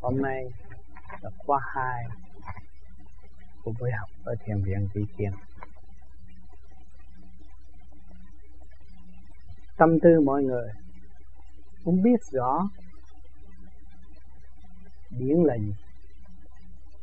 hôm 0.00 0.22
nay 0.22 0.44
là 1.20 1.30
khóa 1.38 1.60
2 1.74 2.04
của 3.64 3.72
buổi 3.80 3.90
học 3.98 4.08
ở 4.24 4.34
thiền 4.44 4.62
viện 4.62 4.88
Vĩ 4.94 5.02
thiền 5.16 5.32
tâm 9.76 9.98
tư 10.02 10.20
mọi 10.20 10.42
người 10.42 10.68
cũng 11.84 12.02
biết 12.02 12.20
rõ 12.32 12.68
điển 15.10 15.36
là 15.44 15.56
gì 15.58 15.74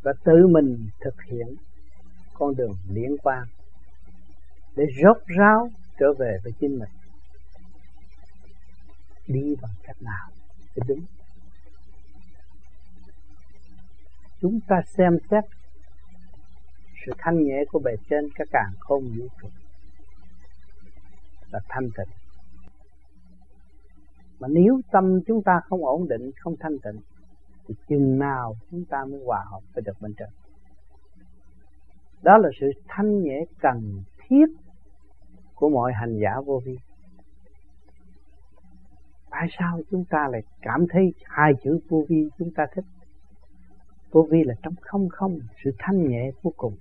và 0.01 0.13
tự 0.23 0.47
mình 0.47 0.89
thực 1.01 1.23
hiện 1.23 1.55
con 2.33 2.55
đường 2.55 2.73
liên 2.89 3.17
quan 3.23 3.47
để 4.75 4.83
rốt 5.03 5.17
ráo 5.37 5.69
trở 5.99 6.13
về 6.19 6.37
với 6.43 6.53
chính 6.59 6.79
mình. 6.79 6.89
Đi 9.27 9.55
bằng 9.61 9.71
cách 9.83 10.01
nào 10.01 10.29
để 10.75 10.81
đúng? 10.87 11.05
Chúng 14.41 14.59
ta 14.67 14.81
xem 14.97 15.17
xét 15.31 15.43
sự 17.05 17.11
thanh 17.17 17.43
nhẹ 17.43 17.63
của 17.71 17.79
bề 17.79 17.91
trên, 18.09 18.29
các 18.35 18.47
càng 18.51 18.73
không 18.79 19.03
vũ 19.03 19.27
trụ 19.41 19.47
là 21.51 21.59
thanh 21.69 21.89
tịnh. 21.97 22.13
Mà 24.39 24.47
nếu 24.51 24.81
tâm 24.91 25.19
chúng 25.27 25.43
ta 25.43 25.59
không 25.63 25.85
ổn 25.85 26.07
định, 26.07 26.31
không 26.39 26.55
thanh 26.59 26.77
tịnh, 26.83 27.01
thì 27.67 27.75
chừng 27.87 28.19
nào 28.19 28.55
chúng 28.71 28.85
ta 28.89 29.05
mới 29.05 29.21
hòa 29.25 29.45
hợp 29.51 29.59
với 29.73 29.83
được 29.85 30.01
bên 30.01 30.13
trên? 30.17 30.29
Đó 32.21 32.37
là 32.37 32.49
sự 32.59 32.67
thanh 32.87 33.23
nhẹ 33.23 33.39
cần 33.59 34.03
thiết 34.17 34.45
của 35.55 35.69
mọi 35.69 35.93
hành 35.93 36.17
giả 36.21 36.41
vô 36.45 36.61
vi. 36.65 36.77
Tại 39.29 39.47
sao 39.59 39.79
chúng 39.91 40.03
ta 40.09 40.27
lại 40.31 40.41
cảm 40.61 40.85
thấy 40.89 41.13
hai 41.23 41.53
chữ 41.63 41.79
vô 41.89 42.05
vi 42.09 42.29
chúng 42.37 42.49
ta 42.55 42.65
thích? 42.75 42.85
Vô 44.11 44.27
vi 44.31 44.43
là 44.43 44.53
trong 44.63 44.73
không 44.81 45.09
không, 45.09 45.39
sự 45.63 45.71
thanh 45.79 46.09
nhẹ 46.09 46.31
vô 46.41 46.53
cùng. 46.57 46.75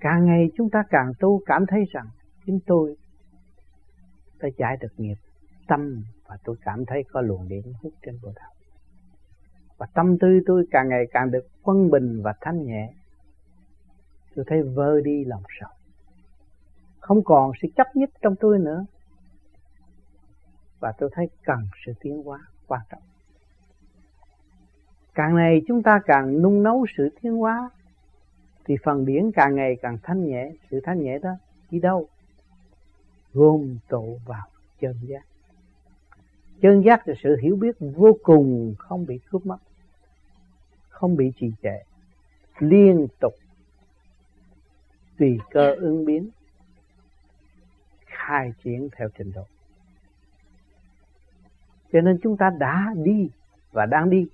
Càng 0.00 0.26
ngày 0.26 0.50
chúng 0.56 0.70
ta 0.70 0.82
càng 0.90 1.12
tu 1.18 1.40
cảm 1.46 1.64
thấy 1.68 1.84
rằng 1.92 2.06
chính 2.46 2.58
tôi 2.66 2.96
đã 4.40 4.48
giải 4.56 4.76
được 4.80 4.92
nghiệp 4.96 5.16
tâm 5.68 6.02
và 6.26 6.36
tôi 6.44 6.56
cảm 6.62 6.84
thấy 6.86 7.04
có 7.12 7.20
luồng 7.20 7.48
điện 7.48 7.72
hút 7.82 7.92
trên 8.02 8.18
bộ 8.22 8.32
đầu 8.36 8.50
và 9.80 9.86
tâm 9.94 10.18
tư 10.18 10.40
tôi 10.46 10.64
càng 10.70 10.88
ngày 10.88 11.04
càng 11.10 11.30
được 11.30 11.46
quân 11.62 11.90
bình 11.90 12.22
và 12.22 12.34
thanh 12.40 12.66
nhẹ. 12.66 12.92
Tôi 14.34 14.44
thấy 14.48 14.62
vơi 14.62 15.02
đi 15.04 15.24
lòng 15.24 15.42
sợ. 15.60 15.66
Không 16.98 17.24
còn 17.24 17.52
sự 17.62 17.68
chấp 17.76 17.86
nhất 17.94 18.10
trong 18.22 18.34
tôi 18.40 18.58
nữa. 18.58 18.84
Và 20.80 20.92
tôi 20.98 21.10
thấy 21.12 21.26
cần 21.44 21.58
sự 21.86 21.92
tiến 22.00 22.22
hóa 22.22 22.38
quan 22.66 22.80
trọng 22.90 23.02
càng 25.20 25.34
ngày 25.34 25.62
chúng 25.66 25.82
ta 25.82 26.00
càng 26.06 26.42
nung 26.42 26.62
nấu 26.62 26.86
sự 26.96 27.08
tiến 27.22 27.36
hóa, 27.36 27.70
thì 28.64 28.76
phần 28.84 29.04
điển 29.06 29.30
càng 29.34 29.54
ngày 29.54 29.76
càng 29.82 29.98
thanh 30.02 30.26
nhẹ, 30.26 30.52
sự 30.70 30.80
thanh 30.84 31.02
nhẹ 31.02 31.18
đó 31.18 31.30
đi 31.70 31.78
đâu? 31.78 32.08
Gồm 33.32 33.78
tụ 33.88 34.18
vào 34.26 34.46
chân 34.80 34.94
giác. 35.02 35.22
Chân 36.60 36.82
giác 36.84 37.08
là 37.08 37.14
sự 37.22 37.36
hiểu 37.42 37.56
biết 37.56 37.76
vô 37.80 38.16
cùng, 38.22 38.74
không 38.78 39.06
bị 39.06 39.18
cướp 39.30 39.46
mất, 39.46 39.56
không 40.88 41.16
bị 41.16 41.32
trì 41.36 41.52
trệ, 41.62 41.78
liên 42.58 43.06
tục, 43.20 43.34
tùy 45.18 45.38
cơ 45.50 45.74
ứng 45.74 46.04
biến, 46.04 46.30
khai 48.06 48.52
triển 48.64 48.88
theo 48.96 49.08
trình 49.18 49.32
độ. 49.34 49.44
Cho 51.92 52.00
nên 52.00 52.18
chúng 52.22 52.36
ta 52.36 52.50
đã 52.58 52.94
đi 52.96 53.30
và 53.72 53.86
đang 53.86 54.10
đi 54.10 54.26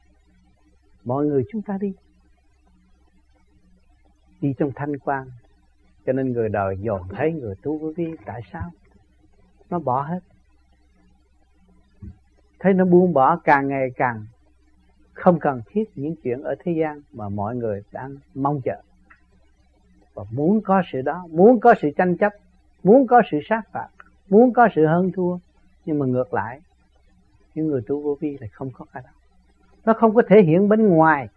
mọi 1.06 1.26
người 1.26 1.44
chúng 1.50 1.62
ta 1.62 1.78
đi. 1.80 1.94
Đi 4.40 4.54
trong 4.58 4.70
thanh 4.74 4.98
quan. 4.98 5.30
Cho 6.06 6.12
nên 6.12 6.32
người 6.32 6.48
đời 6.48 6.76
dồn 6.80 7.02
thấy 7.08 7.32
người 7.32 7.54
tu 7.62 7.78
vô 7.78 7.92
vi, 7.96 8.06
tại 8.24 8.40
sao? 8.52 8.70
Nó 9.70 9.78
bỏ 9.78 10.02
hết. 10.02 10.20
Thấy 12.58 12.74
nó 12.74 12.84
buông 12.84 13.12
bỏ 13.12 13.36
càng 13.36 13.68
ngày 13.68 13.88
càng 13.96 14.26
không 15.12 15.38
cần 15.40 15.60
thiết 15.66 15.84
những 15.94 16.14
chuyện 16.22 16.42
ở 16.42 16.54
thế 16.64 16.72
gian 16.80 17.00
mà 17.12 17.28
mọi 17.28 17.56
người 17.56 17.82
đang 17.92 18.16
mong 18.34 18.60
chờ. 18.64 18.82
Và 20.14 20.24
muốn 20.30 20.60
có 20.60 20.82
sự 20.92 21.02
đó, 21.02 21.26
muốn 21.30 21.60
có 21.60 21.74
sự 21.82 21.88
tranh 21.96 22.16
chấp, 22.16 22.32
muốn 22.82 23.06
có 23.06 23.22
sự 23.30 23.38
sát 23.48 23.62
phạt, 23.72 23.88
muốn 24.28 24.52
có 24.52 24.68
sự 24.74 24.86
hơn 24.86 25.12
thua, 25.12 25.38
nhưng 25.84 25.98
mà 25.98 26.06
ngược 26.06 26.34
lại, 26.34 26.60
những 27.54 27.66
người 27.66 27.80
tu 27.86 28.02
vô 28.02 28.16
vi 28.20 28.38
lại 28.40 28.48
không 28.48 28.70
có 28.70 28.84
cái 28.92 29.02
đó 29.06 29.15
nó 29.86 29.92
không 29.92 30.14
có 30.14 30.22
thể 30.28 30.42
hiện 30.42 30.68
bên 30.68 30.88
ngoài. 30.88 31.28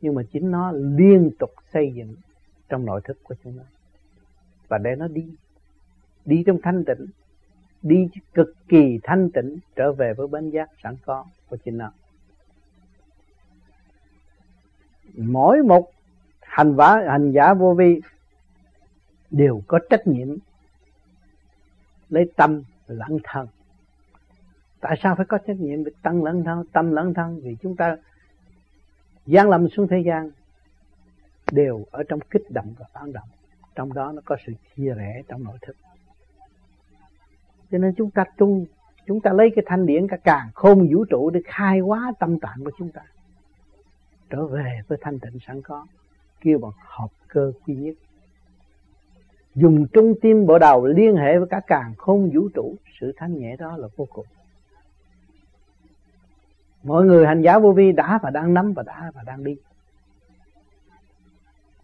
Nhưng 0.00 0.14
mà 0.14 0.22
chính 0.32 0.50
nó 0.50 0.72
liên 0.72 1.30
tục 1.38 1.50
xây 1.72 1.92
dựng 1.94 2.14
trong 2.68 2.84
nội 2.84 3.00
thức 3.04 3.18
của 3.22 3.34
chúng 3.44 3.56
nó. 3.56 3.62
Và 4.68 4.78
để 4.78 4.94
nó 4.96 5.08
đi 5.08 5.26
đi 6.24 6.42
trong 6.46 6.58
thanh 6.62 6.84
tịnh, 6.84 7.06
đi 7.82 8.08
cực 8.34 8.54
kỳ 8.68 8.98
thanh 9.02 9.30
tịnh, 9.30 9.58
trở 9.76 9.92
về 9.92 10.14
với 10.14 10.26
bến 10.26 10.50
giác 10.50 10.70
sẵn 10.82 10.96
có 11.04 11.24
của 11.48 11.56
chính 11.64 11.78
nó. 11.78 11.92
Mỗi 15.16 15.62
một 15.62 15.90
hành 16.40 16.74
vả, 16.74 17.04
hành 17.08 17.32
giả 17.32 17.54
vô 17.54 17.74
vi 17.74 18.00
đều 19.30 19.62
có 19.66 19.78
trách 19.90 20.06
nhiệm 20.06 20.36
lấy 22.08 22.32
tâm 22.36 22.62
lẫn 22.86 23.18
thân 23.24 23.46
tại 24.80 24.96
sao 25.02 25.14
phải 25.16 25.26
có 25.26 25.38
trách 25.38 25.56
nhiệm 25.60 25.84
về 25.84 25.92
tăng 26.02 26.24
lẫn 26.24 26.44
thân 26.44 26.64
tâm 26.72 26.92
lẫn 26.92 27.14
thân 27.14 27.40
vì 27.42 27.56
chúng 27.62 27.76
ta 27.76 27.96
gian 29.26 29.48
lầm 29.48 29.68
xuống 29.68 29.88
thế 29.88 30.02
gian 30.06 30.30
đều 31.52 31.84
ở 31.90 32.02
trong 32.08 32.20
kích 32.30 32.50
động 32.50 32.74
và 32.78 32.86
phản 32.92 33.12
động. 33.12 33.28
Trong 33.74 33.92
đó 33.92 34.12
nó 34.12 34.22
có 34.24 34.36
sự 34.46 34.52
chia 34.76 34.94
rẽ 34.94 35.22
trong 35.28 35.44
nội 35.44 35.58
thức. 35.62 35.76
Cho 37.70 37.78
nên 37.78 37.94
chúng 37.96 38.10
ta 38.10 38.24
tu 38.36 38.64
chúng 39.06 39.20
ta 39.20 39.32
lấy 39.32 39.50
cái 39.56 39.64
thanh 39.66 39.86
điển 39.86 40.08
cả 40.08 40.16
càng 40.24 40.48
khôn 40.54 40.88
vũ 40.92 41.04
trụ 41.04 41.30
để 41.30 41.40
khai 41.44 41.78
hóa 41.78 42.12
tâm 42.18 42.40
tạng 42.40 42.64
của 42.64 42.70
chúng 42.78 42.90
ta. 42.92 43.02
Trở 44.30 44.46
về 44.46 44.80
với 44.88 44.98
thanh 45.00 45.18
tịnh 45.18 45.38
sẵn 45.46 45.62
có, 45.62 45.86
kêu 46.40 46.58
bằng 46.58 46.72
hợp 46.76 47.08
cơ 47.28 47.52
quy 47.66 47.74
nhất. 47.74 47.94
Dùng 49.54 49.86
trung 49.92 50.14
tim 50.22 50.46
bộ 50.46 50.58
đầu 50.58 50.86
liên 50.86 51.16
hệ 51.16 51.38
với 51.38 51.48
cả 51.48 51.60
càng 51.66 51.94
khôn 51.98 52.30
vũ 52.34 52.48
trụ, 52.54 52.76
sự 53.00 53.12
thanh 53.16 53.38
nhẹ 53.38 53.56
đó 53.56 53.76
là 53.76 53.88
vô 53.96 54.06
cùng 54.10 54.26
mọi 56.82 57.04
người 57.04 57.26
hành 57.26 57.42
giả 57.42 57.58
vô 57.58 57.72
vi 57.72 57.92
đã 57.92 58.18
và 58.22 58.30
đang 58.30 58.54
nắm 58.54 58.72
và 58.72 58.82
đã 58.82 59.10
và 59.14 59.22
đang 59.22 59.44
đi. 59.44 59.56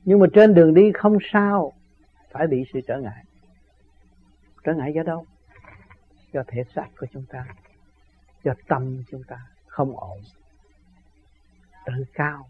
Nhưng 0.05 0.19
mà 0.19 0.27
trên 0.35 0.55
đường 0.55 0.75
đi 0.75 0.93
không 0.95 1.19
sao, 1.33 1.73
phải 2.31 2.47
bị 2.47 2.65
sự 2.73 2.81
trở 2.87 3.01
ngại. 3.01 3.25
Trở 4.65 4.75
ngại 4.75 4.93
do 4.95 5.03
đâu? 5.03 5.27
Do 6.33 6.43
thể 6.47 6.65
xác 6.75 6.87
của 6.99 7.07
chúng 7.13 7.25
ta, 7.29 7.47
do 8.45 8.53
tâm 8.69 9.03
chúng 9.11 9.23
ta 9.25 9.47
không 9.67 9.97
ổn, 9.97 10.19
tự 11.87 12.05
cao, 12.15 12.49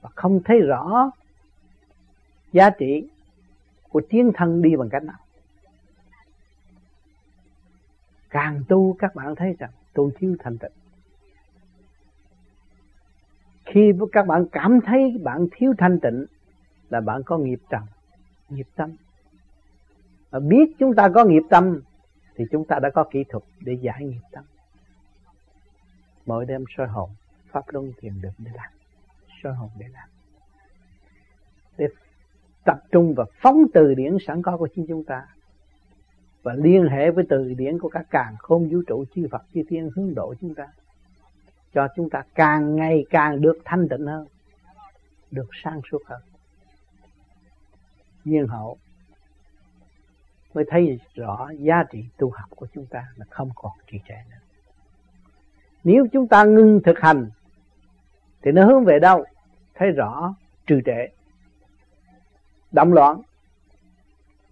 và 0.00 0.10
không 0.14 0.40
thấy 0.44 0.60
rõ 0.60 1.10
giá 2.52 2.70
trị 2.70 3.08
của 3.88 4.02
tiến 4.08 4.32
thân 4.34 4.62
đi 4.62 4.76
bằng 4.76 4.88
cách 4.88 5.02
nào. 5.02 5.18
Càng 8.30 8.62
tu 8.68 8.96
các 8.98 9.14
bạn 9.14 9.34
thấy 9.34 9.56
rằng 9.58 9.70
tôi 9.92 10.10
thiếu 10.18 10.36
thành 10.38 10.58
tịnh 10.58 10.79
khi 13.70 13.92
các 14.12 14.26
bạn 14.26 14.46
cảm 14.52 14.80
thấy 14.86 15.18
bạn 15.22 15.46
thiếu 15.52 15.74
thanh 15.78 16.00
tịnh, 16.00 16.26
là 16.90 17.00
bạn 17.00 17.22
có 17.22 17.38
nghiệp 17.38 17.60
trần 17.70 17.82
nghiệp 18.48 18.66
tâm. 18.76 18.90
Và 20.30 20.40
biết 20.40 20.74
chúng 20.78 20.94
ta 20.94 21.08
có 21.14 21.24
nghiệp 21.24 21.42
tâm, 21.50 21.80
thì 22.36 22.44
chúng 22.50 22.64
ta 22.64 22.78
đã 22.78 22.90
có 22.90 23.04
kỹ 23.10 23.24
thuật 23.28 23.44
để 23.60 23.72
giải 23.72 24.04
nghiệp 24.04 24.22
tâm. 24.32 24.44
Mỗi 26.26 26.46
đêm 26.46 26.64
soi 26.76 26.86
hồn, 26.86 27.10
pháp 27.50 27.64
luân 27.68 27.92
thiền 28.00 28.12
định 28.22 28.32
để 28.38 28.50
làm, 28.54 28.70
soi 29.42 29.54
hồn 29.54 29.68
để 29.78 29.86
làm. 29.92 30.08
Để 31.78 31.86
tập 32.64 32.78
trung 32.92 33.14
và 33.16 33.24
phóng 33.42 33.62
từ 33.74 33.94
điển 33.94 34.16
sẵn 34.26 34.42
có 34.42 34.56
của 34.56 34.68
chính 34.74 34.86
chúng 34.88 35.04
ta, 35.04 35.26
và 36.42 36.54
liên 36.54 36.88
hệ 36.88 37.10
với 37.10 37.24
từ 37.28 37.54
điển 37.54 37.78
của 37.78 37.88
các 37.88 38.06
càng 38.10 38.34
không 38.38 38.68
vũ 38.68 38.82
trụ, 38.86 39.04
chư 39.14 39.26
Phật, 39.30 39.42
chư 39.54 39.62
Thiên 39.68 39.90
hướng 39.96 40.14
độ 40.14 40.34
chúng 40.40 40.54
ta 40.54 40.66
cho 41.74 41.88
chúng 41.96 42.10
ta 42.10 42.22
càng 42.34 42.76
ngày 42.76 43.04
càng 43.10 43.40
được 43.40 43.58
thanh 43.64 43.88
tịnh 43.88 44.06
hơn, 44.06 44.26
được 45.30 45.48
sang 45.64 45.80
suốt 45.90 46.02
hơn. 46.06 46.20
Nhiên 48.24 48.46
hậu 48.46 48.78
mới 50.54 50.64
thấy 50.68 50.98
rõ 51.14 51.50
giá 51.58 51.84
trị 51.92 52.04
tu 52.16 52.30
học 52.30 52.50
của 52.56 52.66
chúng 52.74 52.86
ta 52.86 53.06
là 53.16 53.26
không 53.30 53.50
còn 53.54 53.72
trì 53.86 53.98
trệ 54.08 54.14
nữa. 54.30 54.36
Nếu 55.84 56.06
chúng 56.12 56.28
ta 56.28 56.44
ngưng 56.44 56.80
thực 56.84 56.98
hành, 56.98 57.30
thì 58.42 58.52
nó 58.52 58.66
hướng 58.66 58.84
về 58.84 58.98
đâu? 58.98 59.24
Thấy 59.74 59.90
rõ 59.90 60.34
trừ 60.66 60.80
trệ, 60.86 61.06
động 62.72 62.92
loạn, 62.92 63.22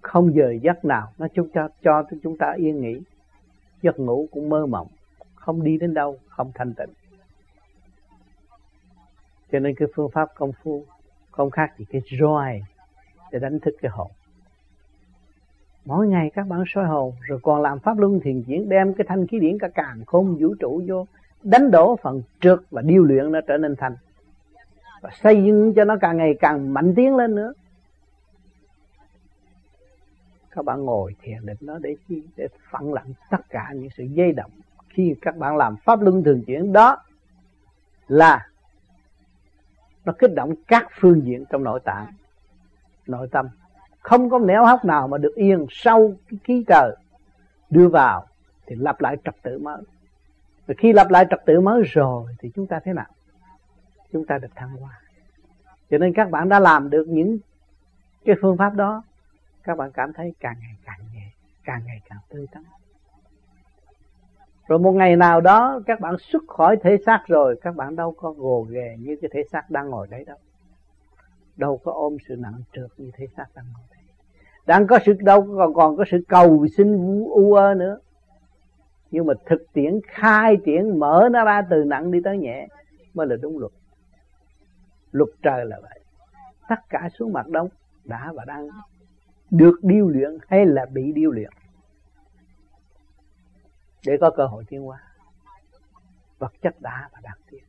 không 0.00 0.34
giờ 0.34 0.54
giấc 0.62 0.84
nào, 0.84 1.12
nó 1.18 1.26
chúng 1.34 1.48
cho 1.54 1.68
cho 1.82 2.02
chúng 2.22 2.38
ta 2.38 2.52
yên 2.56 2.80
nghỉ, 2.80 3.00
giấc 3.82 3.98
ngủ 3.98 4.28
cũng 4.30 4.48
mơ 4.48 4.66
mộng, 4.66 4.88
không 5.34 5.64
đi 5.64 5.78
đến 5.78 5.94
đâu, 5.94 6.18
không 6.28 6.52
thanh 6.54 6.74
tịnh 6.74 6.90
cho 9.52 9.58
nên 9.58 9.74
cái 9.74 9.88
phương 9.94 10.10
pháp 10.10 10.28
công 10.34 10.52
phu 10.52 10.84
không 11.30 11.50
khác 11.50 11.78
gì 11.78 11.84
cái 11.90 12.02
roi 12.20 12.62
để 13.30 13.38
đánh 13.38 13.60
thức 13.60 13.74
cái 13.80 13.90
hồn. 13.90 14.10
Mỗi 15.84 16.08
ngày 16.08 16.30
các 16.34 16.46
bạn 16.48 16.64
soi 16.66 16.86
hồn, 16.86 17.14
rồi 17.28 17.38
còn 17.42 17.62
làm 17.62 17.78
pháp 17.78 17.98
luân 17.98 18.20
thiền 18.20 18.42
chuyển 18.42 18.68
đem 18.68 18.94
cái 18.94 19.06
thanh 19.08 19.26
khí 19.26 19.38
điển 19.38 19.58
cả 19.58 19.68
càng 19.68 20.04
không 20.06 20.36
vũ 20.40 20.54
trụ 20.60 20.82
vô, 20.88 21.06
đánh 21.42 21.70
đổ 21.70 21.96
phần 22.02 22.22
trượt 22.40 22.58
và 22.70 22.82
điêu 22.82 23.02
luyện 23.02 23.32
nó 23.32 23.40
trở 23.40 23.56
nên 23.56 23.76
thành. 23.76 23.96
Và 25.00 25.10
xây 25.22 25.44
dựng 25.44 25.74
cho 25.74 25.84
nó 25.84 25.96
càng 26.00 26.16
ngày 26.16 26.34
càng 26.40 26.74
mạnh 26.74 26.94
tiến 26.96 27.16
lên 27.16 27.34
nữa. 27.34 27.52
Các 30.50 30.64
bạn 30.64 30.84
ngồi 30.84 31.16
thiền 31.22 31.46
định 31.46 31.56
nó 31.60 31.78
để 31.78 31.96
chi? 32.08 32.22
Để 32.36 32.48
phẳng 32.70 32.92
lặng 32.92 33.12
tất 33.30 33.40
cả 33.48 33.72
những 33.74 33.90
sự 33.96 34.04
dây 34.04 34.32
động. 34.32 34.50
Khi 34.88 35.14
các 35.20 35.36
bạn 35.36 35.56
làm 35.56 35.76
pháp 35.76 36.00
luân 36.02 36.24
thường 36.24 36.42
chuyển, 36.46 36.72
đó 36.72 36.96
là 38.08 38.48
nó 40.08 40.14
kích 40.18 40.34
động 40.34 40.54
các 40.68 40.86
phương 41.00 41.22
diện 41.24 41.44
trong 41.50 41.64
nội 41.64 41.80
tạng, 41.84 42.12
nội 43.06 43.28
tâm. 43.30 43.48
Không 44.00 44.30
có 44.30 44.38
nẻo 44.38 44.64
hóc 44.64 44.84
nào 44.84 45.08
mà 45.08 45.18
được 45.18 45.34
yên 45.34 45.66
sau 45.70 46.12
cái 46.30 46.38
khí 46.44 46.64
trời 46.68 46.96
đưa 47.70 47.88
vào 47.88 48.26
thì 48.66 48.76
lặp 48.76 49.00
lại 49.00 49.16
trật 49.24 49.34
tự 49.42 49.58
mới. 49.58 49.82
Và 50.66 50.74
khi 50.78 50.92
lặp 50.92 51.10
lại 51.10 51.26
trật 51.30 51.40
tự 51.46 51.60
mới 51.60 51.82
rồi 51.82 52.36
thì 52.38 52.50
chúng 52.54 52.66
ta 52.66 52.80
thế 52.84 52.92
nào? 52.92 53.06
Chúng 54.12 54.26
ta 54.26 54.38
được 54.38 54.54
thăng 54.54 54.76
hoa. 54.76 55.00
Cho 55.90 55.98
nên 55.98 56.12
các 56.14 56.30
bạn 56.30 56.48
đã 56.48 56.60
làm 56.60 56.90
được 56.90 57.04
những 57.08 57.38
cái 58.24 58.36
phương 58.42 58.56
pháp 58.56 58.74
đó, 58.74 59.02
các 59.62 59.78
bạn 59.78 59.90
cảm 59.92 60.12
thấy 60.12 60.34
càng 60.40 60.56
ngày 60.60 60.76
càng 60.84 61.00
nhẹ, 61.14 61.26
càng 61.64 61.80
ngày 61.86 62.00
càng 62.08 62.18
tươi 62.28 62.46
tắn 62.52 62.62
rồi 64.68 64.78
một 64.78 64.92
ngày 64.92 65.16
nào 65.16 65.40
đó, 65.40 65.80
các 65.86 66.00
bạn 66.00 66.14
xuất 66.18 66.42
khỏi 66.48 66.76
thể 66.82 66.96
xác 67.06 67.22
rồi, 67.26 67.56
các 67.62 67.76
bạn 67.76 67.96
đâu 67.96 68.14
có 68.16 68.30
gồ 68.30 68.66
ghề 68.70 68.96
như 68.98 69.16
cái 69.20 69.30
thể 69.34 69.42
xác 69.52 69.70
đang 69.70 69.90
ngồi 69.90 70.06
đấy 70.10 70.24
đâu. 70.26 70.36
Đâu 71.56 71.80
có 71.84 71.92
ôm 71.92 72.16
sự 72.28 72.36
nặng 72.38 72.62
trược 72.72 73.00
như 73.00 73.10
thể 73.14 73.26
xác 73.36 73.46
đang 73.54 73.64
ngồi 73.72 73.82
đấy. 73.90 74.02
Đang 74.66 74.86
có 74.86 74.98
sự, 75.06 75.12
đâu 75.20 75.48
còn 75.58 75.74
còn 75.74 75.96
có 75.96 76.04
sự 76.10 76.18
cầu 76.28 76.66
xin 76.76 77.20
u 77.24 77.54
ơ 77.54 77.74
nữa. 77.74 77.98
Nhưng 79.10 79.26
mà 79.26 79.34
thực 79.46 79.62
tiễn, 79.72 80.00
khai 80.08 80.56
triển, 80.64 80.98
mở 80.98 81.28
nó 81.32 81.44
ra 81.44 81.62
từ 81.70 81.84
nặng 81.84 82.10
đi 82.10 82.20
tới 82.24 82.38
nhẹ 82.38 82.68
mới 83.14 83.26
là 83.26 83.36
đúng 83.42 83.58
luật. 83.58 83.72
Luật 85.12 85.28
trời 85.42 85.64
là 85.66 85.78
vậy. 85.82 86.00
Tất 86.68 86.80
cả 86.88 87.08
xuống 87.18 87.32
mặt 87.32 87.48
đông 87.48 87.68
đã 88.04 88.32
và 88.34 88.44
đang 88.44 88.68
được 89.50 89.78
điêu 89.82 90.08
luyện 90.08 90.38
hay 90.48 90.66
là 90.66 90.86
bị 90.92 91.12
điêu 91.12 91.30
luyện 91.30 91.50
để 94.06 94.16
có 94.20 94.30
cơ 94.36 94.46
hội 94.46 94.64
tiến 94.68 94.82
hóa. 94.82 95.02
Vật 96.38 96.52
chất 96.62 96.80
đã 96.80 97.08
và 97.12 97.20
đang 97.22 97.38
tiến. 97.50 97.64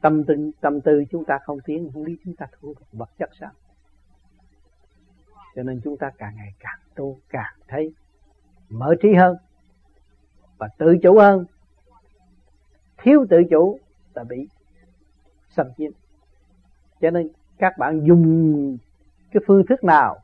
Tâm 0.00 0.24
tư 0.24 0.50
tâm 0.60 0.80
tư 0.80 1.04
chúng 1.10 1.24
ta 1.24 1.38
không 1.44 1.58
tiến, 1.64 1.90
không 1.92 2.04
lý 2.04 2.16
chúng 2.24 2.36
ta 2.36 2.46
thua 2.60 2.68
được 2.68 2.86
vật 2.92 3.10
chất 3.18 3.30
sao? 3.40 3.50
Cho 5.54 5.62
nên 5.62 5.80
chúng 5.84 5.96
ta 5.96 6.10
càng 6.18 6.36
ngày 6.36 6.54
càng 6.58 6.78
tu, 6.94 7.18
càng 7.28 7.54
thấy 7.68 7.94
mở 8.68 8.94
trí 9.02 9.14
hơn 9.14 9.36
và 10.58 10.68
tự 10.78 10.96
chủ 11.02 11.18
hơn. 11.18 11.44
Thiếu 12.96 13.26
tự 13.30 13.36
chủ 13.50 13.78
là 14.14 14.24
bị 14.24 14.48
xâm 15.48 15.66
chiếm. 15.76 15.90
Cho 17.00 17.10
nên 17.10 17.28
các 17.58 17.78
bạn 17.78 18.00
dùng 18.06 18.78
cái 19.32 19.42
phương 19.46 19.66
thức 19.66 19.84
nào 19.84 20.18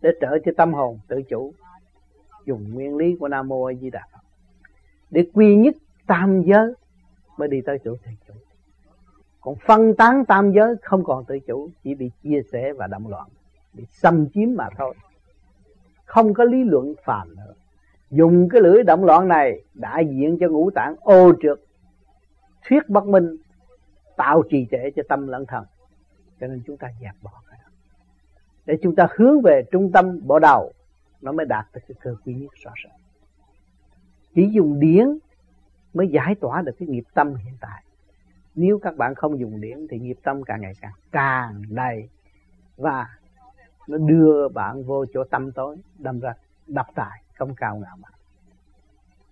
để 0.00 0.10
trở 0.20 0.38
cho 0.44 0.52
tâm 0.56 0.74
hồn 0.74 0.98
tự 1.08 1.22
chủ? 1.28 1.52
Dùng 2.46 2.74
nguyên 2.74 2.96
lý 2.96 3.16
của 3.20 3.28
nam 3.28 3.48
mô 3.48 3.64
a 3.64 3.74
di 3.74 3.90
đà 3.90 4.06
để 5.10 5.26
quy 5.32 5.56
nhất 5.56 5.74
tam 6.06 6.42
giới 6.42 6.74
mới 7.36 7.48
đi 7.48 7.60
tới 7.60 7.78
chỗ 7.84 7.96
thầy 8.04 8.14
chủ. 8.28 8.34
Còn 9.40 9.54
phân 9.66 9.94
tán 9.94 10.24
tam 10.24 10.52
giới 10.52 10.74
không 10.82 11.04
còn 11.04 11.24
tự 11.24 11.38
chủ 11.46 11.70
chỉ 11.82 11.94
bị 11.94 12.10
chia 12.22 12.42
sẻ 12.52 12.72
và 12.72 12.86
động 12.86 13.08
loạn, 13.08 13.28
bị 13.72 13.84
xâm 13.90 14.26
chiếm 14.34 14.48
mà 14.56 14.68
thôi. 14.78 14.94
Không 16.04 16.34
có 16.34 16.44
lý 16.44 16.64
luận 16.64 16.94
phàm 17.04 17.36
nữa. 17.36 17.54
Dùng 18.10 18.48
cái 18.48 18.60
lưỡi 18.60 18.82
động 18.82 19.04
loạn 19.04 19.28
này 19.28 19.62
đại 19.74 20.06
diện 20.06 20.38
cho 20.40 20.48
ngũ 20.48 20.70
tạng 20.70 20.96
ô 21.00 21.32
trượt, 21.42 21.60
thuyết 22.68 22.88
bất 22.88 23.06
minh, 23.06 23.36
tạo 24.16 24.42
trì 24.50 24.66
trệ 24.70 24.90
cho 24.96 25.02
tâm 25.08 25.26
lẫn 25.26 25.46
thần. 25.46 25.64
Cho 26.40 26.46
nên 26.46 26.62
chúng 26.66 26.76
ta 26.76 26.88
dẹp 27.00 27.14
bỏ 27.22 27.30
cái 27.50 27.58
đó. 27.62 27.70
Để 28.66 28.78
chúng 28.82 28.96
ta 28.96 29.08
hướng 29.16 29.42
về 29.42 29.62
trung 29.70 29.92
tâm 29.92 30.20
bộ 30.26 30.38
đầu, 30.38 30.72
nó 31.20 31.32
mới 31.32 31.46
đạt 31.46 31.66
được 31.74 31.80
cái 31.88 31.94
cơ 32.00 32.14
quy 32.24 32.34
nhất 32.34 32.50
rõ 32.54 32.70
ràng 32.74 32.96
chỉ 34.34 34.50
dùng 34.52 34.80
điển 34.80 35.06
mới 35.94 36.08
giải 36.08 36.34
tỏa 36.34 36.62
được 36.62 36.72
cái 36.78 36.88
nghiệp 36.88 37.04
tâm 37.14 37.34
hiện 37.34 37.54
tại. 37.60 37.84
Nếu 38.54 38.78
các 38.82 38.96
bạn 38.96 39.14
không 39.14 39.40
dùng 39.40 39.60
điển 39.60 39.86
thì 39.90 39.98
nghiệp 39.98 40.18
tâm 40.22 40.42
càng 40.42 40.60
ngày 40.60 40.72
càng 40.80 40.92
càng 41.10 41.62
đầy. 41.68 42.08
Và 42.76 43.06
nó 43.88 43.98
đưa 43.98 44.48
bạn 44.48 44.84
vô 44.84 45.04
chỗ 45.14 45.24
tâm 45.24 45.52
tối, 45.52 45.76
đâm 45.98 46.20
ra 46.20 46.34
độc 46.66 46.86
tài 46.94 47.22
công 47.38 47.54
cao 47.54 47.76
ngạo 47.76 47.96
mạn. 47.96 48.12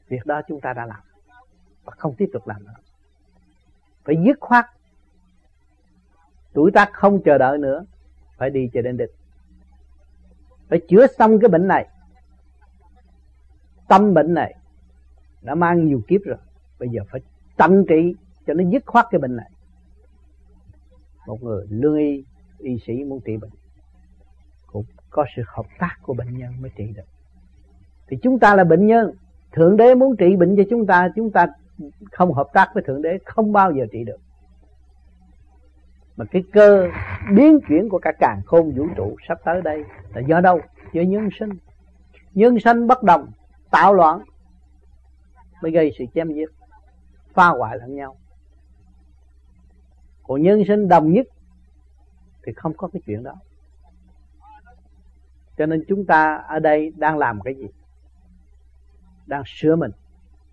Việc 0.09 0.27
đó 0.27 0.43
chúng 0.49 0.61
ta 0.61 0.73
đã 0.73 0.87
làm 0.87 1.01
và 1.85 1.93
không 1.99 2.15
tiếp 2.15 2.31
tục 2.33 2.49
làm 2.49 2.65
nữa. 2.65 2.75
Phải 4.05 4.17
dứt 4.27 4.37
khoát. 4.41 4.67
Tuổi 6.53 6.71
tác 6.75 6.91
không 6.93 7.23
chờ 7.25 7.39
đợi 7.39 7.59
nữa, 7.59 7.85
phải 8.37 8.51
đi 8.51 8.71
cho 8.73 8.83
đến 8.83 8.97
địch 8.97 9.11
phải 10.69 10.81
chữa 10.89 11.07
xong 11.19 11.39
cái 11.41 11.49
bệnh 11.49 11.69
này, 11.69 11.89
tâm 13.89 14.15
bệnh 14.15 14.35
này 14.35 14.55
đã 15.43 15.55
mang 15.55 15.87
nhiều 15.87 16.03
kiếp 16.09 16.21
rồi, 16.25 16.39
bây 16.79 16.89
giờ 16.89 17.01
phải 17.11 17.21
tận 17.57 17.85
trị 17.89 18.15
cho 18.47 18.55
nó 18.55 18.65
dứt 18.71 18.83
khoát 18.87 19.07
cái 19.11 19.19
bệnh 19.19 19.37
này. 19.37 19.51
Một 21.27 21.43
người 21.43 21.67
lương 21.71 21.97
y 21.97 22.25
y 22.59 22.79
sĩ 22.87 23.05
muốn 23.05 23.21
trị 23.25 23.37
bệnh, 23.37 23.51
cũng 24.67 24.85
có 25.11 25.25
sự 25.37 25.43
hợp 25.47 25.67
tác 25.79 25.97
của 26.03 26.15
bệnh 26.15 26.39
nhân 26.39 26.53
mới 26.61 26.71
trị 26.77 26.85
được. 26.97 27.03
Thì 28.09 28.17
chúng 28.23 28.39
ta 28.39 28.55
là 28.55 28.65
bệnh 28.65 28.87
nhân, 28.87 29.13
thượng 29.53 29.77
đế 29.77 29.95
muốn 29.95 30.17
trị 30.17 30.37
bệnh 30.37 30.57
cho 30.57 30.63
chúng 30.71 30.87
ta 30.87 31.09
chúng 31.17 31.31
ta 31.31 31.47
không 32.13 32.33
hợp 32.33 32.49
tác 32.53 32.71
với 32.75 32.83
thượng 32.87 33.03
đế, 33.03 33.19
không 33.25 33.53
bao 33.53 33.73
giờ 33.73 33.87
trị 33.93 34.05
được. 34.05 34.19
Mà 36.17 36.25
cái 36.25 36.43
cơ 36.53 36.89
biến 37.37 37.59
chuyển 37.69 37.89
của 37.89 37.99
cả 37.99 38.13
càng 38.19 38.41
khôn 38.47 38.71
vũ 38.71 38.87
trụ 38.97 39.17
sắp 39.29 39.39
tới 39.45 39.63
đây 39.63 39.85
là 40.15 40.21
do 40.21 40.41
đâu? 40.41 40.61
Do 40.93 41.03
nhân 41.03 41.29
sinh. 41.39 41.51
Nhân 42.35 42.61
sinh 42.65 42.87
bất 42.87 43.03
đồng, 43.03 43.31
tạo 43.71 43.95
loạn 43.95 44.21
mới 45.63 45.73
gây 45.73 45.93
sự 45.99 46.05
chém 46.15 46.33
giết, 46.33 46.49
phá 47.35 47.49
hoại 47.49 47.79
lẫn 47.79 47.97
nhau. 47.97 48.17
Còn 50.23 50.43
nhân 50.43 50.63
sinh 50.69 50.89
đồng 50.89 51.13
nhất 51.13 51.27
thì 52.47 52.53
không 52.57 52.73
có 52.77 52.89
cái 52.89 53.03
chuyện 53.07 53.23
đó. 53.23 53.35
Cho 55.59 55.67
nên 55.67 55.85
chúng 55.89 56.07
ta 56.07 56.35
ở 56.35 56.59
đây 56.59 56.93
đang 56.97 57.19
làm 57.19 57.41
cái 57.41 57.55
gì? 57.55 57.67
Đang 59.27 59.43
sửa 59.47 59.77
mình 59.77 59.91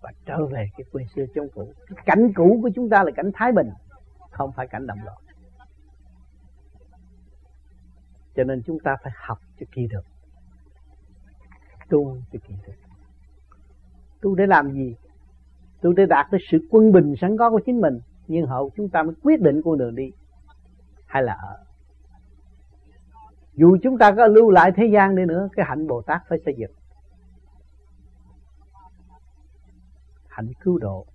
và 0.02 0.12
trở 0.26 0.46
về 0.46 0.70
cái 0.78 0.86
quê 0.92 1.06
xưa 1.16 1.26
trong 1.36 1.50
cũ. 1.50 1.74
Cái 1.88 2.04
cảnh 2.06 2.34
cũ 2.36 2.60
của 2.62 2.70
chúng 2.76 2.90
ta 2.90 3.04
là 3.04 3.12
cảnh 3.16 3.32
thái 3.34 3.52
bình, 3.52 3.70
không 4.32 4.52
phải 4.52 4.68
cảnh 4.68 4.88
động 4.88 5.00
loạn. 5.04 5.18
Cho 8.36 8.44
nên 8.44 8.64
chúng 8.66 8.80
ta 8.80 8.96
phải 9.04 9.14
học 9.16 9.40
cho 9.60 9.66
kỳ 9.72 9.88
được, 9.88 10.06
tu 11.90 12.18
cho 12.32 12.40
kỳ 12.48 12.56
được. 12.68 12.74
Tu 14.22 14.36
để 14.36 14.46
làm 14.48 14.72
gì? 14.72 14.96
Tôi 15.86 15.94
để 15.98 16.06
đạt 16.06 16.28
tới 16.32 16.40
sự 16.52 16.68
quân 16.70 16.92
bình 16.92 17.14
sẵn 17.22 17.38
có 17.38 17.50
của 17.50 17.60
chính 17.60 17.82
mình, 17.82 18.00
nhưng 18.28 18.46
hậu 18.46 18.72
chúng 18.76 18.90
ta 18.90 19.04
mới 19.04 19.16
quyết 19.24 19.42
định 19.42 19.62
con 19.66 19.78
đường 19.78 19.96
đi. 19.96 20.12
Hay 21.06 21.24
là 21.24 21.34
ở. 21.34 21.64
Dù 23.54 23.78
chúng 23.84 23.98
ta 23.98 24.12
có 24.12 24.28
lưu 24.28 24.50
lại 24.50 24.72
thế 24.76 24.86
gian 24.94 25.16
đi 25.16 25.26
nữa, 25.26 25.50
cái 25.56 25.66
hạnh 25.70 25.88
bồ 25.88 26.02
tát 26.02 26.22
phải 26.30 26.40
xây 26.46 26.56
dựng. 26.58 26.72
Hạnh 30.28 30.52
cứu 30.62 30.78
độ. 30.78 31.06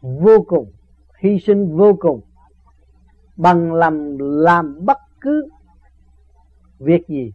Vô 0.00 0.44
cùng. 0.46 0.72
Hy 1.18 1.38
sinh 1.38 1.76
vô 1.76 1.96
cùng. 2.00 2.20
Bằng 3.36 3.72
làm 3.72 4.18
làm 4.18 4.84
bất 4.86 4.98
cứ 5.20 5.48
việc 6.78 7.08
gì 7.08 7.32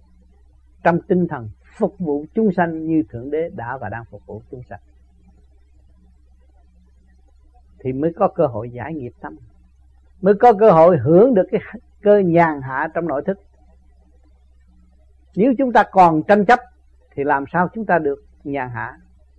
trong 0.84 1.02
tinh 1.08 1.28
thần 1.28 1.50
phục 1.78 2.00
vụ 2.00 2.26
chúng 2.34 2.52
sanh 2.52 2.88
như 2.88 3.04
thượng 3.10 3.32
đế 3.32 3.50
đã 3.56 3.78
và 3.78 3.90
đang 3.90 4.04
phục 4.12 4.26
vụ 4.26 4.42
chúng 4.52 4.62
sanh 4.70 4.80
thì 7.88 7.94
mới 7.94 8.14
có 8.16 8.28
cơ 8.28 8.48
hội 8.48 8.70
giải 8.70 8.94
nghiệp 8.94 9.14
tâm, 9.22 9.36
mới 10.22 10.34
có 10.40 10.54
cơ 10.54 10.72
hội 10.72 10.98
hưởng 10.98 11.34
được 11.34 11.48
cái 11.52 11.62
cơ 12.02 12.18
nhàn 12.18 12.62
hạ 12.62 12.88
trong 12.94 13.08
nội 13.08 13.24
thức. 13.26 13.40
Nếu 15.36 15.54
chúng 15.58 15.74
ta 15.74 15.84
còn 15.92 16.24
tranh 16.24 16.46
chấp 16.46 16.60
thì 17.12 17.24
làm 17.24 17.46
sao 17.54 17.70
chúng 17.74 17.86
ta 17.86 18.00
được 18.00 18.24
nhàn 18.44 18.70
hạ? 18.70 18.98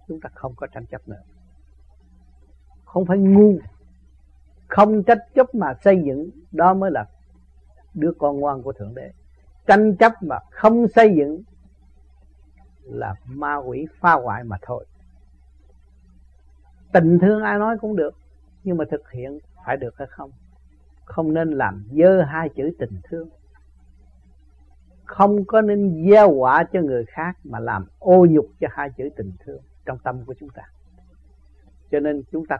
Chúng 0.08 0.20
ta 0.20 0.28
không 0.34 0.54
có 0.56 0.66
tranh 0.66 0.86
chấp 0.86 1.08
nữa. 1.08 1.22
Không 2.84 3.06
phải 3.06 3.18
ngu, 3.18 3.58
không 4.66 5.02
trách 5.02 5.18
chấp 5.34 5.54
mà 5.54 5.74
xây 5.84 6.02
dựng, 6.06 6.30
đó 6.52 6.74
mới 6.74 6.90
là 6.90 7.04
đứa 7.94 8.12
con 8.18 8.40
ngoan 8.40 8.62
của 8.62 8.72
thượng 8.72 8.94
đế. 8.94 9.12
Tranh 9.66 9.96
chấp 9.96 10.12
mà 10.22 10.38
không 10.50 10.88
xây 10.88 11.14
dựng 11.16 11.42
là 12.82 13.14
ma 13.24 13.56
quỷ 13.56 13.86
phá 14.00 14.12
hoại 14.12 14.44
mà 14.44 14.56
thôi. 14.62 14.86
Tình 16.92 17.18
thương 17.18 17.42
ai 17.42 17.58
nói 17.58 17.76
cũng 17.80 17.96
được 17.96 18.17
nhưng 18.68 18.76
mà 18.76 18.84
thực 18.90 19.10
hiện 19.10 19.38
phải 19.66 19.76
được 19.76 19.98
hay 19.98 20.08
không? 20.10 20.30
Không 21.04 21.34
nên 21.34 21.50
làm 21.50 21.84
dơ 21.92 22.22
hai 22.22 22.48
chữ 22.48 22.70
tình 22.78 23.00
thương. 23.04 23.28
Không 25.04 25.44
có 25.44 25.60
nên 25.60 26.06
gieo 26.10 26.30
quả 26.30 26.64
cho 26.72 26.80
người 26.80 27.04
khác 27.04 27.38
mà 27.44 27.58
làm 27.58 27.86
ô 27.98 28.26
nhục 28.30 28.46
cho 28.60 28.68
hai 28.70 28.90
chữ 28.96 29.08
tình 29.16 29.32
thương 29.44 29.62
trong 29.84 29.98
tâm 29.98 30.24
của 30.24 30.34
chúng 30.40 30.48
ta. 30.48 30.62
Cho 31.90 32.00
nên 32.00 32.22
chúng 32.32 32.46
ta 32.46 32.56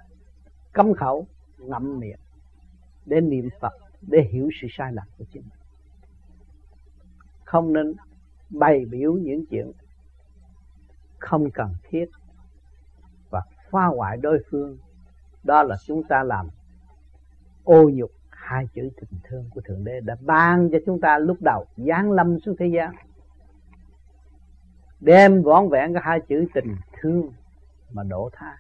cấm 0.73 0.95
khẩu, 0.95 1.27
ngậm 1.59 1.99
miệng 1.99 2.19
để 3.07 3.21
niệm 3.21 3.49
Phật, 3.61 3.73
để 4.03 4.29
hiểu 4.33 4.49
sự 4.61 4.67
sai 4.71 4.93
lầm 4.93 5.07
của 5.19 5.25
chính 5.33 5.43
mình. 5.43 5.59
Không 7.45 7.73
nên 7.73 7.95
bày 8.51 8.85
biểu 8.91 9.13
những 9.13 9.47
chuyện 9.47 9.73
không 11.19 11.51
cần 11.51 11.73
thiết 11.89 12.07
và 13.31 13.43
phá 13.71 13.87
hoại 13.87 14.17
đối 14.17 14.39
phương 14.51 14.79
đó 15.43 15.63
là 15.63 15.77
chúng 15.87 16.03
ta 16.03 16.23
làm 16.23 16.49
ô 17.65 17.91
nhục 17.95 18.11
hai 18.31 18.67
chữ 18.75 18.91
tình 18.97 19.21
thương 19.25 19.51
của 19.55 19.61
thượng 19.61 19.85
đế 19.85 20.01
đã 20.01 20.17
ban 20.21 20.69
cho 20.73 20.79
chúng 20.87 21.01
ta 21.01 21.19
lúc 21.19 21.37
đầu 21.41 21.67
giáng 21.77 22.13
lâm 22.13 22.41
xuống 22.41 22.57
thế 22.59 22.67
gian. 22.67 22.95
Đem 25.01 25.43
vón 25.43 25.69
vẹn 25.69 25.95
cái 25.95 26.03
hai 26.07 26.21
chữ 26.29 26.47
tình 26.55 26.77
thương 27.01 27.33
mà 27.91 28.03
đổ 28.03 28.31
tha. 28.33 28.57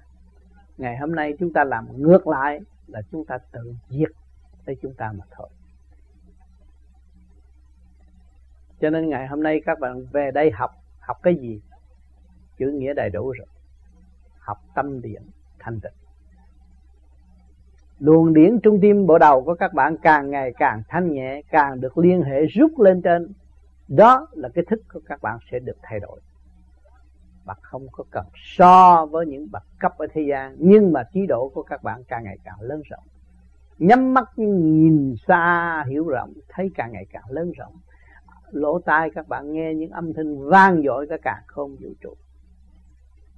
Ngày 0.76 0.96
hôm 0.96 1.14
nay 1.14 1.34
chúng 1.38 1.52
ta 1.52 1.64
làm 1.64 2.02
ngược 2.02 2.26
lại 2.26 2.60
là 2.86 3.02
chúng 3.10 3.24
ta 3.26 3.38
tự 3.52 3.74
diệt 3.88 4.10
tới 4.64 4.76
chúng 4.82 4.94
ta 4.94 5.12
mà 5.12 5.24
thôi. 5.30 5.48
Cho 8.80 8.90
nên 8.90 9.08
ngày 9.08 9.26
hôm 9.26 9.42
nay 9.42 9.60
các 9.66 9.78
bạn 9.80 10.06
về 10.12 10.30
đây 10.30 10.50
học 10.50 10.70
học 11.00 11.16
cái 11.22 11.34
gì? 11.34 11.60
Chữ 12.58 12.70
nghĩa 12.74 12.94
đầy 12.94 13.10
đủ 13.10 13.32
rồi. 13.38 13.46
Học 14.38 14.58
tâm 14.74 15.00
điện 15.02 15.22
thanh 15.58 15.80
tịnh 15.80 16.07
luồng 17.98 18.34
điển 18.34 18.60
trung 18.60 18.78
tim 18.82 19.06
bộ 19.06 19.18
đầu 19.18 19.44
của 19.44 19.54
các 19.54 19.72
bạn 19.74 19.96
càng 20.02 20.30
ngày 20.30 20.52
càng 20.58 20.82
thanh 20.88 21.12
nhẹ, 21.12 21.42
càng 21.50 21.80
được 21.80 21.98
liên 21.98 22.22
hệ 22.22 22.46
rút 22.46 22.78
lên 22.78 23.02
trên. 23.02 23.32
Đó 23.88 24.26
là 24.32 24.48
cái 24.54 24.64
thức 24.70 24.80
của 24.92 25.00
các 25.06 25.22
bạn 25.22 25.38
sẽ 25.50 25.58
được 25.58 25.76
thay 25.82 26.00
đổi. 26.00 26.20
Bạn 27.44 27.56
không 27.62 27.86
có 27.92 28.04
cần 28.10 28.26
so 28.34 29.06
với 29.06 29.26
những 29.26 29.48
bậc 29.52 29.62
cấp 29.80 29.92
ở 29.98 30.06
thế 30.12 30.22
gian, 30.22 30.56
nhưng 30.58 30.92
mà 30.92 31.02
trí 31.12 31.26
độ 31.26 31.48
của 31.54 31.62
các 31.62 31.82
bạn 31.82 32.02
càng 32.08 32.24
ngày 32.24 32.38
càng 32.44 32.60
lớn 32.60 32.82
rộng. 32.90 33.04
Nhắm 33.78 34.14
mắt 34.14 34.28
nhìn 34.36 35.14
xa 35.28 35.84
hiểu 35.88 36.08
rộng, 36.08 36.32
thấy 36.48 36.70
càng 36.74 36.92
ngày 36.92 37.06
càng 37.10 37.24
lớn 37.28 37.52
rộng. 37.52 37.74
Lỗ 38.50 38.78
tai 38.78 39.10
các 39.14 39.28
bạn 39.28 39.52
nghe 39.52 39.74
những 39.74 39.90
âm 39.90 40.12
thanh 40.14 40.48
vang 40.48 40.82
dội 40.82 41.06
cả 41.08 41.16
cả 41.22 41.42
không 41.46 41.76
vũ 41.76 41.88
trụ. 42.00 42.14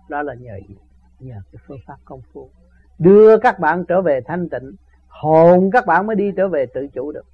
Đó 0.08 0.22
là 0.22 0.34
nhờ 0.34 0.54
gì? 0.68 0.76
Nhờ 1.18 1.36
cái 1.52 1.60
phương 1.66 1.78
pháp 1.86 1.96
công 2.04 2.20
phu 2.32 2.50
đưa 3.00 3.38
các 3.38 3.58
bạn 3.58 3.84
trở 3.84 4.02
về 4.02 4.20
thanh 4.26 4.48
tịnh, 4.48 4.72
hồn 5.08 5.70
các 5.72 5.86
bạn 5.86 6.06
mới 6.06 6.16
đi 6.16 6.32
trở 6.36 6.48
về 6.48 6.66
tự 6.66 6.88
chủ 6.88 7.12
được. 7.12 7.26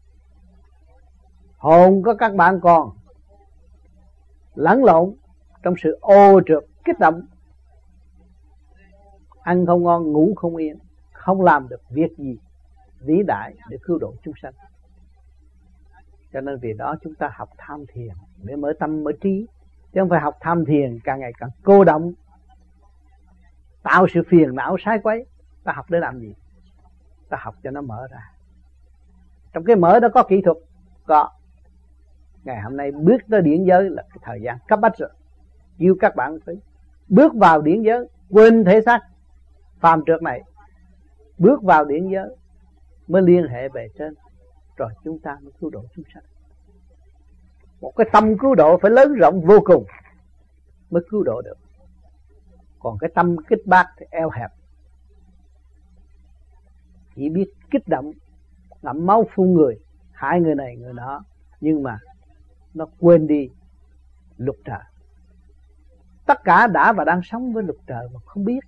Hồn 1.57 2.03
của 2.03 2.15
các 2.19 2.35
bạn 2.35 2.61
còn 2.61 2.91
lẫn 4.55 4.85
lộn 4.85 5.15
trong 5.63 5.75
sự 5.83 5.99
ô 6.01 6.41
trượt, 6.47 6.65
kích 6.85 6.99
động. 6.99 7.23
Ăn 9.43 9.67
không 9.67 9.83
ngon, 9.83 10.13
ngủ 10.13 10.35
không 10.37 10.57
yên, 10.57 10.79
không 11.13 11.43
làm 11.43 11.69
được 11.69 11.81
việc 11.91 12.17
gì, 12.19 12.39
vĩ 13.01 13.23
đại 13.27 13.55
để 13.69 13.79
cứu 13.83 13.99
độ 13.99 14.15
chúng 14.23 14.35
sanh. 14.43 14.53
Cho 16.33 16.41
nên 16.41 16.59
vì 16.59 16.73
đó 16.73 16.97
chúng 17.03 17.15
ta 17.15 17.31
học 17.35 17.49
tham 17.59 17.85
thiền, 17.93 18.15
để 18.43 18.57
mở 18.57 18.73
tâm, 18.79 19.05
mở 19.05 19.13
trí. 19.21 19.47
Chứ 19.93 20.01
không 20.01 20.09
phải 20.09 20.21
học 20.21 20.37
tham 20.41 20.65
thiền, 20.65 20.99
càng 21.05 21.21
ngày 21.21 21.33
càng 21.39 21.51
cô 21.65 21.85
động, 21.85 22.13
tạo 23.83 24.07
sự 24.15 24.23
phiền 24.29 24.55
não, 24.55 24.77
sai 24.85 24.99
quấy 24.99 25.27
ta 25.67 25.73
học 25.73 25.91
để 25.91 25.99
làm 25.99 26.21
gì? 26.21 26.35
Ta 27.29 27.37
học 27.41 27.55
cho 27.63 27.71
nó 27.71 27.81
mở 27.81 28.09
ra. 28.11 28.33
Trong 29.53 29.65
cái 29.65 29.77
mở 29.77 30.01
đó 30.01 30.09
có 30.15 30.23
kỹ 30.23 30.43
thuật. 30.45 30.57
Có. 31.07 31.31
Ngày 32.45 32.61
hôm 32.63 32.77
nay 32.77 32.93
bước 32.93 33.19
tới 33.31 33.43
điển 33.43 33.65
giới 33.65 33.91
là 33.91 34.03
cái 34.09 34.19
thời 34.23 34.41
gian 34.43 34.59
cấp 34.69 34.81
bách 34.81 34.97
rồi. 34.97 35.11
Yêu 35.79 35.97
các 36.01 36.17
bạn 36.17 36.39
phải 36.47 36.55
bước 37.09 37.35
vào 37.35 37.63
điển 37.63 37.83
giới, 37.83 38.09
quên 38.31 38.65
thể 38.65 38.81
xác. 38.87 39.01
Phàm 39.81 40.03
trượt 40.07 40.23
này, 40.23 40.43
bước 41.39 41.63
vào 41.63 41.85
điển 41.85 42.09
giới 42.09 42.37
mới 43.07 43.23
liên 43.23 43.49
hệ 43.49 43.69
về 43.69 43.89
trên. 43.99 44.15
Rồi 44.77 44.91
chúng 45.05 45.19
ta 45.19 45.39
mới 45.43 45.53
cứu 45.61 45.71
độ 45.71 45.85
chúng 45.95 46.05
sanh. 46.15 46.23
Một 47.81 47.93
cái 47.97 48.07
tâm 48.13 48.39
cứu 48.39 48.55
độ 48.55 48.79
phải 48.83 48.91
lớn 48.91 49.15
rộng 49.15 49.41
vô 49.41 49.59
cùng 49.65 49.85
mới 50.91 51.03
cứu 51.11 51.23
độ 51.23 51.43
được. 51.45 51.59
Còn 52.79 52.99
cái 52.99 53.11
tâm 53.15 53.37
kích 53.49 53.67
bác 53.67 53.87
thì 53.99 54.07
eo 54.11 54.31
hẹp 54.31 54.51
chỉ 57.17 57.29
biết 57.29 57.53
kích 57.71 57.89
động 57.89 58.13
ngậm 58.83 59.07
máu 59.07 59.25
phun 59.35 59.53
người. 59.55 59.79
Hại 60.13 60.41
người 60.41 60.55
này, 60.55 60.77
người 60.77 60.93
đó, 60.97 61.25
nhưng 61.61 61.83
mà 61.83 61.99
nó 62.75 62.87
quên 63.01 63.27
đi 63.27 63.51
lục 64.37 64.57
trời. 64.65 64.81
Tất 66.27 66.45
cả 66.45 66.67
đã 66.67 66.93
và 66.93 67.05
đang 67.05 67.21
sống 67.23 67.53
với 67.53 67.63
lục 67.63 67.77
trời 67.87 68.09
mà 68.15 68.21
không 68.27 68.45
biết. 68.45 68.61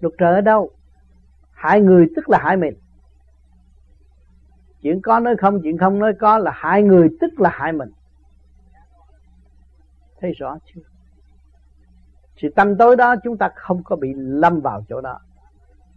Lục 0.00 0.14
trời 0.18 0.34
ở 0.34 0.40
đâu? 0.40 0.70
Hại 1.50 1.80
người, 1.80 2.06
tức 2.16 2.28
là 2.28 2.38
hại 2.38 2.56
mình. 2.56 2.74
Chuyện 4.82 5.00
có 5.02 5.20
nói 5.20 5.36
không, 5.40 5.60
chuyện 5.62 5.78
không 5.78 5.98
nói 5.98 6.12
có 6.20 6.38
là 6.38 6.50
hại 6.54 6.82
người, 6.82 7.08
tức 7.20 7.40
là 7.40 7.50
hại 7.52 7.72
mình. 7.72 7.90
Thấy 10.20 10.32
rõ 10.32 10.58
chưa? 10.64 10.80
Sự 12.36 12.48
tâm 12.56 12.76
tối 12.78 12.96
đó 12.96 13.14
chúng 13.24 13.38
ta 13.38 13.50
không 13.54 13.82
có 13.84 13.96
bị 13.96 14.12
lâm 14.16 14.60
vào 14.60 14.84
chỗ 14.88 15.00
đó 15.00 15.20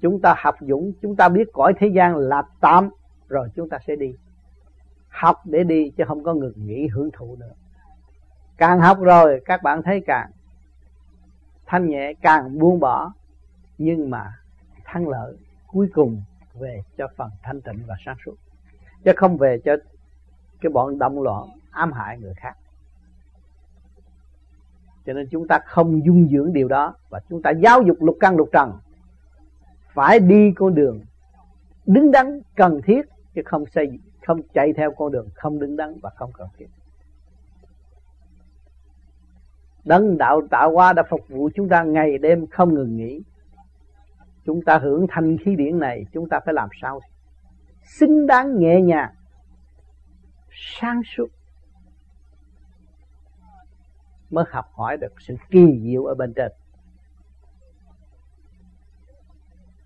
chúng 0.06 0.22
ta 0.22 0.36
học 0.38 0.56
dũng, 0.60 0.92
chúng 1.02 1.16
ta 1.16 1.30
biết 1.30 1.48
cõi 1.54 1.74
thế 1.80 1.88
gian 1.88 2.16
là 2.16 2.44
tạm 2.62 2.90
rồi 3.28 3.50
chúng 3.56 3.70
ta 3.70 3.78
sẽ 3.88 3.96
đi. 3.96 4.14
Học 5.10 5.42
để 5.46 5.64
đi 5.64 5.90
chứ 5.98 6.04
không 6.08 6.24
có 6.24 6.34
ngừng 6.34 6.66
nghỉ 6.66 6.88
hưởng 6.88 7.10
thụ 7.14 7.36
nữa. 7.36 7.52
Càng 8.58 8.80
học 8.80 9.00
rồi, 9.02 9.42
các 9.46 9.64
bạn 9.64 9.82
thấy 9.84 10.02
càng 10.08 10.32
thanh 11.66 11.90
nhẹ, 11.90 12.14
càng 12.22 12.60
buông 12.60 12.80
bỏ. 12.80 13.14
Nhưng 13.78 14.10
mà 14.10 14.34
thắng 14.84 15.08
lợi 15.08 15.38
cuối 15.68 15.90
cùng 15.94 16.22
về 16.60 16.82
cho 16.98 17.08
phần 17.18 17.30
thanh 17.44 17.62
tịnh 17.62 17.80
và 17.88 17.96
sáng 18.06 18.18
suốt. 18.26 18.36
Chứ 19.04 19.12
không 19.16 19.38
về 19.38 19.60
cho 19.66 19.76
cái 20.62 20.72
bọn 20.72 21.00
động 21.00 21.22
loạn, 21.22 21.48
ám 21.72 21.92
hại 21.92 22.20
người 22.20 22.34
khác. 22.38 22.58
Cho 25.06 25.14
nên 25.14 25.28
chúng 25.32 25.48
ta 25.48 25.60
không 25.66 26.06
dung 26.06 26.28
dưỡng 26.32 26.54
điều 26.54 26.68
đó 26.68 26.94
và 27.10 27.20
chúng 27.30 27.42
ta 27.42 27.52
giáo 27.52 27.82
dục 27.82 27.98
lục 28.00 28.18
căn 28.20 28.36
lục 28.36 28.50
trần 28.52 28.72
phải 29.96 30.20
đi 30.20 30.52
con 30.56 30.76
đường 30.76 31.02
đứng 31.86 32.12
đắn 32.12 32.42
cần 32.56 32.82
thiết, 32.86 33.02
chứ 33.36 33.42
không 33.46 33.66
xây, 33.66 34.00
không 34.26 34.42
chạy 34.54 34.74
theo 34.74 34.92
con 34.92 35.12
đường 35.12 35.30
không 35.36 35.60
đứng 35.60 35.78
đắn 35.78 36.00
và 36.02 36.10
không 36.10 36.32
cần 36.34 36.48
thiết. 36.58 36.68
Đấng 39.84 40.18
đạo 40.18 40.42
tạo 40.52 40.72
hóa 40.72 40.94
đã 40.94 41.04
phục 41.10 41.22
vụ 41.30 41.50
chúng 41.56 41.70
ta 41.70 41.84
ngày 41.84 42.18
đêm 42.18 42.48
không 42.48 42.74
ngừng 42.74 42.98
nghỉ. 42.98 43.22
Chúng 44.46 44.62
ta 44.62 44.78
hưởng 44.78 45.06
thanh 45.10 45.38
khí 45.38 45.56
điển 45.56 45.80
này, 45.80 46.06
chúng 46.14 46.30
ta 46.30 46.40
phải 46.46 46.54
làm 46.54 46.70
sao? 46.82 47.00
Xứng 47.84 48.28
đáng 48.28 48.60
nhẹ 48.60 48.82
nhàng, 48.82 49.14
sáng 50.52 51.02
suốt, 51.16 51.28
mới 54.30 54.46
học 54.50 54.66
hỏi 54.74 54.98
được 54.98 55.14
sự 55.20 55.36
kỳ 55.50 55.80
diệu 55.84 56.06
ở 56.06 56.16
bên 56.16 56.34
trên. 56.34 56.52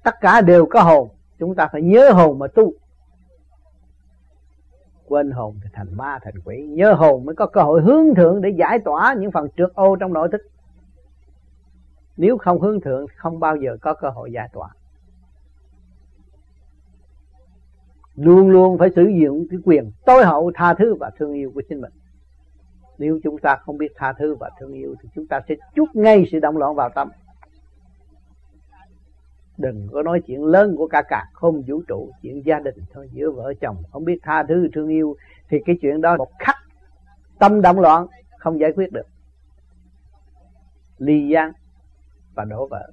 Tất 0.03 0.15
cả 0.21 0.41
đều 0.41 0.65
có 0.65 0.81
hồn. 0.81 1.09
Chúng 1.39 1.55
ta 1.55 1.67
phải 1.71 1.81
nhớ 1.81 2.11
hồn 2.11 2.39
mà 2.39 2.47
tu. 2.47 2.73
Quên 5.05 5.31
hồn 5.31 5.59
thì 5.63 5.69
thành 5.73 5.97
ma, 5.97 6.19
thành 6.23 6.33
quỷ. 6.45 6.67
Nhớ 6.69 6.93
hồn 6.93 7.25
mới 7.25 7.35
có 7.35 7.45
cơ 7.45 7.61
hội 7.61 7.81
hướng 7.81 8.15
thượng 8.15 8.41
để 8.41 8.49
giải 8.49 8.79
tỏa 8.79 9.13
những 9.13 9.31
phần 9.31 9.47
trượt 9.57 9.73
ô 9.73 9.95
trong 9.95 10.13
nội 10.13 10.29
thức. 10.31 10.41
Nếu 12.17 12.37
không 12.37 12.61
hướng 12.61 12.81
thượng, 12.81 13.05
không 13.15 13.39
bao 13.39 13.55
giờ 13.55 13.77
có 13.81 13.93
cơ 13.93 14.09
hội 14.09 14.31
giải 14.31 14.49
tỏa. 14.53 14.69
Luôn 18.15 18.49
luôn 18.49 18.77
phải 18.77 18.89
sử 18.95 19.03
dụng 19.21 19.47
cái 19.51 19.59
quyền 19.65 19.91
tối 20.05 20.25
hậu 20.25 20.51
tha 20.55 20.73
thứ 20.73 20.95
và 20.95 21.11
thương 21.17 21.33
yêu 21.33 21.51
của 21.55 21.61
chính 21.69 21.81
mình. 21.81 21.91
Nếu 22.97 23.19
chúng 23.23 23.37
ta 23.37 23.55
không 23.55 23.77
biết 23.77 23.91
tha 23.95 24.13
thứ 24.13 24.35
và 24.35 24.49
thương 24.59 24.73
yêu, 24.73 24.95
thì 25.01 25.09
chúng 25.15 25.27
ta 25.27 25.41
sẽ 25.49 25.55
chút 25.75 25.85
ngay 25.93 26.25
sự 26.31 26.39
động 26.39 26.57
loạn 26.57 26.75
vào 26.75 26.89
tâm 26.89 27.09
đừng 29.59 29.87
có 29.91 30.03
nói 30.03 30.21
chuyện 30.27 30.45
lớn 30.45 30.75
của 30.77 30.87
cả 30.87 31.01
cả, 31.01 31.25
không 31.33 31.61
vũ 31.67 31.81
trụ, 31.87 32.11
chuyện 32.21 32.45
gia 32.45 32.59
đình 32.59 32.75
thôi, 32.93 33.09
giữa 33.11 33.31
vợ 33.31 33.53
chồng. 33.61 33.77
Không 33.91 34.05
biết 34.05 34.19
tha 34.23 34.43
thứ, 34.43 34.69
thương 34.73 34.87
yêu, 34.87 35.15
thì 35.49 35.57
cái 35.65 35.75
chuyện 35.81 36.01
đó 36.01 36.17
một 36.17 36.29
khắc 36.39 36.55
tâm 37.39 37.61
động 37.61 37.79
loạn, 37.79 38.07
không 38.37 38.59
giải 38.59 38.71
quyết 38.75 38.91
được. 38.91 39.07
Ly 40.97 41.27
gian 41.27 41.51
và 42.35 42.45
đổ 42.45 42.67
vỡ 42.67 42.91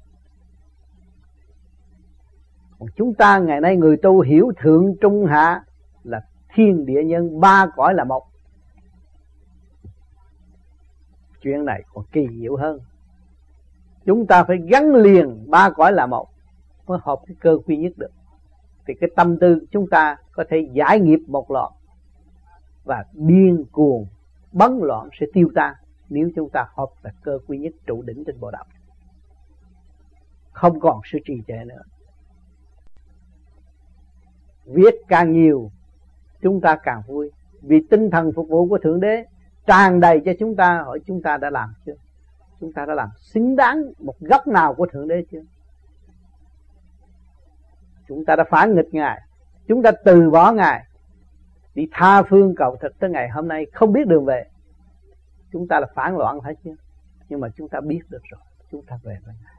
còn 2.78 2.88
chúng 2.96 3.14
ta 3.14 3.38
ngày 3.38 3.60
nay 3.60 3.76
người 3.76 3.96
tu 3.96 4.20
hiểu 4.20 4.52
thượng 4.60 4.94
trung 5.00 5.26
hạ 5.26 5.64
là 6.04 6.20
thiên 6.54 6.86
địa 6.86 7.04
nhân, 7.04 7.40
ba 7.40 7.66
cõi 7.76 7.94
là 7.94 8.04
một. 8.04 8.22
Chuyện 11.42 11.64
này 11.64 11.82
còn 11.94 12.04
kỳ 12.12 12.28
diệu 12.40 12.56
hơn. 12.56 12.80
Chúng 14.04 14.26
ta 14.26 14.44
phải 14.44 14.56
gắn 14.70 14.94
liền, 14.94 15.50
ba 15.50 15.70
cõi 15.70 15.92
là 15.92 16.06
một 16.06 16.28
mới 16.86 16.98
hợp 17.02 17.20
cái 17.26 17.36
cơ 17.40 17.58
quy 17.66 17.76
nhất 17.76 17.92
được 17.96 18.10
thì 18.86 18.94
cái 19.00 19.10
tâm 19.16 19.38
tư 19.38 19.66
chúng 19.70 19.86
ta 19.90 20.16
có 20.32 20.44
thể 20.48 20.68
giải 20.72 21.00
nghiệp 21.00 21.20
một 21.26 21.50
loạt 21.50 21.72
và 22.84 23.04
điên 23.12 23.64
cuồng, 23.72 24.06
bấn 24.52 24.78
loạn 24.82 25.08
sẽ 25.20 25.26
tiêu 25.32 25.50
tan 25.54 25.74
nếu 26.08 26.30
chúng 26.36 26.50
ta 26.50 26.66
hợp 26.74 26.88
là 27.02 27.10
cơ 27.22 27.38
quy 27.46 27.58
nhất 27.58 27.72
trụ 27.86 28.02
đỉnh 28.02 28.24
trên 28.26 28.40
bộ 28.40 28.50
đạo. 28.50 28.64
Không 30.52 30.80
còn 30.80 31.00
sự 31.12 31.18
trì 31.24 31.34
trệ 31.46 31.64
nữa. 31.66 31.82
Viết 34.64 34.94
càng 35.08 35.32
nhiều, 35.32 35.70
chúng 36.42 36.60
ta 36.60 36.78
càng 36.82 37.02
vui. 37.06 37.30
Vì 37.62 37.76
tinh 37.90 38.10
thần 38.10 38.32
phục 38.32 38.48
vụ 38.48 38.68
của 38.68 38.78
thượng 38.78 39.00
đế 39.00 39.24
tràn 39.66 40.00
đầy 40.00 40.20
cho 40.24 40.32
chúng 40.38 40.56
ta, 40.56 40.82
hỏi 40.82 41.00
chúng 41.06 41.22
ta 41.22 41.36
đã 41.36 41.50
làm 41.50 41.74
chưa? 41.86 41.94
Chúng 42.60 42.72
ta 42.72 42.86
đã 42.86 42.94
làm 42.94 43.08
xứng 43.16 43.56
đáng 43.56 43.82
một 43.98 44.20
góc 44.20 44.46
nào 44.46 44.74
của 44.74 44.86
thượng 44.86 45.08
đế 45.08 45.24
chưa? 45.30 45.42
Chúng 48.08 48.24
ta 48.24 48.36
đã 48.36 48.44
phản 48.50 48.74
nghịch 48.74 48.94
ngài. 48.94 49.22
Chúng 49.68 49.82
ta 49.82 49.90
từ 50.04 50.30
bỏ 50.30 50.52
ngài. 50.52 50.84
Đi 51.74 51.88
tha 51.92 52.22
phương 52.22 52.54
cầu 52.56 52.76
thực 52.80 52.98
tới 52.98 53.10
ngày 53.10 53.28
hôm 53.28 53.48
nay 53.48 53.66
không 53.72 53.92
biết 53.92 54.06
đường 54.06 54.24
về. 54.24 54.44
Chúng 55.52 55.68
ta 55.68 55.80
là 55.80 55.86
phản 55.94 56.16
loạn 56.16 56.40
phải 56.44 56.54
chưa 56.64 56.74
nhưng 57.28 57.40
mà 57.40 57.48
chúng 57.56 57.68
ta 57.68 57.80
biết 57.80 58.00
được 58.08 58.22
rồi. 58.24 58.40
Chúng 58.70 58.82
ta 58.82 58.98
về 59.02 59.18
với 59.24 59.34
ngài. 59.44 59.54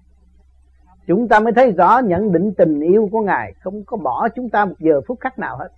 Chúng 1.08 1.28
ta 1.28 1.40
mới 1.40 1.54
thấy 1.54 1.72
rõ 1.72 2.00
nhận 2.00 2.32
định 2.32 2.54
tình 2.58 2.80
yêu 2.80 3.10
của 3.12 3.22
ngài. 3.22 3.54
Không 3.54 3.84
có 3.86 3.98
bỏ 3.98 4.28
chúng 4.36 4.50
ta 4.50 4.66
một 4.66 4.76
giờ 4.80 5.02
phút 5.08 5.20
khắc 5.20 5.40
nào 5.40 5.58
hết. 5.58 5.70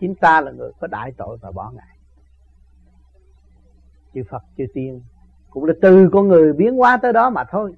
Chính 0.00 0.14
ta 0.14 0.40
là 0.40 0.52
người 0.52 0.70
có 0.80 0.86
đại 0.86 1.12
tội 1.16 1.38
và 1.40 1.50
bỏ 1.50 1.72
ngài. 1.76 1.96
Chư 4.14 4.22
Phật, 4.30 4.42
chư 4.58 4.64
Tiên, 4.74 5.02
cũng 5.50 5.64
là 5.64 5.74
từ 5.82 6.10
con 6.12 6.28
người 6.28 6.52
biến 6.52 6.76
hóa 6.76 6.96
tới 7.02 7.12
đó 7.12 7.30
mà 7.30 7.44
thôi. 7.50 7.76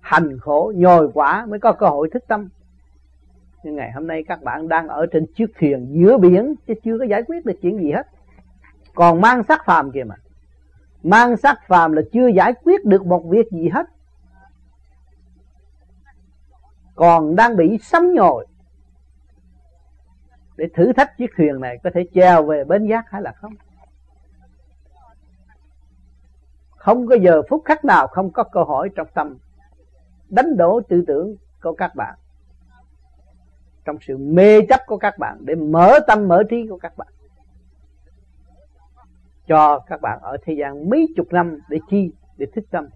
Hành 0.00 0.38
khổ, 0.38 0.72
nhồi 0.76 1.10
quả 1.14 1.46
mới 1.46 1.58
có 1.58 1.72
cơ 1.72 1.86
hội 1.86 2.10
thức 2.12 2.24
tâm 2.28 2.48
nhưng 3.62 3.76
ngày 3.76 3.92
hôm 3.92 4.06
nay 4.06 4.24
các 4.28 4.42
bạn 4.42 4.68
đang 4.68 4.88
ở 4.88 5.06
trên 5.12 5.26
chiếc 5.34 5.46
thuyền 5.60 5.88
giữa 5.90 6.18
biển, 6.18 6.54
chứ 6.66 6.74
chưa 6.84 6.98
có 6.98 7.04
giải 7.04 7.22
quyết 7.22 7.46
được 7.46 7.58
chuyện 7.62 7.78
gì 7.78 7.92
hết. 7.92 8.06
Còn 8.94 9.20
mang 9.20 9.42
sắc 9.48 9.60
phàm 9.66 9.92
kìa 9.92 10.04
mà. 10.04 10.14
Mang 11.02 11.36
sắc 11.36 11.58
phàm 11.68 11.92
là 11.92 12.02
chưa 12.12 12.26
giải 12.26 12.52
quyết 12.64 12.84
được 12.84 13.06
một 13.06 13.24
việc 13.28 13.50
gì 13.50 13.68
hết. 13.68 13.86
Còn 16.94 17.36
đang 17.36 17.56
bị 17.56 17.78
sấm 17.82 18.14
nhồi. 18.14 18.46
Để 20.56 20.66
thử 20.74 20.92
thách 20.92 21.16
chiếc 21.18 21.30
thuyền 21.36 21.60
này 21.60 21.78
có 21.84 21.90
thể 21.94 22.06
treo 22.14 22.46
về 22.46 22.64
bến 22.64 22.86
giác 22.86 23.04
hay 23.08 23.22
là 23.22 23.32
không? 23.32 23.52
Không 26.70 27.06
có 27.06 27.14
giờ 27.14 27.42
phút 27.48 27.62
khắc 27.64 27.84
nào 27.84 28.06
không 28.06 28.32
có 28.32 28.44
câu 28.44 28.64
hỏi 28.64 28.88
trong 28.94 29.06
tâm 29.14 29.38
đánh 30.28 30.56
đổ 30.56 30.80
tư 30.88 31.04
tưởng 31.06 31.36
của 31.62 31.72
các 31.72 31.94
bạn 31.94 32.14
trong 33.90 33.98
sự 34.00 34.16
mê 34.18 34.60
chấp 34.68 34.80
của 34.86 34.96
các 34.96 35.18
bạn 35.18 35.38
để 35.40 35.54
mở 35.54 35.98
tâm 36.06 36.28
mở 36.28 36.42
trí 36.50 36.66
của 36.70 36.78
các 36.78 36.96
bạn. 36.96 37.08
Cho 39.46 39.78
các 39.78 40.00
bạn 40.00 40.18
ở 40.22 40.36
thế 40.42 40.54
gian 40.54 40.90
mấy 40.90 41.08
chục 41.16 41.26
năm 41.30 41.58
để 41.68 41.78
chi 41.90 42.12
để 42.36 42.46
thức 42.54 42.64
tâm. 42.70 42.88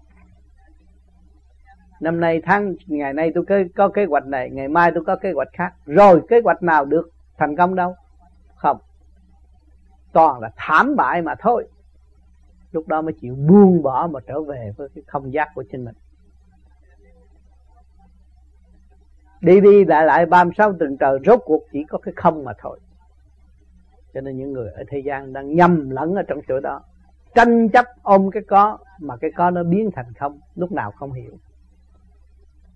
Năm 1.99 2.19
nay 2.19 2.41
tháng 2.45 2.75
ngày 2.85 3.13
nay 3.13 3.31
tôi 3.35 3.45
có, 3.45 3.55
có 3.75 3.87
kế 3.87 4.05
hoạch 4.05 4.25
này 4.25 4.49
ngày 4.49 4.67
mai 4.67 4.91
tôi 4.95 5.03
có 5.03 5.15
kế 5.15 5.31
hoạch 5.31 5.47
khác. 5.53 5.73
Rồi 5.85 6.21
kế 6.29 6.41
hoạch 6.43 6.63
nào 6.63 6.85
được? 6.85 7.09
Thành 7.37 7.55
công 7.55 7.75
đâu? 7.75 7.95
Không. 8.55 8.77
Toàn 10.13 10.39
là 10.39 10.51
thảm 10.55 10.95
bại 10.95 11.21
mà 11.21 11.35
thôi. 11.39 11.67
Lúc 12.71 12.87
đó 12.87 13.01
mới 13.01 13.13
chịu 13.21 13.35
buông 13.35 13.83
bỏ 13.83 14.07
mà 14.11 14.19
trở 14.27 14.41
về 14.41 14.71
với 14.77 14.89
cái 14.95 15.03
không 15.07 15.33
giác 15.33 15.49
của 15.55 15.63
chính 15.71 15.85
mình. 15.85 15.95
Đi 19.45 19.61
đi 19.61 19.85
lại 19.85 20.05
lại 20.05 20.25
36 20.25 20.73
tuần 20.73 20.97
trời, 20.97 21.19
rốt 21.25 21.39
cuộc 21.45 21.63
chỉ 21.71 21.83
có 21.83 21.97
cái 21.97 22.13
không 22.17 22.43
mà 22.43 22.53
thôi. 22.61 22.79
Cho 24.13 24.21
nên 24.21 24.37
những 24.37 24.53
người 24.53 24.71
ở 24.71 24.83
thế 24.87 24.99
gian 24.99 25.33
đang 25.33 25.55
nhầm 25.55 25.89
lẫn 25.89 26.15
ở 26.15 26.23
trong 26.23 26.39
chỗ 26.47 26.59
đó. 26.59 26.81
Tranh 27.35 27.69
chấp 27.69 27.85
ôm 28.03 28.31
cái 28.31 28.43
có 28.47 28.77
mà 28.99 29.17
cái 29.17 29.31
có 29.35 29.49
nó 29.49 29.63
biến 29.63 29.89
thành 29.95 30.13
không, 30.19 30.39
lúc 30.55 30.71
nào 30.71 30.91
không 30.91 31.13
hiểu. 31.13 31.37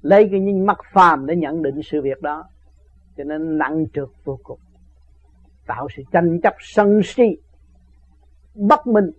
Lấy 0.01 0.27
cái 0.31 0.39
nhìn 0.39 0.65
mắt 0.65 0.77
phàm 0.93 1.25
để 1.25 1.35
nhận 1.35 1.61
định 1.61 1.81
sự 1.83 2.01
việc 2.01 2.21
đó. 2.21 2.43
Cho 3.17 3.23
nên 3.23 3.57
nặng 3.57 3.85
trượt 3.93 4.09
vô 4.23 4.39
cùng. 4.43 4.59
Tạo 5.67 5.87
sự 5.95 6.03
tranh 6.11 6.41
chấp 6.41 6.53
sân 6.59 7.01
si, 7.03 7.37
bất 8.55 8.87
minh. 8.87 9.11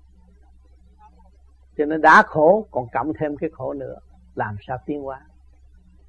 Cho 1.76 1.84
nên 1.84 2.00
đã 2.00 2.22
khổ, 2.22 2.66
còn 2.70 2.86
cộng 2.92 3.12
thêm 3.20 3.36
cái 3.36 3.50
khổ 3.52 3.72
nữa. 3.72 3.94
Làm 4.34 4.56
sao 4.66 4.78
tiến 4.86 5.02
hóa? 5.02 5.20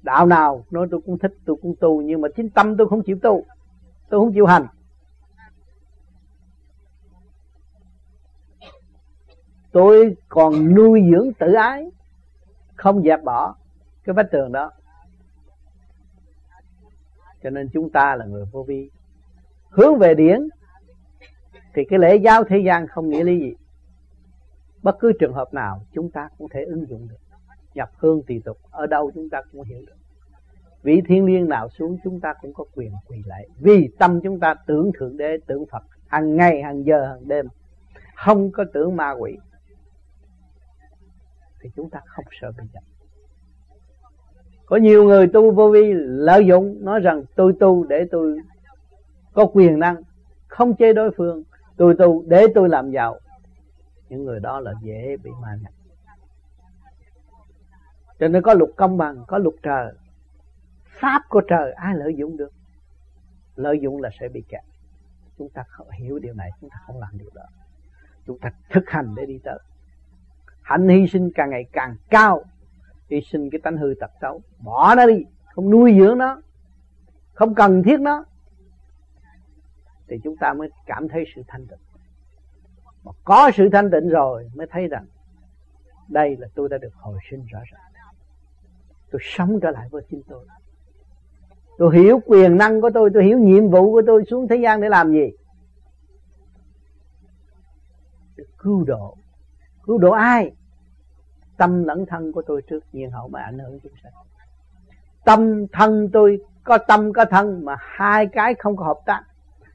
Đạo 0.02 0.26
nào, 0.26 0.64
nói 0.70 0.88
tôi 0.90 1.00
cũng 1.06 1.18
thích, 1.18 1.32
tôi 1.44 1.56
cũng 1.62 1.74
tu, 1.80 2.02
nhưng 2.02 2.20
mà 2.20 2.28
chính 2.36 2.50
tâm 2.50 2.76
tôi 2.76 2.88
không 2.88 3.02
chịu 3.02 3.18
tu. 3.22 3.44
Tôi 4.08 4.20
không 4.20 4.32
chịu 4.32 4.46
hành. 4.46 4.66
Tôi 9.72 10.16
còn 10.28 10.74
nuôi 10.74 11.02
dưỡng 11.10 11.32
tự 11.38 11.52
ái, 11.52 11.90
không 12.74 13.02
dẹp 13.02 13.22
bỏ 13.24 13.54
cái 14.04 14.14
vách 14.14 14.30
tường 14.32 14.52
đó. 14.52 14.72
Cho 17.42 17.50
nên 17.50 17.68
chúng 17.72 17.90
ta 17.90 18.16
là 18.16 18.24
người 18.24 18.44
vô 18.52 18.62
vi. 18.62 18.90
Hướng 19.70 19.98
về 19.98 20.14
điển, 20.14 20.48
thì 21.74 21.82
cái 21.90 21.98
lễ 21.98 22.16
giáo 22.16 22.44
thế 22.44 22.58
gian 22.66 22.86
không 22.86 23.08
nghĩa 23.08 23.24
lý 23.24 23.40
gì. 23.40 23.54
Bất 24.82 24.96
cứ 25.00 25.12
trường 25.20 25.32
hợp 25.32 25.54
nào, 25.54 25.86
chúng 25.92 26.10
ta 26.10 26.28
cũng 26.38 26.48
thể 26.48 26.64
ứng 26.64 26.86
dụng 26.88 27.08
được 27.08 27.16
nhập 27.74 27.90
hương 27.96 28.22
tùy 28.22 28.42
tục, 28.44 28.58
ở 28.70 28.86
đâu 28.86 29.10
chúng 29.14 29.28
ta 29.28 29.42
cũng 29.52 29.62
hiểu 29.62 29.80
được. 29.86 29.96
Vị 30.82 31.02
thiên 31.06 31.24
liêng 31.24 31.48
nào 31.48 31.68
xuống 31.68 31.98
chúng 32.04 32.20
ta 32.20 32.34
cũng 32.40 32.54
có 32.54 32.64
quyền 32.74 32.92
quỳ 33.08 33.22
lại 33.26 33.48
vì 33.58 33.88
tâm 33.98 34.20
chúng 34.20 34.40
ta 34.40 34.54
tưởng 34.66 34.90
thượng 34.98 35.16
đế, 35.16 35.38
tưởng 35.46 35.66
phật, 35.66 35.82
hàng 36.06 36.36
ngày, 36.36 36.62
hàng 36.62 36.84
giờ, 36.84 37.06
hàng 37.06 37.28
đêm, 37.28 37.46
không 38.16 38.50
có 38.50 38.64
tưởng 38.72 38.96
ma 38.96 39.10
quỷ, 39.10 39.36
thì 41.60 41.70
chúng 41.76 41.90
ta 41.90 42.00
không 42.06 42.24
sợ 42.40 42.52
bị 42.58 42.64
nhập 42.72 42.82
có 44.72 44.78
nhiều 44.78 45.04
người 45.04 45.26
tu 45.26 45.50
vô 45.50 45.70
vi 45.70 45.92
lợi 45.94 46.46
dụng, 46.46 46.84
nói 46.84 47.00
rằng, 47.00 47.22
tôi 47.34 47.52
tu 47.60 47.84
để 47.84 48.06
tôi 48.10 48.38
có 49.32 49.46
quyền 49.46 49.78
năng, 49.78 49.96
không 50.48 50.76
chê 50.76 50.92
đối 50.92 51.10
phương. 51.16 51.42
Tôi 51.76 51.94
tu 51.98 52.24
để 52.26 52.46
tôi 52.54 52.68
làm 52.68 52.90
giàu. 52.90 53.18
Những 54.08 54.24
người 54.24 54.40
đó 54.40 54.60
là 54.60 54.72
dễ 54.82 55.16
bị 55.24 55.30
ma 55.42 55.48
nhập 55.62 55.72
cho 58.22 58.28
nên 58.28 58.42
có 58.42 58.54
luật 58.54 58.70
công 58.76 58.96
bằng, 58.96 59.24
có 59.26 59.38
luật 59.38 59.54
trời. 59.62 59.92
Pháp 60.84 61.22
của 61.28 61.40
trời 61.40 61.72
ai 61.72 61.94
lợi 61.94 62.14
dụng 62.16 62.36
được? 62.36 62.52
Lợi 63.56 63.78
dụng 63.80 64.02
là 64.02 64.10
sẽ 64.20 64.28
bị 64.28 64.44
kẹt. 64.48 64.62
Chúng 65.38 65.48
ta 65.48 65.62
không 65.68 65.90
hiểu 65.90 66.18
điều 66.18 66.34
này, 66.34 66.50
chúng 66.60 66.70
ta 66.70 66.76
không 66.86 67.00
làm 67.00 67.18
điều 67.18 67.30
đó. 67.34 67.42
Chúng 68.26 68.38
ta 68.38 68.52
thực 68.70 68.90
hành 68.90 69.14
để 69.14 69.26
đi 69.26 69.38
tới. 69.44 69.58
Hạnh 70.62 70.88
hy 70.88 71.06
sinh 71.08 71.30
càng 71.34 71.50
ngày 71.50 71.64
càng 71.72 71.96
cao, 72.10 72.44
hy 73.10 73.20
sinh 73.20 73.50
cái 73.50 73.60
tánh 73.64 73.76
hư 73.76 73.94
tật 74.00 74.10
xấu. 74.20 74.40
Bỏ 74.58 74.94
nó 74.94 75.06
đi, 75.06 75.24
không 75.54 75.70
nuôi 75.70 75.96
dưỡng 75.98 76.18
nó, 76.18 76.42
không 77.32 77.54
cần 77.54 77.82
thiết 77.82 78.00
nó. 78.00 78.24
Thì 80.08 80.16
chúng 80.24 80.36
ta 80.36 80.52
mới 80.52 80.68
cảm 80.86 81.08
thấy 81.08 81.24
sự 81.34 81.42
thanh 81.48 81.66
tịnh. 81.66 81.78
Mà 83.04 83.12
có 83.24 83.50
sự 83.54 83.68
thanh 83.72 83.90
tịnh 83.90 84.08
rồi 84.08 84.50
mới 84.54 84.66
thấy 84.70 84.88
rằng 84.88 85.06
đây 86.08 86.36
là 86.36 86.48
tôi 86.54 86.68
đã 86.68 86.78
được 86.78 86.94
hồi 86.94 87.18
sinh 87.30 87.46
rõ 87.46 87.60
ràng 87.72 87.91
tôi 89.12 89.20
sống 89.24 89.60
trở 89.62 89.70
lại 89.70 89.88
với 89.90 90.02
chính 90.10 90.22
tôi 90.28 90.44
tôi 91.78 91.96
hiểu 91.96 92.20
quyền 92.26 92.56
năng 92.56 92.80
của 92.80 92.90
tôi 92.94 93.10
tôi 93.14 93.24
hiểu 93.24 93.38
nhiệm 93.38 93.70
vụ 93.70 93.92
của 93.92 94.02
tôi 94.06 94.24
xuống 94.30 94.48
thế 94.48 94.56
gian 94.56 94.80
để 94.80 94.88
làm 94.88 95.12
gì? 95.12 95.30
Để 98.36 98.44
cứu 98.58 98.84
độ. 98.84 99.16
Cứu 99.86 99.98
độ 99.98 100.10
ai? 100.10 100.52
Tâm 101.56 101.84
lẫn 101.84 102.06
thân 102.06 102.32
của 102.32 102.42
tôi 102.42 102.62
trước 102.62 102.80
nhiên 102.92 103.10
hậu 103.10 103.28
mà 103.28 103.42
ảnh 103.42 103.58
hưởng 103.58 103.80
chúng 103.82 103.92
sanh. 104.02 104.12
Tâm 105.24 105.66
thân 105.72 106.08
tôi 106.12 106.38
có 106.64 106.78
tâm 106.78 107.12
có 107.12 107.24
thân 107.24 107.64
mà 107.64 107.76
hai 107.78 108.26
cái 108.26 108.54
không 108.54 108.76
có 108.76 108.84
hợp 108.84 108.98
tác. 109.06 109.22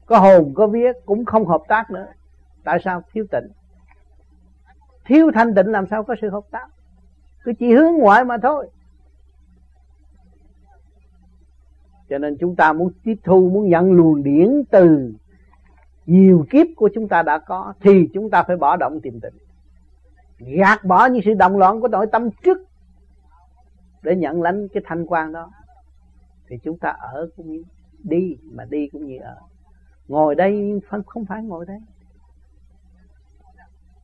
Có 0.06 0.18
hồn, 0.18 0.52
có 0.54 0.66
vía 0.66 0.92
cũng 1.06 1.24
không 1.24 1.46
hợp 1.46 1.62
tác 1.68 1.90
nữa. 1.90 2.06
Tại 2.64 2.78
sao? 2.84 3.02
Thiếu 3.12 3.26
tịnh. 3.30 3.48
Thiếu 5.04 5.30
thanh 5.34 5.54
tịnh 5.54 5.66
làm 5.66 5.86
sao 5.90 6.04
có 6.04 6.14
sự 6.20 6.30
hợp 6.30 6.44
tác? 6.50 6.68
Cứ 7.44 7.52
chỉ 7.58 7.74
hướng 7.74 7.92
ngoại 7.92 8.24
mà 8.24 8.36
thôi. 8.42 8.70
Cho 12.08 12.18
nên 12.18 12.36
chúng 12.40 12.56
ta 12.56 12.72
muốn 12.72 12.92
tiếp 13.04 13.14
thu, 13.24 13.50
muốn 13.50 13.68
nhận 13.68 13.92
luồng 13.92 14.22
điển 14.22 14.62
từ 14.70 15.12
nhiều 16.06 16.46
kiếp 16.50 16.66
của 16.76 16.90
chúng 16.94 17.08
ta 17.08 17.22
đã 17.22 17.38
có, 17.38 17.74
thì 17.80 18.08
chúng 18.14 18.30
ta 18.30 18.42
phải 18.42 18.56
bỏ 18.56 18.76
động 18.76 19.00
tìm 19.00 19.20
tịnh. 19.20 19.32
Gạt 20.38 20.84
bỏ 20.84 21.06
những 21.06 21.22
sự 21.24 21.34
động 21.34 21.58
loạn 21.58 21.80
của 21.80 21.88
nội 21.88 22.06
tâm 22.12 22.30
trước 22.44 22.58
để 24.02 24.16
nhận 24.16 24.42
lãnh 24.42 24.68
cái 24.68 24.82
thanh 24.86 25.06
quan 25.06 25.32
đó. 25.32 25.50
Thì 26.48 26.56
chúng 26.64 26.78
ta 26.78 26.90
ở 26.90 27.28
cũng 27.36 27.52
như 27.52 27.62
đi, 28.02 28.36
mà 28.52 28.64
đi 28.64 28.88
cũng 28.92 29.06
như 29.06 29.18
ở. 29.18 29.36
Ngồi 30.08 30.34
đây 30.34 30.80
không 31.06 31.24
phải 31.24 31.42
ngồi 31.42 31.66
đây. 31.66 31.78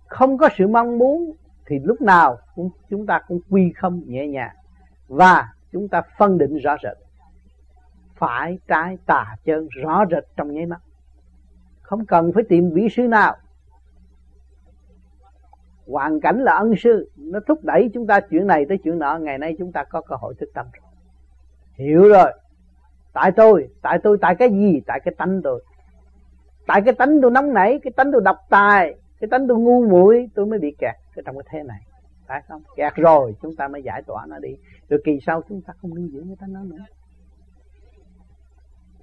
Không 0.07 0.39
có 0.39 0.49
sự 0.59 0.69
mong 0.69 0.99
muốn 0.99 1.33
thì 1.67 1.79
lúc 1.79 2.01
nào 2.01 2.39
cũng, 2.55 2.71
chúng 2.91 3.07
ta 3.07 3.21
cũng 3.29 3.41
quy 3.51 3.73
không 3.77 4.03
nhẹ 4.07 4.27
nhàng. 4.27 4.57
Và 5.09 5.53
chúng 5.73 5.89
ta 5.89 6.03
phân 6.19 6.39
định 6.39 6.57
rõ 6.57 6.77
rệt 6.83 7.04
phải 8.15 8.59
trái 8.69 8.99
tà 9.07 9.37
chân 9.45 9.69
rõ 9.83 10.05
rệt 10.11 10.25
trong 10.37 10.55
nháy 10.55 10.67
mắt. 10.67 10.81
Không 11.83 12.07
cần 12.07 12.33
phải 12.33 12.43
tìm 12.49 12.71
vị 12.71 12.89
sư 12.91 13.09
nào. 13.09 13.37
Hoàn 15.87 16.21
cảnh 16.21 16.39
là 16.39 16.53
ân 16.53 16.75
sư, 16.77 17.11
nó 17.17 17.41
thúc 17.47 17.65
đẩy 17.65 17.91
chúng 17.95 18.07
ta 18.07 18.21
chuyện 18.21 18.47
này 18.47 18.67
tới 18.69 18.79
chuyện 18.85 18.99
nọ, 18.99 19.19
ngày 19.19 19.39
nay 19.39 19.55
chúng 19.59 19.73
ta 19.73 19.85
có 19.85 20.01
cơ 20.01 20.17
hội 20.17 20.35
thức 20.39 20.51
tâm 20.55 20.67
rồi. 20.73 20.83
Hiểu 21.75 22.09
rồi. 22.09 22.33
Tại 23.13 23.33
tôi 23.33 23.69
tại 23.83 23.99
tôi, 24.03 24.19
tại 24.21 24.35
cái 24.35 24.51
gì? 24.51 24.81
Tại 24.87 25.01
cái 25.05 25.15
tánh 25.19 25.43
tôi. 25.43 25.65
Tại 26.67 26.83
cái 26.85 26.95
tánh 26.95 27.21
tôi 27.23 27.31
nóng 27.31 27.55
nảy, 27.55 27.81
cái 27.83 27.93
tánh 27.97 28.13
tôi 28.13 28.21
độc 28.25 28.37
tài, 28.51 28.95
cái 29.21 29.29
tánh 29.31 29.49
tôi 29.49 29.59
ngu 29.59 29.89
muội, 29.89 30.31
tôi 30.35 30.47
mới 30.47 30.59
bị 30.59 30.75
kẹt 30.79 30.95
cái 31.15 31.23
trong 31.27 31.37
cái 31.39 31.45
thế 31.51 31.63
này. 31.63 31.81
Phải 32.27 32.43
không? 32.49 32.63
Kẹt 32.77 32.95
rồi, 32.95 33.37
chúng 33.43 33.57
ta 33.57 33.69
mới 33.69 33.83
giải 33.83 34.03
tỏa 34.03 34.27
nó 34.27 34.39
đi. 34.39 34.57
Rồi 34.89 35.01
kỳ 35.05 35.19
sau 35.27 35.43
chúng 35.49 35.61
ta 35.61 35.73
không 35.83 35.93
lưu 35.95 36.09
giữ 36.09 36.25
cái 36.27 36.37
tánh 36.41 36.53
nó 36.53 36.61
nữa 36.61 36.85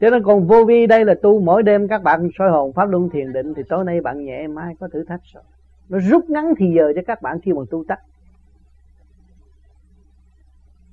cho 0.01 0.09
nên 0.09 0.23
còn 0.23 0.47
vô 0.47 0.65
vi 0.65 0.87
đây 0.87 1.05
là 1.05 1.13
tu 1.21 1.39
mỗi 1.39 1.63
đêm 1.63 1.87
các 1.87 2.03
bạn 2.03 2.29
soi 2.37 2.49
hồn 2.49 2.73
pháp 2.73 2.85
luân 2.85 3.09
thiền 3.09 3.33
định 3.33 3.53
thì 3.53 3.63
tối 3.69 3.85
nay 3.85 4.01
bạn 4.01 4.25
nhẹ 4.25 4.47
mai 4.47 4.75
có 4.79 4.87
thử 4.87 5.03
thách 5.03 5.21
rồi. 5.33 5.43
Nó 5.89 5.99
rút 5.99 6.29
ngắn 6.29 6.53
thì 6.57 6.65
giờ 6.75 6.93
cho 6.95 7.01
các 7.07 7.21
bạn 7.21 7.39
khi 7.41 7.53
mà 7.53 7.61
tu 7.71 7.83
tắt 7.87 7.99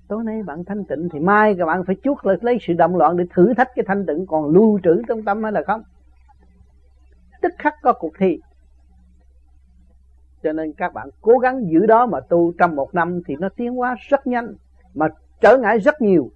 tối 0.08 0.24
nay 0.24 0.42
bạn 0.42 0.64
thanh 0.64 0.84
tịnh 0.84 1.08
thì 1.12 1.18
mai 1.18 1.54
các 1.58 1.66
bạn 1.66 1.84
phải 1.84 1.96
chuốt 2.02 2.18
lấy, 2.22 2.36
lấy 2.40 2.58
sự 2.60 2.72
động 2.72 2.96
loạn 2.96 3.16
để 3.16 3.24
thử 3.34 3.54
thách 3.54 3.68
cái 3.76 3.84
thanh 3.88 4.06
tịnh. 4.06 4.26
Còn 4.26 4.50
lưu 4.50 4.80
trữ 4.84 5.02
trong 5.08 5.24
tâm 5.24 5.42
hay 5.42 5.52
là 5.52 5.62
không? 5.66 5.82
Tức 7.42 7.52
khắc 7.58 7.74
có 7.82 7.92
cuộc 7.92 8.12
thi. 8.18 8.38
Cho 10.42 10.52
nên 10.52 10.72
các 10.72 10.94
bạn 10.94 11.08
cố 11.20 11.38
gắng 11.38 11.70
giữ 11.70 11.86
đó 11.86 12.06
mà 12.06 12.20
tu 12.20 12.52
trong 12.58 12.76
một 12.76 12.94
năm 12.94 13.20
thì 13.26 13.36
nó 13.36 13.48
tiến 13.56 13.74
hóa 13.74 13.96
rất 14.08 14.26
nhanh 14.26 14.54
mà 14.94 15.08
trở 15.40 15.58
ngại 15.58 15.78
rất 15.78 16.02
nhiều 16.02 16.30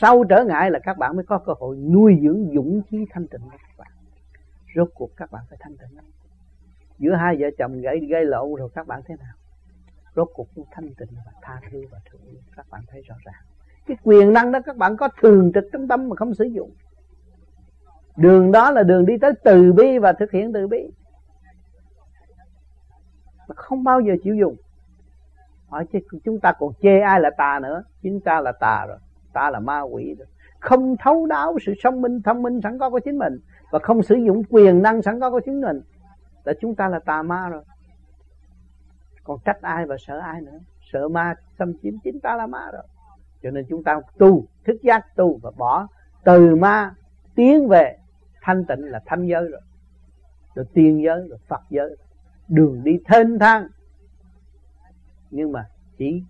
sau 0.00 0.24
trở 0.24 0.44
ngại 0.44 0.70
là 0.70 0.78
các 0.78 0.98
bạn 0.98 1.16
mới 1.16 1.24
có 1.24 1.38
cơ 1.38 1.52
hội 1.60 1.76
nuôi 1.76 2.18
dưỡng 2.22 2.50
dũng 2.54 2.82
khí 2.88 3.06
thanh 3.10 3.26
tịnh 3.26 3.40
của 3.40 3.50
các 3.50 3.78
bạn. 3.78 3.88
Rốt 4.76 4.88
cuộc 4.94 5.16
các 5.16 5.30
bạn 5.32 5.42
phải 5.48 5.58
thanh 5.60 5.76
tịnh 5.76 5.98
giữa 6.98 7.14
hai 7.14 7.36
vợ 7.38 7.46
chồng 7.58 7.80
gây 7.80 7.98
gây 8.10 8.24
lộn 8.24 8.54
rồi 8.54 8.68
các 8.74 8.86
bạn 8.86 9.00
thế 9.06 9.14
nào? 9.16 9.34
Rốt 10.16 10.28
cuộc 10.34 10.48
cũng 10.54 10.64
thanh 10.70 10.94
tịnh 10.94 11.08
và 11.26 11.32
tha 11.42 11.60
thứ 11.70 11.84
và 11.90 11.98
thương 12.10 12.20
yêu 12.26 12.40
các 12.56 12.66
bạn 12.70 12.82
thấy 12.88 13.02
rõ 13.02 13.14
ràng. 13.24 13.42
Cái 13.86 13.96
quyền 14.02 14.32
năng 14.32 14.52
đó 14.52 14.60
các 14.66 14.76
bạn 14.76 14.96
có 14.96 15.08
thường 15.20 15.52
trực 15.54 15.64
trong 15.72 15.88
tâm 15.88 16.08
mà 16.08 16.16
không 16.16 16.34
sử 16.34 16.44
dụng. 16.44 16.70
Đường 18.16 18.52
đó 18.52 18.70
là 18.70 18.82
đường 18.82 19.06
đi 19.06 19.18
tới 19.18 19.32
từ 19.44 19.72
bi 19.72 19.98
và 19.98 20.12
thực 20.12 20.30
hiện 20.30 20.52
từ 20.52 20.68
bi. 20.68 20.90
Mà 23.48 23.54
không 23.54 23.84
bao 23.84 24.00
giờ 24.00 24.14
chịu 24.24 24.34
dùng. 24.34 24.56
Hỏi 25.68 25.86
chứ, 25.92 25.98
chúng 26.24 26.40
ta 26.40 26.52
còn 26.58 26.72
chê 26.82 27.00
ai 27.00 27.20
là 27.20 27.30
tà 27.36 27.60
nữa? 27.62 27.82
Chúng 28.02 28.20
ta 28.20 28.40
là 28.40 28.52
tà 28.52 28.86
rồi 28.86 28.98
ta 29.32 29.50
là 29.50 29.60
ma 29.60 29.80
quỷ 29.80 30.14
rồi 30.18 30.26
không 30.60 30.96
thấu 30.96 31.26
đáo 31.26 31.56
sự 31.66 31.74
thông 31.84 32.00
minh 32.00 32.22
thông 32.22 32.42
minh 32.42 32.60
sẵn 32.62 32.78
có 32.78 32.90
của 32.90 33.00
chính 33.04 33.18
mình 33.18 33.38
và 33.70 33.78
không 33.78 34.02
sử 34.02 34.14
dụng 34.14 34.42
quyền 34.48 34.82
năng 34.82 35.02
sẵn 35.02 35.20
có 35.20 35.30
của 35.30 35.40
chính 35.40 35.60
mình 35.60 35.80
là 36.44 36.52
chúng 36.60 36.74
ta 36.74 36.88
là 36.88 36.98
tà 36.98 37.22
ma 37.22 37.48
rồi. 37.48 37.62
Còn 39.24 39.38
trách 39.44 39.62
ai 39.62 39.86
và 39.86 39.96
sợ 40.06 40.18
ai 40.18 40.40
nữa? 40.40 40.58
Sợ 40.92 41.08
ma 41.08 41.34
xâm 41.58 41.72
chiếm 41.82 41.94
chính 42.04 42.20
ta 42.20 42.36
là 42.36 42.46
ma 42.46 42.70
rồi. 42.72 42.82
Cho 43.42 43.50
nên 43.50 43.66
chúng 43.68 43.84
ta 43.84 44.00
tu, 44.18 44.46
thức 44.64 44.76
giác 44.82 45.16
tu 45.16 45.38
và 45.42 45.50
bỏ 45.56 45.86
từ 46.24 46.56
ma 46.56 46.94
tiến 47.34 47.68
về 47.68 47.96
thanh 48.42 48.64
tịnh 48.64 48.84
là 48.84 49.00
thanh 49.06 49.26
giới 49.26 49.48
rồi. 49.48 49.60
Rồi 50.54 50.66
tiên 50.74 51.02
giới, 51.04 51.28
rồi 51.28 51.38
phật 51.48 51.60
giới. 51.70 51.96
Đường 52.48 52.84
đi 52.84 52.98
thênh 53.04 53.38
thang. 53.38 53.68
Nhưng 55.30 55.52
mà 55.52 55.64
chỉ 55.98 56.22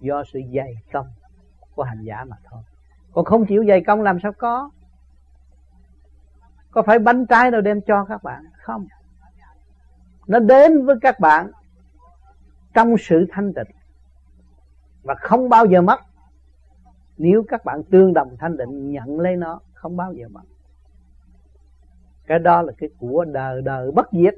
do 0.00 0.24
sự 0.32 0.40
dày 0.54 0.74
công 0.92 1.06
của 1.78 1.84
hành 1.84 2.04
giả 2.04 2.24
mà 2.24 2.36
thôi. 2.44 2.62
Còn 3.12 3.24
không 3.24 3.46
chịu 3.46 3.64
dày 3.68 3.84
công 3.84 4.02
làm 4.02 4.20
sao 4.22 4.32
có? 4.32 4.70
Có 6.70 6.82
phải 6.82 6.98
bánh 6.98 7.26
trái 7.26 7.50
đâu 7.50 7.60
đem 7.60 7.80
cho 7.86 8.04
các 8.04 8.22
bạn? 8.22 8.44
Không. 8.62 8.86
Nó 10.26 10.38
đến 10.38 10.86
với 10.86 10.96
các 11.02 11.20
bạn 11.20 11.50
trong 12.74 12.94
sự 12.98 13.26
thanh 13.30 13.54
tịnh. 13.54 13.76
Và 15.02 15.14
không 15.14 15.48
bao 15.48 15.66
giờ 15.66 15.82
mất. 15.82 16.00
Nếu 17.16 17.44
các 17.48 17.64
bạn 17.64 17.82
tương 17.90 18.14
đồng 18.14 18.36
thanh 18.38 18.56
định 18.56 18.92
nhận 18.92 19.20
lấy 19.20 19.36
nó, 19.36 19.60
không 19.74 19.96
bao 19.96 20.12
giờ 20.12 20.28
mất. 20.28 20.42
Cái 22.26 22.38
đó 22.38 22.62
là 22.62 22.72
cái 22.78 22.90
của 22.98 23.24
đời 23.24 23.62
đời 23.62 23.90
bất 23.90 24.06
diệt. 24.12 24.34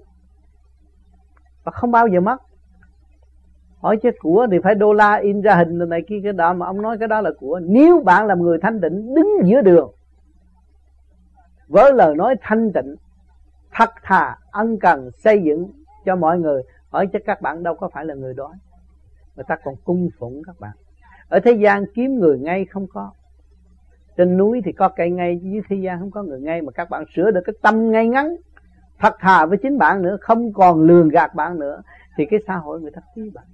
Và 1.64 1.72
không 1.72 1.90
bao 1.90 2.06
giờ 2.06 2.20
mất 2.20 2.36
hỏi 3.80 3.96
chứ 4.02 4.10
của 4.20 4.46
thì 4.50 4.58
phải 4.62 4.74
đô 4.74 4.92
la 4.92 5.14
in 5.14 5.40
ra 5.40 5.54
hình 5.54 5.88
này 5.88 6.02
kia 6.08 6.20
cái 6.22 6.32
đó, 6.32 6.52
mà 6.52 6.66
ông 6.66 6.82
nói 6.82 6.98
cái 6.98 7.08
đó 7.08 7.20
là 7.20 7.30
của. 7.38 7.60
Nếu 7.62 8.02
bạn 8.04 8.26
là 8.26 8.34
người 8.34 8.58
thanh 8.62 8.80
tịnh, 8.80 9.14
đứng 9.14 9.28
giữa 9.44 9.60
đường 9.62 9.92
với 11.68 11.92
lời 11.92 12.14
nói 12.14 12.34
thanh 12.40 12.72
tịnh, 12.72 12.96
thật 13.72 13.90
thà, 14.02 14.36
ân 14.50 14.78
cần 14.78 15.10
xây 15.10 15.42
dựng 15.42 15.72
cho 16.04 16.16
mọi 16.16 16.38
người, 16.38 16.62
hỏi 16.90 17.06
chứ 17.06 17.18
các 17.26 17.40
bạn 17.40 17.62
đâu 17.62 17.74
có 17.74 17.88
phải 17.88 18.04
là 18.04 18.14
người 18.14 18.34
đói 18.34 18.52
người 19.40 19.44
ta 19.48 19.56
còn 19.64 19.74
cung 19.84 20.08
phụng 20.18 20.42
các 20.46 20.60
bạn. 20.60 20.70
Ở 21.28 21.40
thế 21.40 21.52
gian 21.52 21.84
kiếm 21.94 22.18
người 22.18 22.38
ngay 22.38 22.64
không 22.64 22.86
có. 22.92 23.10
Trên 24.16 24.36
núi 24.36 24.60
thì 24.64 24.72
có 24.72 24.88
cây 24.88 25.10
ngay, 25.10 25.40
dưới 25.42 25.62
thế 25.68 25.76
gian 25.76 26.00
không 26.00 26.10
có 26.10 26.22
người 26.22 26.40
ngay, 26.40 26.62
mà 26.62 26.72
các 26.72 26.90
bạn 26.90 27.04
sửa 27.14 27.30
được 27.30 27.40
cái 27.44 27.54
tâm 27.62 27.90
ngay 27.90 28.08
ngắn. 28.08 28.36
Thật 28.98 29.16
thà 29.20 29.46
với 29.46 29.58
chính 29.58 29.78
bạn 29.78 30.02
nữa, 30.02 30.16
không 30.20 30.52
còn 30.52 30.82
lường 30.82 31.08
gạt 31.08 31.34
bạn 31.34 31.58
nữa, 31.58 31.82
thì 32.16 32.26
cái 32.30 32.40
xã 32.46 32.56
hội 32.56 32.80
người 32.80 32.90
ta 32.90 33.00
quý 33.16 33.30
bạn 33.34 33.44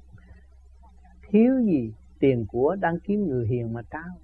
thiếu 1.29 1.61
gì 1.65 1.93
tiền 2.19 2.47
của 2.53 2.77
đang 2.81 3.01
kiếm 3.01 3.29
người 3.29 3.47
hiền 3.47 3.73
mà 3.73 3.83
trao. 3.91 4.19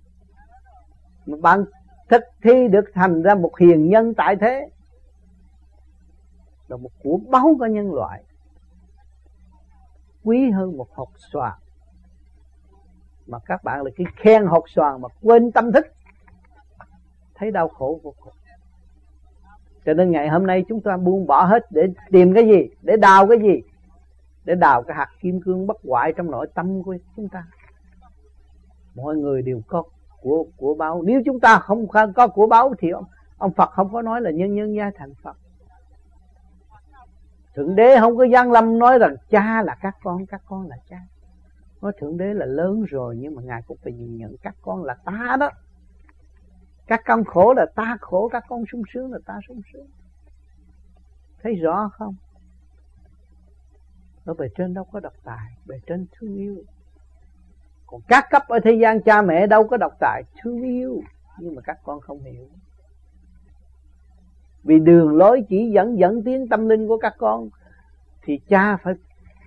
Mà 1.26 1.36
bạn 1.40 1.64
thực 2.08 2.22
thi 2.42 2.68
được 2.68 2.84
thành 2.94 3.22
ra 3.22 3.34
một 3.34 3.58
hiền 3.58 3.88
nhân 3.88 4.14
tại 4.14 4.36
thế, 4.40 4.68
là 6.68 6.76
một 6.76 6.90
của 7.02 7.20
báu 7.28 7.54
của 7.58 7.66
nhân 7.66 7.94
loại, 7.94 8.22
quý 10.24 10.50
hơn 10.50 10.76
một 10.76 10.88
hột 10.94 11.08
xoàn. 11.32 11.52
Mà 13.26 13.38
các 13.46 13.64
bạn 13.64 13.82
là 13.82 13.90
cái 13.96 14.06
khen 14.16 14.46
hột 14.46 14.64
xoàn 14.68 15.00
mà 15.00 15.08
quên 15.22 15.52
tâm 15.52 15.72
thức, 15.72 15.86
thấy 17.34 17.50
đau 17.50 17.68
khổ 17.68 18.00
vô 18.02 18.14
cùng. 18.20 18.32
Cho 19.84 19.94
nên 19.94 20.10
ngày 20.10 20.28
hôm 20.28 20.46
nay 20.46 20.64
chúng 20.68 20.80
ta 20.80 20.96
buông 20.96 21.26
bỏ 21.26 21.44
hết 21.44 21.66
để 21.70 21.82
tìm 22.10 22.34
cái 22.34 22.44
gì, 22.44 22.68
để 22.82 22.96
đào 22.96 23.28
cái 23.28 23.38
gì 23.38 23.71
để 24.44 24.54
đào 24.54 24.82
cái 24.82 24.96
hạt 24.96 25.08
kim 25.20 25.40
cương 25.40 25.66
bất 25.66 25.76
hoại 25.88 26.12
trong 26.16 26.30
nội 26.30 26.46
tâm 26.54 26.82
của 26.82 26.96
chúng 27.16 27.28
ta. 27.28 27.44
Mọi 28.94 29.16
người 29.16 29.42
đều 29.42 29.60
có 29.66 29.82
của 30.20 30.46
của 30.56 30.74
báo. 30.74 31.02
Nếu 31.02 31.22
chúng 31.24 31.40
ta 31.40 31.58
không 31.58 31.86
có 32.14 32.28
của 32.28 32.46
báo 32.46 32.74
thì 32.78 32.90
ông, 32.90 33.04
ông 33.38 33.52
Phật 33.52 33.70
không 33.70 33.92
có 33.92 34.02
nói 34.02 34.20
là 34.20 34.30
nhân 34.30 34.54
nhân 34.54 34.74
gia 34.74 34.90
thành 34.96 35.14
Phật. 35.22 35.36
Thượng 37.54 37.74
đế 37.74 37.96
không 38.00 38.16
có 38.16 38.24
gian 38.24 38.52
lâm 38.52 38.78
nói 38.78 38.98
rằng 38.98 39.16
cha 39.30 39.62
là 39.62 39.76
các 39.80 39.96
con 40.02 40.26
các 40.26 40.42
con 40.46 40.68
là 40.68 40.76
cha. 40.88 40.98
Nói 41.82 41.92
thượng 41.98 42.16
đế 42.16 42.34
là 42.34 42.46
lớn 42.46 42.84
rồi 42.88 43.16
nhưng 43.18 43.34
mà 43.34 43.42
ngài 43.42 43.62
cũng 43.66 43.78
phải 43.82 43.92
nhìn 43.92 44.16
nhận 44.16 44.36
các 44.42 44.54
con 44.62 44.84
là 44.84 44.94
ta 45.04 45.36
đó. 45.40 45.50
Các 46.86 47.00
con 47.06 47.24
khổ 47.24 47.54
là 47.56 47.66
ta 47.74 47.96
khổ 48.00 48.28
các 48.32 48.44
con 48.48 48.64
sung 48.72 48.82
sướng 48.92 49.12
là 49.12 49.18
ta 49.26 49.38
sung 49.48 49.60
sướng. 49.72 49.86
Thấy 51.42 51.54
rõ 51.54 51.90
không? 51.92 52.14
Nó 54.24 54.34
bề 54.34 54.48
trên 54.56 54.74
đâu 54.74 54.84
có 54.84 55.00
độc 55.00 55.12
tài, 55.24 55.56
bề 55.66 55.80
trên 55.86 56.06
thương 56.12 56.36
yêu. 56.36 56.56
Còn 57.86 58.00
các 58.08 58.26
cấp 58.30 58.42
ở 58.48 58.58
thế 58.64 58.72
gian 58.72 59.02
cha 59.02 59.22
mẹ 59.22 59.46
đâu 59.46 59.68
có 59.68 59.76
độc 59.76 59.92
tài, 60.00 60.22
thương 60.42 60.62
yêu. 60.62 61.02
Nhưng 61.38 61.54
mà 61.54 61.62
các 61.62 61.78
con 61.84 62.00
không 62.00 62.22
hiểu. 62.22 62.48
Vì 64.64 64.78
đường 64.78 65.16
lối 65.16 65.44
chỉ 65.48 65.70
dẫn 65.70 65.98
dẫn 65.98 66.22
tiến 66.22 66.48
tâm 66.48 66.68
linh 66.68 66.88
của 66.88 66.98
các 66.98 67.14
con, 67.18 67.48
thì 68.22 68.40
cha 68.48 68.76
phải 68.76 68.94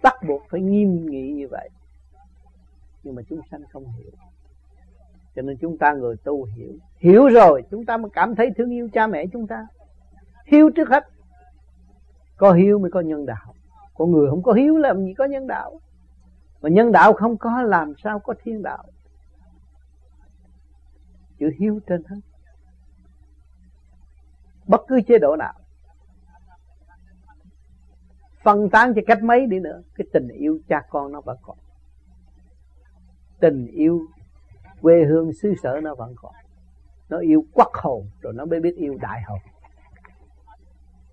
bắt 0.04 0.14
buộc 0.28 0.42
phải 0.50 0.62
nghiêm 0.62 1.06
nghị 1.06 1.32
như 1.32 1.48
vậy. 1.48 1.70
Nhưng 3.04 3.16
mà 3.16 3.22
chúng 3.30 3.42
sanh 3.52 3.62
không 3.72 3.86
hiểu. 3.98 4.12
Cho 5.36 5.42
nên 5.42 5.58
chúng 5.58 5.78
ta 5.78 5.94
người 5.94 6.16
tu 6.24 6.44
hiểu. 6.44 6.74
Hiểu 6.98 7.28
rồi, 7.28 7.64
chúng 7.72 7.86
ta 7.86 7.98
mới 7.98 8.12
cảm 8.14 8.36
thấy 8.36 8.52
thương 8.58 8.70
yêu 8.70 8.90
cha 8.94 9.08
mẹ 9.08 9.26
chúng 9.34 9.48
ta. 9.48 9.68
Hiếu 10.46 10.70
trước 10.70 10.90
hết. 10.90 11.08
Có 12.38 12.52
hiếu 12.52 12.80
mới 12.80 12.92
có 12.92 13.02
nhân 13.02 13.26
đạo 13.26 13.55
con 13.95 14.12
người 14.12 14.29
không 14.29 14.43
có 14.43 14.53
hiếu 14.53 14.77
làm 14.77 15.05
gì 15.05 15.13
có 15.13 15.25
nhân 15.25 15.47
đạo. 15.47 15.79
Mà 16.62 16.69
nhân 16.69 16.91
đạo 16.91 17.13
không 17.13 17.38
có, 17.38 17.62
làm 17.62 17.93
sao 18.03 18.19
có 18.19 18.34
thiên 18.43 18.62
đạo? 18.63 18.84
Chữ 21.39 21.49
hiếu 21.60 21.79
trên 21.88 22.03
hết. 22.03 22.19
Bất 24.67 24.81
cứ 24.88 25.01
chế 25.08 25.17
độ 25.17 25.36
nào. 25.36 25.53
Phân 28.43 28.69
tán 28.69 28.93
cho 28.95 29.01
cách 29.08 29.23
mấy 29.23 29.47
đi 29.47 29.60
nữa, 29.60 29.81
cái 29.95 30.08
tình 30.13 30.27
yêu 30.27 30.60
cha 30.67 30.81
con 30.89 31.12
nó 31.12 31.21
vẫn 31.21 31.38
còn. 31.41 31.58
Tình 33.39 33.67
yêu 33.67 34.01
quê 34.81 35.03
hương 35.05 35.34
xứ 35.34 35.53
sở 35.63 35.79
nó 35.84 35.95
vẫn 35.95 36.13
còn. 36.15 36.34
Nó 37.10 37.19
yêu 37.19 37.45
quốc 37.53 37.69
hồn, 37.73 38.10
rồi 38.21 38.34
nó 38.34 38.45
mới 38.45 38.60
biết 38.60 38.75
yêu 38.75 38.97
đại 39.01 39.21
hồn 39.27 39.39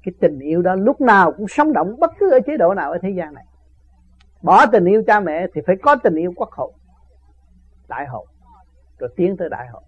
cái 0.02 0.12
tình 0.20 0.38
yêu 0.38 0.62
đó 0.62 0.74
lúc 0.74 1.00
nào 1.00 1.32
cũng 1.32 1.48
sống 1.48 1.72
động 1.72 1.96
bất 2.00 2.10
cứ 2.18 2.30
ở 2.30 2.38
chế 2.46 2.56
độ 2.56 2.74
nào 2.74 2.92
ở 2.92 2.98
thế 3.02 3.10
gian 3.10 3.34
này. 3.34 3.44
Bỏ 4.42 4.66
tình 4.66 4.84
yêu 4.84 5.02
cha 5.06 5.20
mẹ 5.20 5.46
thì 5.54 5.60
phải 5.66 5.76
có 5.82 5.96
tình 5.96 6.14
yêu 6.14 6.32
quốc 6.36 6.50
hậu, 6.52 6.74
đại 7.88 8.06
hậu, 8.06 8.26
rồi 8.98 9.10
tiến 9.16 9.36
tới 9.36 9.48
đại 9.48 9.68
hậu. 9.72 9.82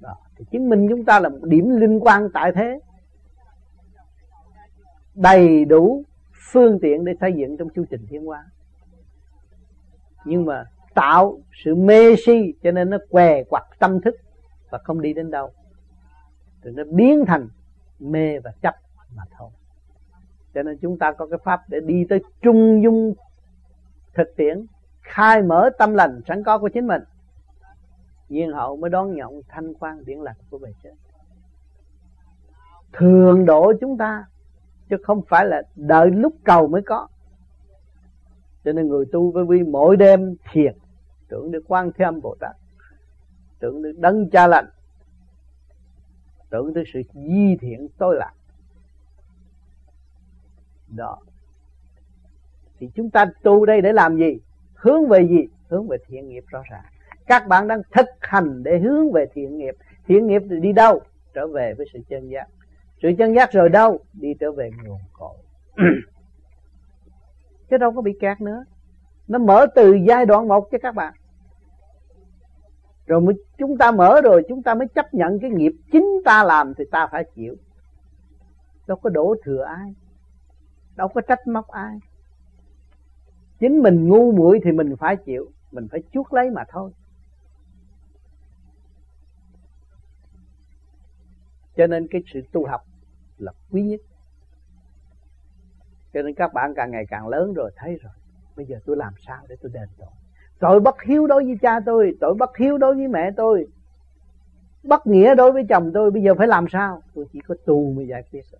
Đó. 0.00 0.16
thì 0.36 0.44
chứng 0.50 0.68
minh 0.68 0.86
chúng 0.88 1.04
ta 1.04 1.20
là 1.20 1.28
một 1.28 1.38
điểm 1.42 1.76
liên 1.76 2.00
quan 2.00 2.28
tại 2.34 2.52
thế. 2.52 2.80
Đầy 5.14 5.64
đủ 5.64 6.04
phương 6.52 6.78
tiện 6.82 7.04
để 7.04 7.12
xây 7.20 7.32
dựng 7.32 7.56
trong 7.56 7.68
chu 7.74 7.84
trình 7.90 8.06
thiên 8.08 8.24
hóa. 8.24 8.44
Nhưng 10.24 10.44
mà 10.44 10.64
tạo 10.94 11.38
sự 11.64 11.74
mê 11.74 12.16
si 12.26 12.54
cho 12.62 12.70
nên 12.70 12.90
nó 12.90 12.98
què 13.10 13.44
quặt 13.44 13.64
tâm 13.78 14.00
thức 14.00 14.14
và 14.70 14.78
không 14.78 15.00
đi 15.00 15.12
đến 15.12 15.30
đâu. 15.30 15.50
Thì 16.62 16.70
nó 16.70 16.82
biến 16.90 17.24
thành 17.26 17.48
mê 17.98 18.38
và 18.38 18.52
chấp 18.62 18.74
mà 19.16 19.22
thôi. 19.38 19.50
Cho 20.54 20.62
nên 20.62 20.78
chúng 20.82 20.98
ta 20.98 21.12
có 21.12 21.26
cái 21.26 21.38
pháp 21.44 21.60
để 21.68 21.80
đi 21.80 22.04
tới 22.08 22.20
trung 22.42 22.82
dung, 22.82 23.14
thực 24.14 24.36
tiễn, 24.36 24.66
khai 25.00 25.42
mở 25.42 25.70
tâm 25.78 25.94
lành 25.94 26.20
sẵn 26.28 26.44
có 26.44 26.58
của 26.58 26.68
chính 26.68 26.86
mình. 26.86 27.02
Nhiên 28.28 28.52
hậu 28.52 28.76
mới 28.76 28.90
đón 28.90 29.14
nhận 29.14 29.42
thanh 29.48 29.74
quan 29.74 30.04
điển 30.04 30.18
lạc 30.18 30.34
của 30.50 30.58
bề 30.58 30.72
trên 30.82 30.94
thường 32.92 33.44
độ 33.44 33.72
chúng 33.80 33.98
ta, 33.98 34.24
chứ 34.90 34.96
không 35.02 35.22
phải 35.28 35.46
là 35.46 35.62
đợi 35.76 36.10
lúc 36.10 36.32
cầu 36.44 36.68
mới 36.68 36.82
có. 36.82 37.08
Cho 38.64 38.72
nên 38.72 38.88
người 38.88 39.04
tu 39.12 39.32
với 39.32 39.44
vi 39.44 39.62
mỗi 39.62 39.96
đêm 39.96 40.36
thiền, 40.52 40.76
tưởng 41.28 41.50
được 41.50 41.64
quan 41.68 41.90
thế 41.98 42.04
âm 42.04 42.20
bồ 42.20 42.36
tát, 42.40 42.56
tưởng 43.58 43.82
được 43.82 43.92
đấng 43.98 44.30
cha 44.30 44.46
lành 44.46 44.66
tưởng 46.50 46.74
tới 46.74 46.84
sự 46.92 47.02
di 47.12 47.56
thiện 47.60 47.88
tối 47.98 48.16
lạc. 48.18 48.32
Đó. 50.88 51.18
Thì 52.78 52.88
chúng 52.94 53.10
ta 53.10 53.26
tu 53.42 53.66
đây 53.66 53.80
để 53.80 53.92
làm 53.92 54.16
gì? 54.16 54.38
Hướng 54.74 55.08
về 55.08 55.28
gì? 55.28 55.48
Hướng 55.68 55.88
về 55.88 55.96
thiện 56.06 56.28
nghiệp 56.28 56.44
rõ 56.46 56.62
ràng. 56.70 56.84
Các 57.26 57.48
bạn 57.48 57.68
đang 57.68 57.82
thực 57.92 58.06
hành 58.20 58.62
để 58.62 58.78
hướng 58.78 59.12
về 59.12 59.26
thiện 59.34 59.58
nghiệp. 59.58 59.74
Thiện 60.06 60.26
nghiệp 60.26 60.42
thì 60.50 60.60
đi 60.60 60.72
đâu? 60.72 61.00
Trở 61.34 61.46
về 61.46 61.74
với 61.74 61.86
sự 61.92 61.98
chân 62.08 62.28
giác. 62.28 62.48
Sự 63.02 63.08
chân 63.18 63.34
giác 63.34 63.52
rồi 63.52 63.68
đâu? 63.68 63.98
Đi 64.12 64.34
trở 64.40 64.52
về 64.52 64.70
nguồn 64.84 64.98
cội. 65.12 65.36
Chứ 67.70 67.76
đâu 67.76 67.92
có 67.92 68.02
bị 68.02 68.12
kẹt 68.20 68.40
nữa. 68.40 68.64
Nó 69.28 69.38
mở 69.38 69.66
từ 69.74 69.98
giai 70.08 70.26
đoạn 70.26 70.48
một 70.48 70.68
cho 70.70 70.78
các 70.82 70.94
bạn 70.94 71.14
rồi 73.08 73.20
mới 73.20 73.34
chúng 73.58 73.78
ta 73.78 73.92
mở 73.92 74.20
rồi, 74.20 74.42
chúng 74.48 74.62
ta 74.62 74.74
mới 74.74 74.88
chấp 74.88 75.14
nhận 75.14 75.38
cái 75.40 75.50
nghiệp 75.50 75.72
chính 75.92 76.06
ta 76.24 76.44
làm 76.44 76.74
thì 76.74 76.84
ta 76.90 77.08
phải 77.12 77.24
chịu. 77.34 77.56
Đâu 78.86 78.96
có 78.96 79.10
đổ 79.10 79.34
thừa 79.44 79.62
ai, 79.62 79.94
đâu 80.96 81.08
có 81.08 81.20
trách 81.20 81.46
móc 81.46 81.68
ai. 81.68 81.98
Chính 83.60 83.82
mình 83.82 84.08
ngu 84.08 84.32
muội 84.32 84.60
thì 84.64 84.72
mình 84.72 84.96
phải 84.96 85.16
chịu, 85.16 85.50
mình 85.72 85.88
phải 85.90 86.02
chuốc 86.12 86.32
lấy 86.32 86.50
mà 86.50 86.64
thôi. 86.68 86.92
Cho 91.76 91.86
nên 91.86 92.06
cái 92.10 92.22
sự 92.32 92.40
tu 92.52 92.66
học 92.66 92.80
là 93.38 93.52
quý 93.70 93.82
nhất. 93.82 94.00
Cho 96.12 96.22
nên 96.22 96.34
các 96.34 96.52
bạn 96.54 96.72
càng 96.76 96.90
ngày 96.90 97.04
càng 97.08 97.28
lớn 97.28 97.52
rồi, 97.54 97.70
thấy 97.76 97.98
rồi, 98.02 98.12
bây 98.56 98.66
giờ 98.66 98.76
tôi 98.86 98.96
làm 98.96 99.12
sao 99.26 99.46
để 99.48 99.56
tôi 99.62 99.70
đền 99.74 99.88
tội? 99.98 100.08
Tội 100.58 100.80
bất 100.80 101.02
hiếu 101.02 101.26
đối 101.26 101.44
với 101.44 101.58
cha 101.62 101.80
tôi, 101.86 102.16
tội 102.20 102.34
bất 102.34 102.56
hiếu 102.56 102.78
đối 102.78 102.94
với 102.94 103.08
mẹ 103.08 103.30
tôi. 103.36 103.66
Bất 104.82 105.06
nghĩa 105.06 105.34
đối 105.34 105.52
với 105.52 105.64
chồng 105.68 105.90
tôi, 105.94 106.10
bây 106.10 106.22
giờ 106.22 106.34
phải 106.34 106.46
làm 106.46 106.66
sao? 106.68 107.02
Tôi 107.14 107.26
chỉ 107.32 107.40
có 107.48 107.54
tu 107.66 107.92
mới 107.92 108.06
giải 108.06 108.22
quyết 108.32 108.42
được. 108.52 108.58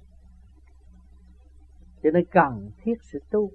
Cho 2.02 2.10
nên 2.10 2.24
cần 2.24 2.70
thiết 2.82 3.02
sự 3.02 3.22
tu. 3.30 3.50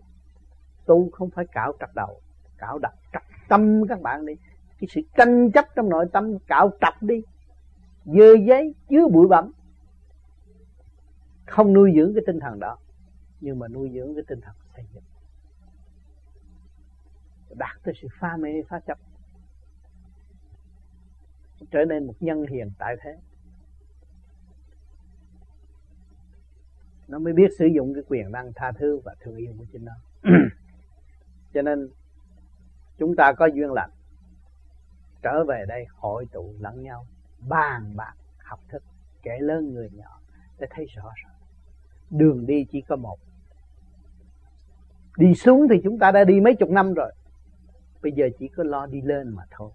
Tu 0.85 1.09
không 1.11 1.29
phải 1.29 1.45
cạo 1.51 1.73
trật 1.79 1.89
đầu, 1.95 2.21
cạo 2.57 2.79
đặt 2.79 2.93
trật 3.13 3.21
tâm 3.49 3.87
các 3.87 4.01
bạn 4.01 4.25
đi. 4.25 4.33
Cái 4.79 4.87
sự 4.89 5.01
tranh 5.17 5.51
chấp 5.51 5.65
trong 5.75 5.89
nội 5.89 6.05
tâm 6.13 6.39
cạo 6.47 6.71
trật 6.81 6.93
đi. 7.01 7.23
Dơ 8.05 8.33
giấy, 8.47 8.75
chứa 8.89 9.07
bụi 9.07 9.27
bặm. 9.27 9.51
Không 11.45 11.73
nuôi 11.73 11.93
dưỡng 11.95 12.13
cái 12.13 12.23
tinh 12.27 12.39
thần 12.39 12.59
đó, 12.59 12.77
nhưng 13.41 13.59
mà 13.59 13.67
nuôi 13.67 13.91
dưỡng 13.93 14.15
cái 14.15 14.23
tinh 14.27 14.41
thần 14.41 14.55
xây 14.75 14.85
dựng 14.93 15.03
đạt 17.57 17.77
tới 17.83 17.93
sự 18.01 18.07
pha 18.19 18.37
mê 18.37 18.49
pha 18.69 18.79
chấp. 18.79 18.97
Trở 21.71 21.85
nên 21.85 22.07
một 22.07 22.13
nhân 22.19 22.45
hiền 22.51 22.71
tại 22.79 22.95
thế. 23.01 23.17
Nó 27.07 27.19
mới 27.19 27.33
biết 27.33 27.51
sử 27.57 27.65
dụng 27.65 27.93
cái 27.93 28.03
quyền 28.07 28.31
năng 28.31 28.51
tha 28.55 28.71
thứ 28.71 28.99
và 29.03 29.15
thương 29.19 29.35
yêu 29.35 29.53
của 29.57 29.65
chính 29.71 29.85
nó. 29.85 29.93
Cho 31.53 31.61
nên, 31.61 31.89
chúng 32.97 33.15
ta 33.15 33.33
có 33.33 33.45
duyên 33.45 33.71
lành. 33.71 33.89
Trở 35.21 35.43
về 35.47 35.65
đây 35.67 35.85
hội 35.95 36.25
tụ 36.31 36.53
lẫn 36.59 36.83
nhau, 36.83 37.05
bàn 37.47 37.93
bạc, 37.95 38.13
học 38.37 38.59
thức 38.69 38.83
kẻ 39.21 39.37
lớn 39.39 39.73
người 39.73 39.89
nhỏ, 39.93 40.19
để 40.59 40.67
thấy 40.69 40.85
rõ 40.85 41.11
rồi 41.23 41.33
đường 42.13 42.45
đi 42.45 42.65
chỉ 42.71 42.81
có 42.81 42.95
một. 42.95 43.17
Đi 45.17 45.33
xuống 45.35 45.67
thì 45.69 45.75
chúng 45.83 45.99
ta 45.99 46.11
đã 46.11 46.23
đi 46.23 46.41
mấy 46.41 46.55
chục 46.55 46.69
năm 46.69 46.93
rồi 46.93 47.13
bây 48.03 48.11
giờ 48.11 48.29
chỉ 48.39 48.47
có 48.47 48.63
lo 48.63 48.85
đi 48.85 49.01
lên 49.01 49.29
mà 49.29 49.43
thôi. 49.51 49.71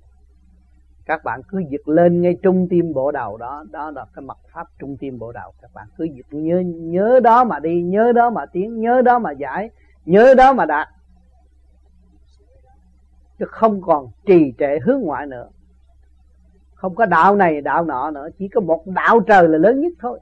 Các 1.04 1.24
bạn 1.24 1.40
cứ 1.48 1.62
giật 1.70 1.88
lên 1.88 2.20
ngay 2.20 2.36
trung 2.42 2.66
tim 2.70 2.92
bộ 2.92 3.12
đầu 3.12 3.36
đó. 3.36 3.64
Đó 3.70 3.90
là 3.90 4.06
cái 4.14 4.22
mặt 4.22 4.38
pháp 4.52 4.66
trung 4.78 4.96
tim 4.96 5.18
bộ 5.18 5.32
đầu. 5.32 5.52
Các 5.62 5.70
bạn 5.74 5.86
cứ 5.96 6.04
giật 6.04 6.26
nhớ 6.30 6.60
nhớ 6.66 7.20
đó 7.20 7.44
mà 7.44 7.60
đi, 7.60 7.82
nhớ 7.82 8.12
đó 8.12 8.30
mà 8.30 8.46
tiến, 8.46 8.80
nhớ 8.80 9.02
đó 9.02 9.18
mà 9.18 9.30
giải, 9.32 9.70
nhớ 10.04 10.34
đó 10.34 10.52
mà 10.52 10.64
đạt. 10.66 10.88
Chứ 13.38 13.44
không 13.48 13.80
còn 13.82 14.08
trì 14.26 14.52
trệ 14.58 14.78
hướng 14.84 15.00
ngoại 15.00 15.26
nữa. 15.26 15.48
Không 16.74 16.94
có 16.94 17.06
đạo 17.06 17.36
này, 17.36 17.60
đạo 17.60 17.84
nọ 17.84 18.10
nữa. 18.10 18.28
Chỉ 18.38 18.48
có 18.48 18.60
một 18.60 18.86
đạo 18.86 19.20
trời 19.20 19.48
là 19.48 19.58
lớn 19.58 19.80
nhất 19.80 19.92
thôi. 20.00 20.20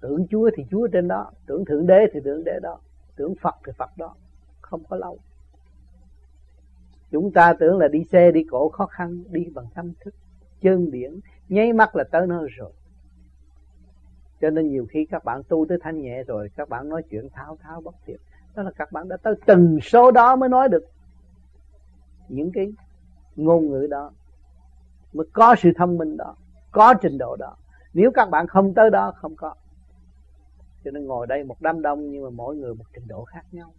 Tưởng 0.00 0.26
chúa 0.30 0.50
thì 0.56 0.64
chúa 0.70 0.88
trên 0.92 1.08
đó. 1.08 1.30
Tưởng 1.46 1.64
thượng 1.64 1.86
đế 1.86 2.06
thì 2.12 2.20
thượng 2.24 2.44
đế 2.44 2.58
đó. 2.62 2.78
Tưởng 3.16 3.34
phật 3.42 3.54
thì 3.66 3.72
phật 3.78 3.90
đó 3.96 4.14
không 4.66 4.84
có 4.88 4.96
lâu. 4.96 5.18
Chúng 7.10 7.32
ta 7.32 7.54
tưởng 7.58 7.78
là 7.78 7.88
đi 7.88 8.04
xe, 8.04 8.30
đi 8.32 8.44
cổ 8.50 8.68
khó 8.68 8.86
khăn, 8.86 9.24
đi 9.30 9.46
bằng 9.54 9.66
tâm 9.74 9.92
thức 10.00 10.14
chân 10.60 10.90
điển 10.90 11.20
nháy 11.48 11.72
mắt 11.72 11.96
là 11.96 12.04
tới 12.10 12.26
nơi 12.26 12.48
rồi. 12.56 12.72
Cho 14.40 14.50
nên 14.50 14.68
nhiều 14.68 14.86
khi 14.90 15.06
các 15.10 15.24
bạn 15.24 15.42
tu 15.48 15.66
tới 15.68 15.78
thanh 15.82 16.02
nhẹ 16.02 16.22
rồi, 16.22 16.50
các 16.56 16.68
bạn 16.68 16.88
nói 16.88 17.02
chuyện 17.10 17.28
tháo 17.32 17.56
tháo 17.62 17.80
bất 17.80 17.94
tuyệt 18.06 18.20
đó 18.56 18.62
là 18.62 18.70
các 18.70 18.92
bạn 18.92 19.08
đã 19.08 19.16
tới 19.16 19.34
từng 19.46 19.78
số 19.82 20.10
đó 20.10 20.36
mới 20.36 20.48
nói 20.48 20.68
được 20.68 20.84
những 22.28 22.50
cái 22.54 22.72
ngôn 23.36 23.70
ngữ 23.70 23.86
đó, 23.90 24.12
mới 25.12 25.26
có 25.32 25.54
sự 25.58 25.70
thông 25.76 25.98
minh 25.98 26.16
đó, 26.16 26.36
có 26.70 26.94
trình 26.94 27.18
độ 27.18 27.36
đó. 27.36 27.56
Nếu 27.94 28.10
các 28.14 28.30
bạn 28.30 28.46
không 28.46 28.74
tới 28.74 28.90
đó, 28.90 29.12
không 29.16 29.36
có. 29.36 29.54
Cho 30.84 30.90
nên 30.90 31.06
ngồi 31.06 31.26
đây 31.26 31.44
một 31.44 31.56
đám 31.60 31.82
đông 31.82 32.10
nhưng 32.10 32.22
mà 32.24 32.30
mỗi 32.30 32.56
người 32.56 32.74
một 32.74 32.84
trình 32.94 33.08
độ 33.08 33.24
khác 33.24 33.42
nhau 33.52 33.72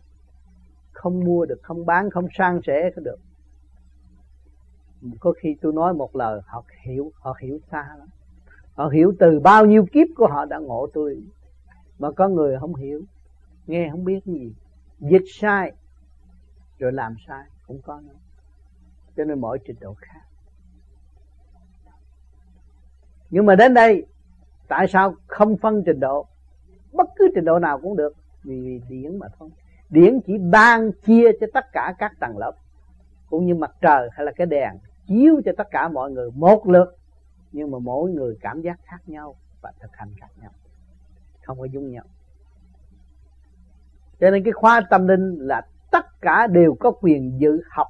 không 0.97 1.19
mua 1.19 1.45
được 1.45 1.60
không 1.63 1.86
bán 1.86 2.10
không 2.10 2.27
sang 2.38 2.60
sẻ 2.67 2.91
có 2.95 3.01
được. 3.01 3.19
Có 5.19 5.33
khi 5.41 5.55
tôi 5.62 5.73
nói 5.73 5.93
một 5.93 6.15
lời 6.15 6.41
họ 6.45 6.63
hiểu 6.86 7.12
họ 7.15 7.38
hiểu 7.41 7.60
xa 7.71 7.95
lắm. 7.99 8.07
Họ 8.73 8.88
hiểu 8.88 9.13
từ 9.19 9.39
bao 9.39 9.65
nhiêu 9.65 9.86
kiếp 9.91 10.07
của 10.15 10.27
họ 10.27 10.45
đã 10.45 10.57
ngộ 10.57 10.88
tôi 10.93 11.23
mà 11.99 12.12
có 12.12 12.27
người 12.27 12.57
không 12.60 12.75
hiểu 12.75 13.01
nghe 13.67 13.89
không 13.91 14.03
biết 14.03 14.25
gì. 14.25 14.53
Dịch 14.99 15.23
sai 15.27 15.71
rồi 16.79 16.91
làm 16.91 17.15
sai 17.27 17.45
cũng 17.67 17.81
có 17.81 18.01
nữa. 18.01 18.19
Cho 19.17 19.23
nên 19.23 19.39
mỗi 19.39 19.60
trình 19.65 19.77
độ 19.79 19.93
khác. 19.93 20.21
Nhưng 23.29 23.45
mà 23.45 23.55
đến 23.55 23.73
đây 23.73 24.05
tại 24.67 24.88
sao 24.88 25.15
không 25.27 25.57
phân 25.57 25.83
trình 25.86 25.99
độ? 25.99 26.27
Bất 26.93 27.10
cứ 27.15 27.27
trình 27.36 27.45
độ 27.45 27.60
nào 27.60 27.79
cũng 27.81 27.97
được 27.97 28.13
vì, 28.43 28.62
vì 28.62 28.81
điển 28.89 29.19
mà 29.19 29.27
thôi 29.39 29.49
điển 29.89 30.19
chỉ 30.26 30.38
ban 30.38 30.91
chia 30.91 31.32
cho 31.39 31.47
tất 31.54 31.65
cả 31.71 31.93
các 31.97 32.12
tầng 32.19 32.38
lớp, 32.38 32.54
cũng 33.30 33.45
như 33.45 33.56
mặt 33.56 33.71
trời 33.82 34.10
hay 34.12 34.26
là 34.26 34.32
cái 34.32 34.47
đèn, 34.47 34.78
chiếu 35.08 35.41
cho 35.45 35.52
tất 35.58 35.67
cả 35.71 35.88
mọi 35.88 36.12
người 36.12 36.32
một 36.32 36.67
lượt, 36.67 36.97
nhưng 37.52 37.71
mà 37.71 37.80
mỗi 37.80 38.12
người 38.12 38.38
cảm 38.41 38.62
giác 38.62 38.80
khác 38.84 39.00
nhau 39.06 39.36
và 39.62 39.73
thực 39.80 39.91
hành 39.93 40.13
khác 40.19 40.30
nhau, 40.41 40.52
không 41.43 41.60
có 41.60 41.65
giống 41.65 41.91
nhau. 41.91 42.04
Cho 44.19 44.32
nên 44.32 44.43
cái 44.43 44.54
khoa 44.54 44.82
tâm 44.89 45.08
linh 45.08 45.38
là 45.39 45.62
tất 45.91 46.21
cả 46.21 46.47
đều 46.47 46.76
có 46.80 46.91
quyền 46.91 47.39
dự 47.39 47.62
học, 47.69 47.88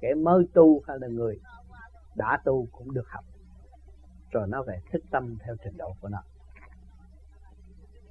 kẻ 0.00 0.14
mới 0.14 0.44
tu 0.54 0.82
hay 0.86 0.96
là 1.00 1.08
người 1.08 1.40
đã 2.14 2.38
tu 2.44 2.66
cũng 2.72 2.94
được 2.94 3.08
học. 3.08 3.24
Rồi 4.30 4.48
nó 4.48 4.62
về 4.62 4.80
thích 4.92 5.02
tâm 5.10 5.36
theo 5.44 5.56
trình 5.64 5.76
độ 5.76 5.94
của 6.00 6.08
nó. 6.08 6.22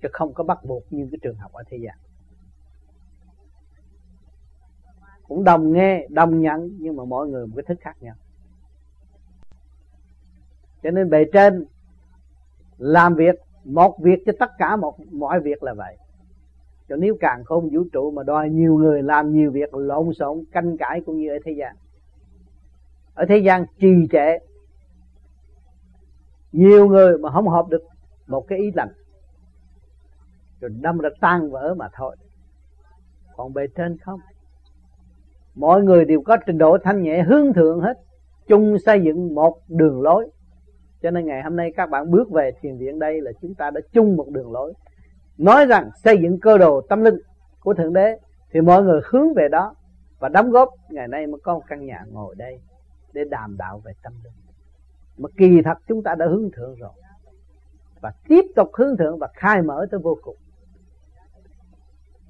Chứ 0.01 0.07
không 0.13 0.33
có 0.33 0.43
bắt 0.43 0.63
buộc 0.63 0.83
như 0.93 1.07
cái 1.11 1.19
trường 1.23 1.35
học 1.35 1.51
ở 1.53 1.63
thế 1.69 1.77
gian. 1.77 1.97
Cũng 5.31 5.43
đồng 5.43 5.73
nghe, 5.73 6.07
đồng 6.09 6.41
nhận, 6.41 6.77
nhưng 6.79 6.95
mà 6.95 7.03
mỗi 7.05 7.27
người 7.27 7.47
một 7.47 7.53
cái 7.55 7.63
thức 7.67 7.77
khác 7.81 7.97
nhau. 8.01 8.15
Cho 10.83 10.91
nên 10.91 11.09
bề 11.09 11.25
trên, 11.33 11.65
làm 12.77 13.15
việc, 13.15 13.35
một 13.63 13.99
việc 13.99 14.23
cho 14.25 14.33
tất 14.39 14.51
cả 14.57 14.75
một, 14.75 14.95
mọi 15.11 15.39
việc 15.39 15.63
là 15.63 15.73
vậy. 15.73 15.97
Cho 16.89 16.95
nếu 16.95 17.17
càng 17.19 17.43
không 17.43 17.69
vũ 17.69 17.83
trụ 17.93 18.11
mà 18.11 18.23
đòi 18.23 18.49
nhiều 18.49 18.75
người 18.75 19.03
làm 19.03 19.33
nhiều 19.33 19.51
việc 19.51 19.73
lộn 19.73 20.13
xộn, 20.13 20.43
canh 20.51 20.77
cãi 20.77 21.01
cũng 21.05 21.17
như 21.17 21.29
ở 21.29 21.37
thế 21.45 21.51
gian. 21.51 21.75
Ở 23.13 23.25
thế 23.29 23.37
gian 23.37 23.65
trì 23.79 24.07
trệ. 24.11 24.37
Nhiều 26.51 26.87
người 26.87 27.17
mà 27.17 27.31
không 27.31 27.47
hợp 27.47 27.67
được 27.69 27.83
một 28.27 28.47
cái 28.47 28.59
ý 28.59 28.71
lành. 28.75 28.93
Rồi 30.61 30.71
đâm 30.81 30.97
ra 30.97 31.09
tan 31.21 31.51
vỡ 31.51 31.75
mà 31.77 31.89
thôi. 31.93 32.15
Còn 33.35 33.53
bề 33.53 33.67
trên 33.75 33.97
không 33.97 34.19
mọi 35.55 35.83
người 35.83 36.05
đều 36.05 36.21
có 36.21 36.37
trình 36.37 36.57
độ 36.57 36.77
thanh 36.83 37.01
nhẹ 37.01 37.23
hướng 37.23 37.53
thượng 37.53 37.79
hết, 37.79 37.97
chung 38.47 38.77
xây 38.85 39.01
dựng 39.03 39.35
một 39.35 39.57
đường 39.67 40.01
lối. 40.01 40.29
Cho 41.01 41.11
nên 41.11 41.25
ngày 41.25 41.43
hôm 41.43 41.55
nay 41.55 41.71
các 41.75 41.89
bạn 41.89 42.11
bước 42.11 42.31
về 42.31 42.51
thiền 42.61 42.77
viện 42.77 42.99
đây 42.99 43.21
là 43.21 43.31
chúng 43.41 43.55
ta 43.55 43.69
đã 43.69 43.81
chung 43.91 44.15
một 44.15 44.29
đường 44.29 44.51
lối. 44.51 44.73
Nói 45.37 45.65
rằng 45.65 45.89
xây 46.03 46.17
dựng 46.17 46.39
cơ 46.39 46.57
đồ 46.57 46.81
tâm 46.81 47.03
linh 47.03 47.15
của 47.59 47.73
thượng 47.73 47.93
đế, 47.93 48.17
thì 48.53 48.61
mọi 48.61 48.83
người 48.83 49.01
hướng 49.05 49.33
về 49.33 49.47
đó 49.51 49.75
và 50.19 50.29
đóng 50.29 50.51
góp. 50.51 50.69
Ngày 50.89 51.07
nay 51.07 51.27
mới 51.27 51.39
có 51.43 51.53
một 51.53 51.63
căn 51.67 51.85
nhà 51.85 52.03
ngồi 52.11 52.35
đây 52.37 52.59
để 53.13 53.21
đàm 53.29 53.57
đạo 53.57 53.81
về 53.85 53.93
tâm 54.03 54.13
linh. 54.23 54.33
Mà 55.17 55.29
kỳ 55.37 55.61
thật 55.65 55.77
chúng 55.87 56.03
ta 56.03 56.15
đã 56.15 56.25
hướng 56.25 56.51
thượng 56.51 56.75
rồi 56.75 56.91
và 58.01 58.13
tiếp 58.27 58.45
tục 58.55 58.69
hướng 58.73 58.97
thượng 58.97 59.19
và 59.19 59.27
khai 59.33 59.61
mở 59.61 59.87
tới 59.91 59.99
vô 60.03 60.17
cùng 60.21 60.35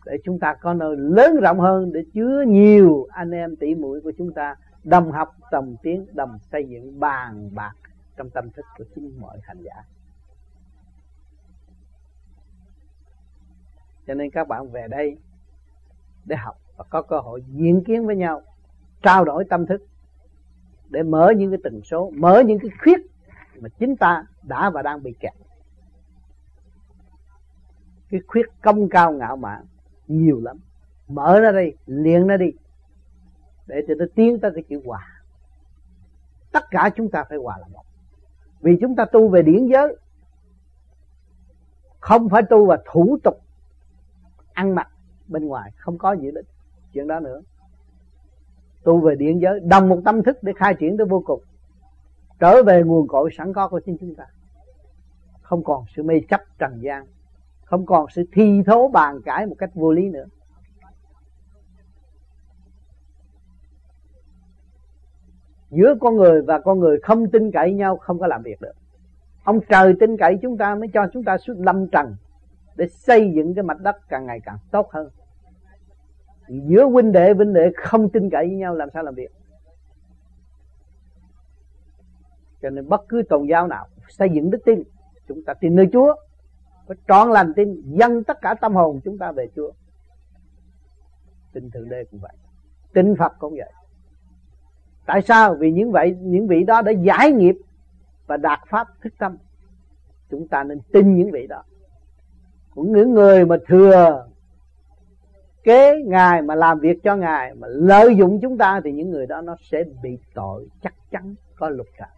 để 0.05 0.17
chúng 0.23 0.39
ta 0.39 0.53
có 0.61 0.73
nơi 0.73 0.95
lớn 0.97 1.35
rộng 1.41 1.59
hơn, 1.59 1.93
để 1.93 2.03
chứa 2.13 2.43
nhiều 2.47 3.07
anh 3.11 3.31
em 3.31 3.55
tỷ 3.55 3.75
muội 3.75 4.01
của 4.01 4.11
chúng 4.17 4.33
ta 4.33 4.55
đồng 4.83 5.11
học, 5.11 5.35
đồng 5.51 5.75
tiếng 5.83 6.05
đồng 6.13 6.39
xây 6.51 6.65
dựng 6.69 6.99
bàn 6.99 7.49
bạc 7.53 7.73
trong 8.17 8.29
tâm 8.29 8.49
thức 8.49 8.65
của 8.77 8.83
chính 8.95 9.21
mọi 9.21 9.39
hành 9.43 9.57
giả. 9.63 9.83
Cho 14.07 14.13
nên 14.13 14.31
các 14.31 14.47
bạn 14.47 14.71
về 14.71 14.87
đây 14.87 15.17
để 16.25 16.35
học 16.35 16.57
và 16.77 16.83
có 16.89 17.01
cơ 17.01 17.19
hội 17.19 17.43
diện 17.47 17.83
kiến 17.83 18.05
với 18.05 18.15
nhau, 18.15 18.41
trao 19.01 19.25
đổi 19.25 19.45
tâm 19.49 19.65
thức, 19.65 19.81
để 20.89 21.03
mở 21.03 21.33
những 21.37 21.51
cái 21.51 21.59
tần 21.63 21.81
số, 21.83 22.11
mở 22.15 22.43
những 22.45 22.59
cái 22.59 22.69
khuyết 22.83 22.99
mà 23.59 23.69
chính 23.79 23.95
ta 23.95 24.25
đã 24.43 24.69
và 24.69 24.81
đang 24.81 25.03
bị 25.03 25.13
kẹt. 25.19 25.33
Cái 28.09 28.21
khuyết 28.27 28.45
công 28.61 28.89
cao 28.89 29.11
ngạo 29.11 29.37
mạn 29.37 29.65
nhiều 30.17 30.41
lắm. 30.41 30.57
Mở 31.07 31.39
ra 31.39 31.51
đi 31.51 31.71
liền 31.85 32.27
ra 32.27 32.37
đi, 32.37 32.51
để 33.67 33.81
cho 33.87 33.93
nó 33.97 34.05
tiến 34.15 34.39
tới 34.39 34.51
cái 34.55 34.63
chữ 34.69 34.81
hòa. 34.85 35.23
Tất 36.51 36.63
cả 36.71 36.89
chúng 36.95 37.11
ta 37.11 37.23
phải 37.29 37.37
hòa 37.37 37.57
là 37.57 37.67
một. 37.67 37.83
Vì 38.59 38.77
chúng 38.81 38.95
ta 38.95 39.05
tu 39.05 39.29
về 39.29 39.41
điển 39.41 39.67
giới, 39.67 39.95
không 41.99 42.29
phải 42.29 42.41
tu 42.49 42.65
và 42.65 42.77
thủ 42.91 43.17
tục 43.23 43.41
ăn 44.53 44.75
mặc 44.75 44.87
bên 45.27 45.45
ngoài, 45.45 45.71
không 45.77 45.97
có 45.97 46.15
gì 46.15 46.31
đến 46.31 46.45
chuyện 46.93 47.07
đó 47.07 47.19
nữa. 47.19 47.41
Tu 48.83 48.99
về 48.99 49.15
điện 49.15 49.41
giới 49.41 49.59
đồng 49.59 49.89
một 49.89 50.01
tâm 50.05 50.23
thức 50.23 50.37
để 50.41 50.53
khai 50.55 50.75
triển 50.79 50.97
tới 50.97 51.07
vô 51.07 51.23
cùng. 51.25 51.41
Trở 52.39 52.63
về 52.63 52.83
nguồn 52.83 53.07
cội 53.07 53.29
sẵn 53.37 53.53
có 53.53 53.67
của 53.67 53.79
chính 53.85 53.97
chúng 53.97 54.15
ta. 54.15 54.25
Không 55.41 55.63
còn 55.63 55.85
sự 55.95 56.03
mê 56.03 56.15
chấp 56.29 56.41
trần 56.59 56.79
gian 56.81 57.05
không 57.71 57.85
còn 57.85 58.05
sự 58.09 58.23
thi 58.33 58.63
thố 58.65 58.87
bàn 58.87 59.21
cãi 59.25 59.45
một 59.45 59.55
cách 59.57 59.69
vô 59.73 59.91
lý 59.91 60.09
nữa. 60.09 60.25
Giữa 65.69 65.95
con 66.01 66.15
người 66.15 66.41
và 66.41 66.59
con 66.59 66.79
người 66.79 66.99
không 67.03 67.31
tin 67.31 67.51
cậy 67.51 67.73
nhau, 67.73 67.97
không 67.97 68.19
có 68.19 68.27
làm 68.27 68.41
việc 68.43 68.61
được. 68.61 68.71
Ông 69.43 69.59
trời 69.69 69.93
tin 69.99 70.17
cậy 70.17 70.37
chúng 70.41 70.57
ta 70.57 70.75
mới 70.75 70.89
cho 70.93 71.07
chúng 71.13 71.23
ta 71.23 71.37
suốt 71.37 71.53
lâm 71.57 71.87
trần 71.87 72.15
để 72.75 72.87
xây 72.87 73.31
dựng 73.35 73.55
cái 73.55 73.63
mặt 73.63 73.77
đất 73.81 73.95
càng 74.09 74.25
ngày 74.25 74.39
càng 74.43 74.57
tốt 74.71 74.89
hơn. 74.91 75.09
Giữa 76.47 76.85
huynh 76.85 77.11
đệ 77.11 77.33
huynh 77.33 77.53
đệ 77.53 77.71
không 77.75 78.09
tin 78.09 78.29
cậy 78.29 78.47
với 78.47 78.55
nhau, 78.55 78.75
làm 78.75 78.89
sao 78.93 79.03
làm 79.03 79.15
việc? 79.15 79.31
Cho 82.61 82.69
nên 82.69 82.89
bất 82.89 83.01
cứ 83.09 83.23
tôn 83.29 83.47
giáo 83.47 83.67
nào 83.67 83.87
xây 84.09 84.29
dựng 84.29 84.49
đức 84.51 84.59
tin, 84.65 84.83
chúng 85.27 85.43
ta 85.43 85.53
tin 85.53 85.75
nơi 85.75 85.89
Chúa 85.93 86.15
phải 86.91 87.03
trọn 87.07 87.31
lành 87.31 87.53
tin, 87.53 87.81
dâng 87.85 88.23
tất 88.23 88.41
cả 88.41 88.53
tâm 88.53 88.75
hồn 88.75 88.99
chúng 89.03 89.17
ta 89.17 89.31
về 89.31 89.47
Chúa. 89.55 89.71
Tin 91.53 91.71
thượng 91.71 91.89
đế 91.89 92.03
cũng 92.11 92.19
vậy. 92.19 92.31
Tin 92.93 93.15
Phật 93.15 93.33
cũng 93.39 93.53
vậy. 93.57 93.71
Tại 95.05 95.21
sao? 95.21 95.55
Vì 95.55 95.71
những 95.71 95.91
vậy, 95.91 96.15
những 96.21 96.47
vị 96.47 96.63
đó 96.63 96.81
đã 96.81 96.91
giải 96.91 97.31
nghiệp 97.31 97.55
và 98.27 98.37
đạt 98.37 98.59
pháp 98.69 98.87
thức 99.01 99.13
tâm. 99.19 99.37
Chúng 100.29 100.47
ta 100.47 100.63
nên 100.63 100.79
tin 100.93 101.15
những 101.15 101.31
vị 101.31 101.47
đó. 101.47 101.63
Cũng 102.75 102.93
những 102.93 103.13
người 103.13 103.45
mà 103.45 103.57
thừa 103.67 104.27
kế 105.63 106.03
ngài, 106.05 106.41
mà 106.41 106.55
làm 106.55 106.79
việc 106.79 107.03
cho 107.03 107.15
ngài, 107.15 107.55
mà 107.55 107.67
lợi 107.67 108.15
dụng 108.15 108.39
chúng 108.41 108.57
ta, 108.57 108.81
thì 108.83 108.91
những 108.91 109.09
người 109.09 109.27
đó 109.27 109.41
nó 109.41 109.55
sẽ 109.71 109.83
bị 110.03 110.17
tội 110.33 110.67
chắc 110.81 110.93
chắn, 111.11 111.35
có 111.55 111.69
lục 111.69 111.87
cả 111.97 112.09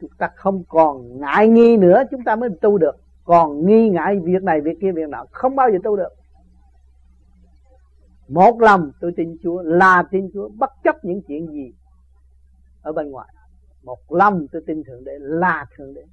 chúng 0.00 0.10
ta 0.18 0.28
không 0.36 0.64
còn 0.68 1.20
ngại 1.20 1.48
nghi 1.48 1.76
nữa, 1.76 2.02
chúng 2.10 2.24
ta 2.24 2.36
mới 2.36 2.48
tu 2.60 2.78
được. 2.78 2.96
Còn 3.24 3.66
nghi 3.66 3.88
ngại 3.88 4.20
việc 4.24 4.42
này, 4.42 4.60
việc 4.60 4.78
kia, 4.80 4.92
việc 4.92 5.08
nào 5.08 5.26
không 5.32 5.56
bao 5.56 5.70
giờ 5.70 5.78
tu 5.84 5.96
được. 5.96 6.08
Một 8.28 8.60
lòng 8.60 8.90
tôi 9.00 9.12
tin 9.16 9.36
Chúa 9.42 9.62
là 9.62 10.04
tin 10.10 10.30
Chúa, 10.34 10.48
bất 10.48 10.70
chấp 10.84 11.04
những 11.04 11.22
chuyện 11.28 11.46
gì 11.46 11.72
ở 12.82 12.92
bên 12.92 13.10
ngoài. 13.10 13.28
Một 13.82 13.98
lòng 14.08 14.46
tôi 14.52 14.62
tin 14.66 14.82
thượng 14.84 15.04
đế 15.04 15.12
là 15.18 15.66
thượng 15.76 15.94
đế, 15.94 16.04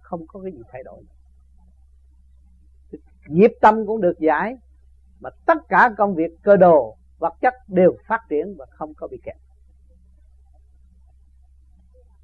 không 0.00 0.26
có 0.26 0.40
cái 0.40 0.52
gì 0.52 0.62
thay 0.72 0.82
đổi. 0.82 1.02
Nghiệp 3.26 3.52
tâm 3.60 3.86
cũng 3.86 4.00
được 4.00 4.18
giải, 4.18 4.56
mà 5.20 5.30
tất 5.46 5.58
cả 5.68 5.90
công 5.98 6.14
việc 6.14 6.30
cơ 6.42 6.56
đồ 6.56 6.96
vật 7.18 7.34
chất 7.40 7.54
đều 7.68 7.96
phát 8.08 8.20
triển 8.28 8.54
và 8.58 8.66
không 8.70 8.94
có 8.94 9.08
bị 9.08 9.20
kẹt 9.24 9.36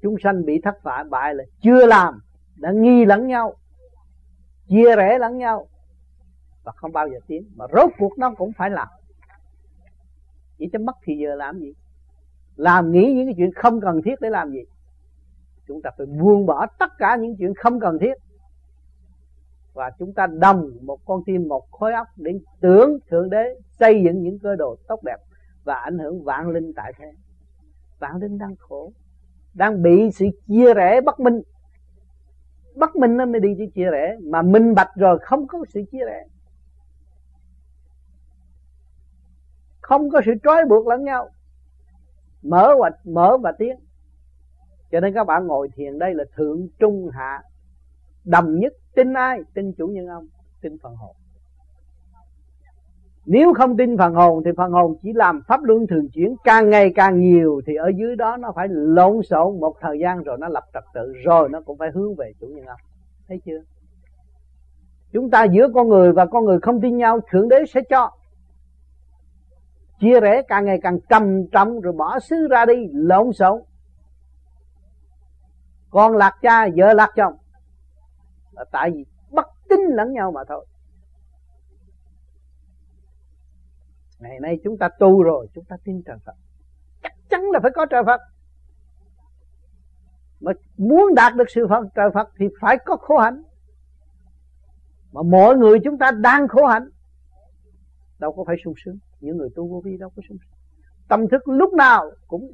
chúng 0.01 0.15
sanh 0.23 0.45
bị 0.45 0.61
thất 0.63 0.83
bại 0.83 1.03
bại 1.03 1.35
là 1.35 1.43
chưa 1.61 1.85
làm, 1.85 2.19
đã 2.55 2.71
nghi 2.71 3.05
lẫn 3.05 3.27
nhau, 3.27 3.55
chia 4.67 4.95
rẽ 4.95 5.19
lẫn 5.19 5.37
nhau, 5.37 5.67
và 6.63 6.71
không 6.71 6.91
bao 6.91 7.07
giờ 7.07 7.19
tiến. 7.27 7.43
Mà 7.55 7.65
rốt 7.73 7.89
cuộc 7.99 8.17
nó 8.17 8.33
cũng 8.37 8.51
phải 8.57 8.69
làm. 8.69 8.87
Chỉ 10.57 10.69
cho 10.73 10.79
mất 10.79 10.95
thì 11.03 11.17
giờ 11.17 11.35
làm 11.35 11.59
gì? 11.59 11.73
Làm 12.55 12.91
nghĩ 12.91 13.13
những 13.13 13.27
cái 13.27 13.33
chuyện 13.37 13.51
không 13.55 13.81
cần 13.81 14.01
thiết 14.05 14.15
để 14.21 14.29
làm 14.29 14.51
gì? 14.51 14.61
Chúng 15.67 15.81
ta 15.81 15.89
phải 15.97 16.05
buông 16.05 16.45
bỏ 16.45 16.65
tất 16.79 16.91
cả 16.97 17.15
những 17.15 17.35
chuyện 17.39 17.53
không 17.55 17.79
cần 17.79 17.97
thiết. 18.01 18.13
Và 19.73 19.91
chúng 19.99 20.13
ta 20.13 20.27
đồng 20.27 20.69
một 20.81 20.99
con 21.05 21.21
tim, 21.25 21.47
một 21.47 21.71
khối 21.71 21.93
óc 21.93 22.07
để 22.15 22.39
tưởng 22.59 22.97
thượng 23.09 23.29
đế, 23.29 23.55
xây 23.79 24.03
dựng 24.05 24.23
những 24.23 24.39
cơ 24.39 24.55
đồ 24.55 24.75
tốt 24.87 25.03
đẹp 25.03 25.17
và 25.63 25.75
ảnh 25.75 25.99
hưởng 25.99 26.23
vạn 26.23 26.49
linh 26.49 26.73
tại 26.75 26.93
thế. 26.97 27.11
Vạn 27.99 28.15
linh 28.21 28.37
đang 28.37 28.55
khổ 28.55 28.91
đang 29.53 29.81
bị 29.81 30.11
sự 30.11 30.25
chia 30.47 30.73
rẽ 30.73 31.01
bất 31.01 31.19
minh. 31.19 31.41
Bất 32.75 32.95
minh 32.95 33.17
nó 33.17 33.25
mới 33.25 33.39
đi 33.39 33.55
sự 33.57 33.65
chia 33.75 33.89
rẽ, 33.91 34.17
mà 34.23 34.41
minh 34.41 34.75
bạch 34.75 34.91
rồi 34.95 35.19
không 35.21 35.47
có 35.47 35.59
sự 35.69 35.81
chia 35.91 36.05
rẽ. 36.05 36.25
Không 39.81 40.09
có 40.09 40.21
sự 40.25 40.31
trói 40.43 40.65
buộc 40.69 40.87
lẫn 40.87 41.03
nhau. 41.03 41.29
Mở 42.41 42.75
và 42.79 42.89
mở 43.03 43.37
và 43.37 43.51
tiến. 43.51 43.75
Cho 44.91 44.99
nên 44.99 45.13
các 45.13 45.23
bạn 45.23 45.47
ngồi 45.47 45.69
thiền 45.75 45.99
đây 45.99 46.13
là 46.13 46.23
thượng 46.35 46.67
trung 46.79 47.09
hạ, 47.13 47.43
đồng 48.23 48.59
nhất 48.59 48.73
tin 48.95 49.13
ai 49.13 49.39
tin 49.53 49.73
chủ 49.77 49.87
nhân 49.87 50.07
ông 50.07 50.27
tin 50.61 50.77
phần 50.83 50.95
hồn 50.95 51.15
nếu 53.25 53.53
không 53.53 53.77
tin 53.77 53.97
phần 53.97 54.13
hồn 54.13 54.43
thì 54.45 54.51
phần 54.57 54.71
hồn 54.71 54.95
chỉ 55.01 55.13
làm 55.13 55.41
pháp 55.47 55.63
luân 55.63 55.87
thường 55.87 56.09
chuyển. 56.09 56.35
Càng 56.43 56.69
ngày 56.69 56.91
càng 56.95 57.19
nhiều 57.19 57.61
thì 57.65 57.75
ở 57.75 57.91
dưới 57.97 58.15
đó 58.15 58.37
nó 58.37 58.51
phải 58.55 58.67
lộn 58.69 59.21
xộn 59.23 59.59
một 59.59 59.75
thời 59.81 59.99
gian 59.99 60.23
rồi 60.23 60.37
nó 60.39 60.47
lập 60.47 60.63
trật 60.73 60.83
tự, 60.93 61.13
rồi 61.25 61.49
nó 61.49 61.61
cũng 61.61 61.77
phải 61.77 61.91
hướng 61.93 62.15
về 62.15 62.33
chủ 62.39 62.47
nhân 62.47 62.65
ông. 62.65 62.79
Thấy 63.27 63.41
chưa? 63.45 63.61
Chúng 65.13 65.29
ta 65.29 65.43
giữa 65.43 65.67
con 65.73 65.89
người 65.89 66.11
và 66.11 66.25
con 66.25 66.45
người 66.45 66.59
không 66.59 66.81
tin 66.81 66.97
nhau, 66.97 67.19
thượng 67.31 67.49
đế 67.49 67.65
sẽ 67.73 67.81
cho. 67.89 68.11
Chia 69.99 70.19
rẽ, 70.19 70.41
càng 70.47 70.65
ngày 70.65 70.79
càng 70.83 70.99
trầm 71.09 71.47
trọng 71.47 71.81
rồi 71.81 71.93
bỏ 71.93 72.19
xứ 72.19 72.47
ra 72.49 72.65
đi, 72.65 72.87
lộn 72.93 73.33
xộn. 73.33 73.61
Con 75.89 76.17
lạc 76.17 76.37
cha, 76.41 76.67
vợ 76.75 76.93
lạc 76.93 77.09
chồng. 77.15 77.33
Là 78.51 78.65
tại 78.71 78.91
vì 78.91 79.05
bất 79.31 79.45
tin 79.69 79.79
lẫn 79.79 80.13
nhau 80.13 80.31
mà 80.31 80.41
thôi. 80.47 80.65
Ngày 84.21 84.39
nay 84.39 84.57
chúng 84.63 84.77
ta 84.77 84.89
tu 84.99 85.23
rồi, 85.23 85.47
chúng 85.55 85.65
ta 85.65 85.75
tin 85.83 86.01
trời 86.05 86.17
Phật. 86.25 86.33
Chắc 87.03 87.13
chắn 87.29 87.41
là 87.51 87.59
phải 87.59 87.71
có 87.75 87.85
trời 87.85 88.03
Phật. 88.05 88.21
Mà 90.39 90.51
muốn 90.77 91.15
đạt 91.15 91.35
được 91.35 91.49
sự 91.49 91.67
Phật, 91.69 91.83
trời 91.95 92.09
Phật 92.13 92.27
thì 92.37 92.45
phải 92.61 92.77
có 92.85 92.95
khổ 92.95 93.17
hạnh. 93.17 93.43
Mà 95.11 95.21
mọi 95.21 95.57
người 95.57 95.79
chúng 95.83 95.97
ta 95.97 96.11
đang 96.11 96.47
khổ 96.47 96.65
hạnh, 96.65 96.89
đâu 98.19 98.33
có 98.33 98.43
phải 98.47 98.55
sung 98.63 98.73
sướng. 98.85 98.97
Những 99.19 99.37
người 99.37 99.49
tu 99.55 99.67
vô 99.67 99.81
vi 99.85 99.97
đâu 99.97 100.09
có 100.15 100.21
sung 100.29 100.37
sướng. 100.37 100.59
Tâm 101.07 101.27
thức 101.31 101.47
lúc 101.47 101.73
nào 101.73 102.11
cũng 102.27 102.51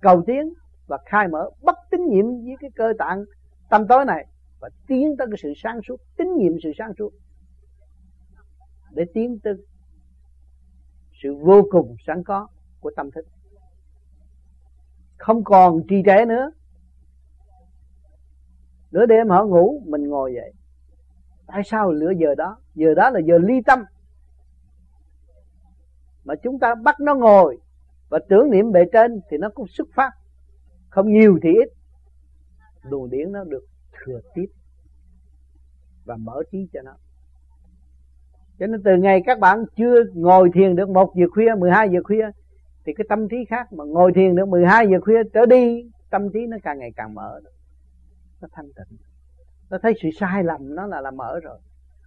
cầu 0.00 0.22
tiến 0.26 0.52
và 0.86 0.98
khai 1.06 1.28
mở, 1.28 1.50
bất 1.62 1.76
tín 1.90 2.00
nhiệm 2.08 2.24
với 2.24 2.54
cái 2.60 2.70
cơ 2.76 2.92
tạng 2.98 3.24
tâm 3.70 3.86
tối 3.88 4.04
này 4.04 4.26
và 4.60 4.70
tiến 4.86 5.14
tới 5.18 5.26
cái 5.30 5.38
sự 5.42 5.52
sáng 5.62 5.80
suốt, 5.88 5.96
tín 6.16 6.26
nhiệm 6.36 6.52
sự 6.62 6.70
sáng 6.78 6.92
suốt. 6.98 7.10
Để 8.92 9.04
tiến 9.14 9.38
tới 9.42 9.54
sự 11.24 11.34
vô 11.34 11.62
cùng 11.70 11.96
sẵn 12.06 12.22
có 12.24 12.48
của 12.80 12.90
tâm 12.96 13.10
thức. 13.10 13.26
Không 15.16 15.44
còn 15.44 15.82
trì 15.88 16.02
trệ 16.06 16.24
nữa. 16.24 16.50
Nửa 18.90 19.06
đêm 19.06 19.28
họ 19.28 19.44
ngủ, 19.44 19.82
mình 19.86 20.08
ngồi 20.08 20.34
dậy. 20.34 20.52
tại 21.46 21.62
sao 21.64 21.92
lửa 21.92 22.12
giờ 22.18 22.34
đó? 22.34 22.58
Giờ 22.74 22.94
đó 22.94 23.10
là 23.10 23.20
giờ 23.20 23.38
ly 23.38 23.54
tâm. 23.66 23.84
Mà 26.24 26.34
chúng 26.42 26.58
ta 26.58 26.74
bắt 26.74 27.00
nó 27.00 27.14
ngồi 27.14 27.58
và 28.08 28.18
tưởng 28.28 28.50
niệm 28.50 28.72
bề 28.72 28.80
trên 28.92 29.20
thì 29.30 29.36
nó 29.36 29.48
cũng 29.54 29.66
xuất 29.68 29.88
phát. 29.94 30.10
Không 30.88 31.12
nhiều 31.12 31.38
thì 31.42 31.48
ít. 31.48 31.68
Luồng 32.82 33.10
điển 33.10 33.32
nó 33.32 33.44
được 33.44 33.64
thừa 33.92 34.20
tiếp 34.34 34.46
và 36.04 36.16
mở 36.16 36.42
trí 36.52 36.68
cho 36.72 36.82
nó 36.82 36.96
cho 38.58 38.66
nên 38.66 38.82
từ 38.82 38.96
ngày 38.96 39.22
các 39.26 39.38
bạn 39.38 39.64
chưa 39.76 40.04
ngồi 40.14 40.50
thiền 40.54 40.76
được 40.76 40.88
một 40.88 41.14
giờ 41.16 41.26
khuya 41.30 41.54
12 41.58 41.88
giờ 41.90 42.00
khuya, 42.04 42.30
thì 42.86 42.92
cái 42.96 43.04
tâm 43.08 43.28
trí 43.28 43.36
khác. 43.48 43.72
Mà 43.72 43.84
ngồi 43.84 44.12
thiền 44.12 44.34
được 44.34 44.48
12 44.48 44.86
giờ 44.88 45.00
khuya 45.00 45.22
trở 45.34 45.46
đi, 45.46 45.90
tâm 46.10 46.28
trí 46.32 46.46
nó 46.46 46.56
càng 46.62 46.78
ngày 46.78 46.92
càng 46.96 47.14
mở 47.14 47.40
nó 48.44 48.48
thanh 48.52 48.66
tịnh. 48.66 48.98
Nó 49.70 49.78
thấy 49.82 49.94
sự 50.02 50.08
sai 50.20 50.44
lầm 50.44 50.74
nó 50.74 50.86
là 50.86 51.00
là 51.00 51.10
mở 51.10 51.40
rồi. 51.40 51.58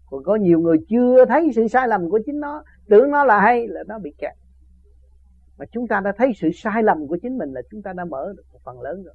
Còn 0.09 0.23
có 0.23 0.35
nhiều 0.35 0.59
người 0.59 0.77
chưa 0.89 1.25
thấy 1.25 1.49
sự 1.55 1.67
sai 1.67 1.87
lầm 1.87 2.09
của 2.09 2.19
chính 2.25 2.39
nó, 2.39 2.63
tưởng 2.89 3.11
nó 3.11 3.23
là 3.23 3.39
hay 3.39 3.67
là 3.67 3.83
nó 3.87 3.99
bị 3.99 4.13
kẹt. 4.17 4.33
Mà 5.57 5.65
chúng 5.71 5.87
ta 5.87 5.99
đã 5.99 6.11
thấy 6.17 6.31
sự 6.35 6.49
sai 6.53 6.83
lầm 6.83 7.07
của 7.07 7.17
chính 7.21 7.37
mình 7.37 7.51
là 7.53 7.61
chúng 7.71 7.81
ta 7.81 7.93
đã 7.93 8.05
mở 8.05 8.33
được 8.37 8.43
một 8.53 8.59
phần 8.63 8.81
lớn 8.81 9.03
rồi. 9.03 9.13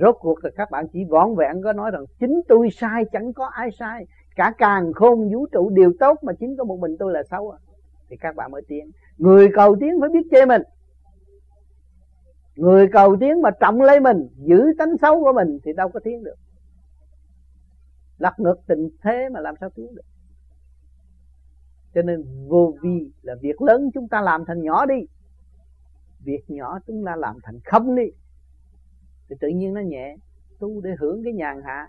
Rốt 0.00 0.16
cuộc 0.20 0.44
là 0.44 0.50
các 0.56 0.70
bạn 0.70 0.86
chỉ 0.92 1.04
võn 1.04 1.34
vẹn 1.36 1.62
có 1.62 1.72
nói 1.72 1.90
rằng, 1.90 2.04
chính 2.20 2.40
tôi 2.48 2.70
sai, 2.70 3.04
chẳng 3.12 3.32
có 3.32 3.46
ai 3.46 3.70
sai 3.78 4.06
cả 4.36 4.52
càng 4.58 4.92
khôn 4.92 5.32
vũ 5.32 5.46
trụ 5.52 5.70
đều 5.70 5.92
tốt 6.00 6.18
mà 6.22 6.32
chính 6.32 6.56
có 6.56 6.64
một 6.64 6.78
mình 6.80 6.96
tôi 6.98 7.12
là 7.12 7.22
xấu 7.30 7.50
à. 7.50 7.58
thì 8.08 8.16
các 8.16 8.36
bạn 8.36 8.50
mới 8.50 8.62
tiến. 8.68 8.90
Người 9.18 9.48
cầu 9.54 9.76
tiến 9.80 9.90
phải 10.00 10.08
biết 10.08 10.26
chê 10.30 10.46
mình. 10.46 10.62
Người 12.56 12.88
cầu 12.92 13.16
tiến 13.20 13.42
mà 13.42 13.50
trọng 13.60 13.80
lấy 13.80 14.00
mình, 14.00 14.28
giữ 14.36 14.64
tánh 14.78 14.98
xấu 15.00 15.20
của 15.20 15.32
mình 15.32 15.58
thì 15.64 15.72
đâu 15.72 15.88
có 15.88 16.00
tiến 16.00 16.24
được. 16.24 16.34
Lật 18.18 18.32
ngược 18.38 18.56
tình 18.66 18.88
thế 19.02 19.28
mà 19.32 19.40
làm 19.40 19.54
sao 19.60 19.70
tiến 19.70 19.94
được. 19.94 20.02
Cho 21.94 22.02
nên 22.02 22.24
vô 22.48 22.74
vi 22.82 23.12
là 23.22 23.34
việc 23.40 23.62
lớn 23.62 23.90
chúng 23.94 24.08
ta 24.08 24.20
làm 24.20 24.44
thành 24.44 24.62
nhỏ 24.62 24.86
đi. 24.86 25.06
Việc 26.24 26.44
nhỏ 26.48 26.78
chúng 26.86 27.04
ta 27.06 27.16
làm 27.16 27.36
thành 27.42 27.60
không 27.64 27.96
đi. 27.96 28.04
Thì 29.28 29.36
tự 29.40 29.48
nhiên 29.48 29.74
nó 29.74 29.80
nhẹ, 29.80 30.16
tu 30.58 30.80
để 30.80 30.90
hưởng 30.98 31.24
cái 31.24 31.32
nhàn 31.32 31.62
hạ 31.64 31.88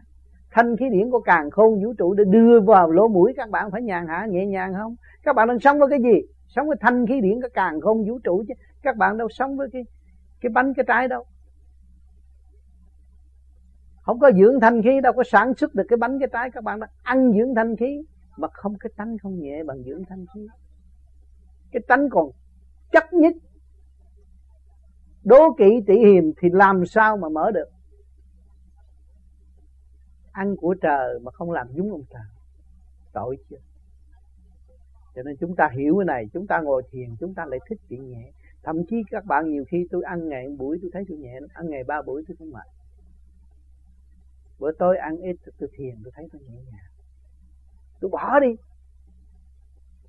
thanh 0.54 0.78
khí 0.78 0.86
điển 0.92 1.12
của 1.12 1.20
càng 1.20 1.52
khôn 1.52 1.84
vũ 1.84 1.94
trụ 1.98 2.14
để 2.14 2.24
đưa 2.28 2.60
vào 2.60 2.92
lỗ 2.92 3.08
mũi, 3.08 3.34
các 3.38 3.50
bạn 3.50 3.72
phải 3.72 3.82
nhàn 3.82 4.08
hạ, 4.08 4.26
nhẹ 4.30 4.46
nhàng 4.46 4.74
không? 4.74 4.96
Các 5.24 5.36
bạn 5.36 5.48
đang 5.48 5.60
sống 5.60 5.80
với 5.80 5.90
cái 5.90 6.00
gì? 6.00 6.22
Sống 6.48 6.68
với 6.68 6.78
thanh 6.82 7.08
khí 7.08 7.22
điển 7.22 7.42
của 7.42 7.48
càng 7.54 7.82
khôn 7.82 8.10
vũ 8.10 8.20
trụ 8.24 8.44
chứ. 8.48 8.54
Các 8.82 8.98
bạn 8.98 9.18
đâu 9.18 9.28
sống 9.30 9.58
với 9.58 9.68
cái 9.74 9.84
cái 10.42 10.50
bánh, 10.50 10.74
cái 10.74 10.86
trái 10.88 11.08
đâu. 11.08 11.26
Không 14.02 14.20
có 14.20 14.32
dưỡng 14.32 14.60
thanh 14.60 14.82
khí, 14.82 15.02
đâu 15.04 15.14
có 15.14 15.24
sản 15.24 15.54
xuất 15.54 15.76
được 15.76 15.84
cái 15.90 15.98
bánh, 15.98 16.20
cái 16.20 16.30
trái. 16.34 16.50
Các 16.54 16.64
bạn 16.64 16.80
đã 16.80 16.88
ăn 17.04 17.32
dưỡng 17.38 17.56
thanh 17.56 17.76
khí, 17.76 18.02
mà 18.38 18.48
không, 18.52 18.78
cái 18.80 18.92
tánh 18.98 19.18
không 19.18 19.40
nhẹ 19.40 19.64
bằng 19.64 19.84
dưỡng 19.84 20.04
thanh 20.10 20.26
khí. 20.34 20.48
Cái 21.72 21.82
tánh 21.88 22.10
còn 22.12 22.30
chắc 22.92 23.14
nhất. 23.14 23.34
Đố 25.24 25.54
kỵ 25.58 25.66
tỷ 25.88 25.94
hiềm 25.94 26.24
thì 26.42 26.50
làm 26.52 26.86
sao 26.86 27.18
mà 27.18 27.30
mở 27.30 27.52
được? 27.52 27.68
Ăn 30.34 30.56
của 30.56 30.76
trời 30.82 31.20
mà 31.20 31.32
không 31.32 31.52
làm 31.52 31.68
giống 31.74 31.92
ông 31.92 32.04
trời. 32.10 32.22
Tội 33.14 33.38
chưa? 33.50 33.58
Cho 35.16 35.24
nên 35.24 35.36
chúng 35.40 35.56
ta 35.56 35.70
hiểu 35.76 35.98
cái 36.00 36.06
này, 36.06 36.26
chúng 36.34 36.48
ta 36.48 36.62
ngồi 36.62 36.84
thiền, 36.92 37.16
chúng 37.20 37.34
ta 37.34 37.46
lại 37.46 37.60
thích 37.70 37.80
chuyện 37.90 38.10
nhẹ. 38.10 38.32
Thậm 38.64 38.76
chí 38.90 38.96
các 39.12 39.26
bạn 39.26 39.50
nhiều 39.50 39.64
khi 39.68 39.88
tôi 39.92 40.04
ăn 40.04 40.30
ngày 40.30 40.48
một 40.48 40.56
buổi 40.58 40.78
tôi 40.82 40.92
thấy 40.94 41.04
tôi 41.10 41.18
nhẹ, 41.18 41.40
ăn 41.54 41.70
ngày 41.70 41.84
ba 41.84 42.02
buổi 42.02 42.24
tôi 42.28 42.36
không 42.40 42.52
mệt. 42.52 42.68
Bữa 44.60 44.72
tối 44.72 44.98
ăn 44.98 45.18
ít 45.18 45.36
tôi 45.60 45.70
thiền 45.74 45.96
tôi 46.04 46.12
thấy 46.16 46.28
tôi 46.32 46.42
nhẹ 46.42 46.56
nhàng. 46.56 46.92
Tôi 48.00 48.10
bỏ 48.10 48.40
đi. 48.40 48.56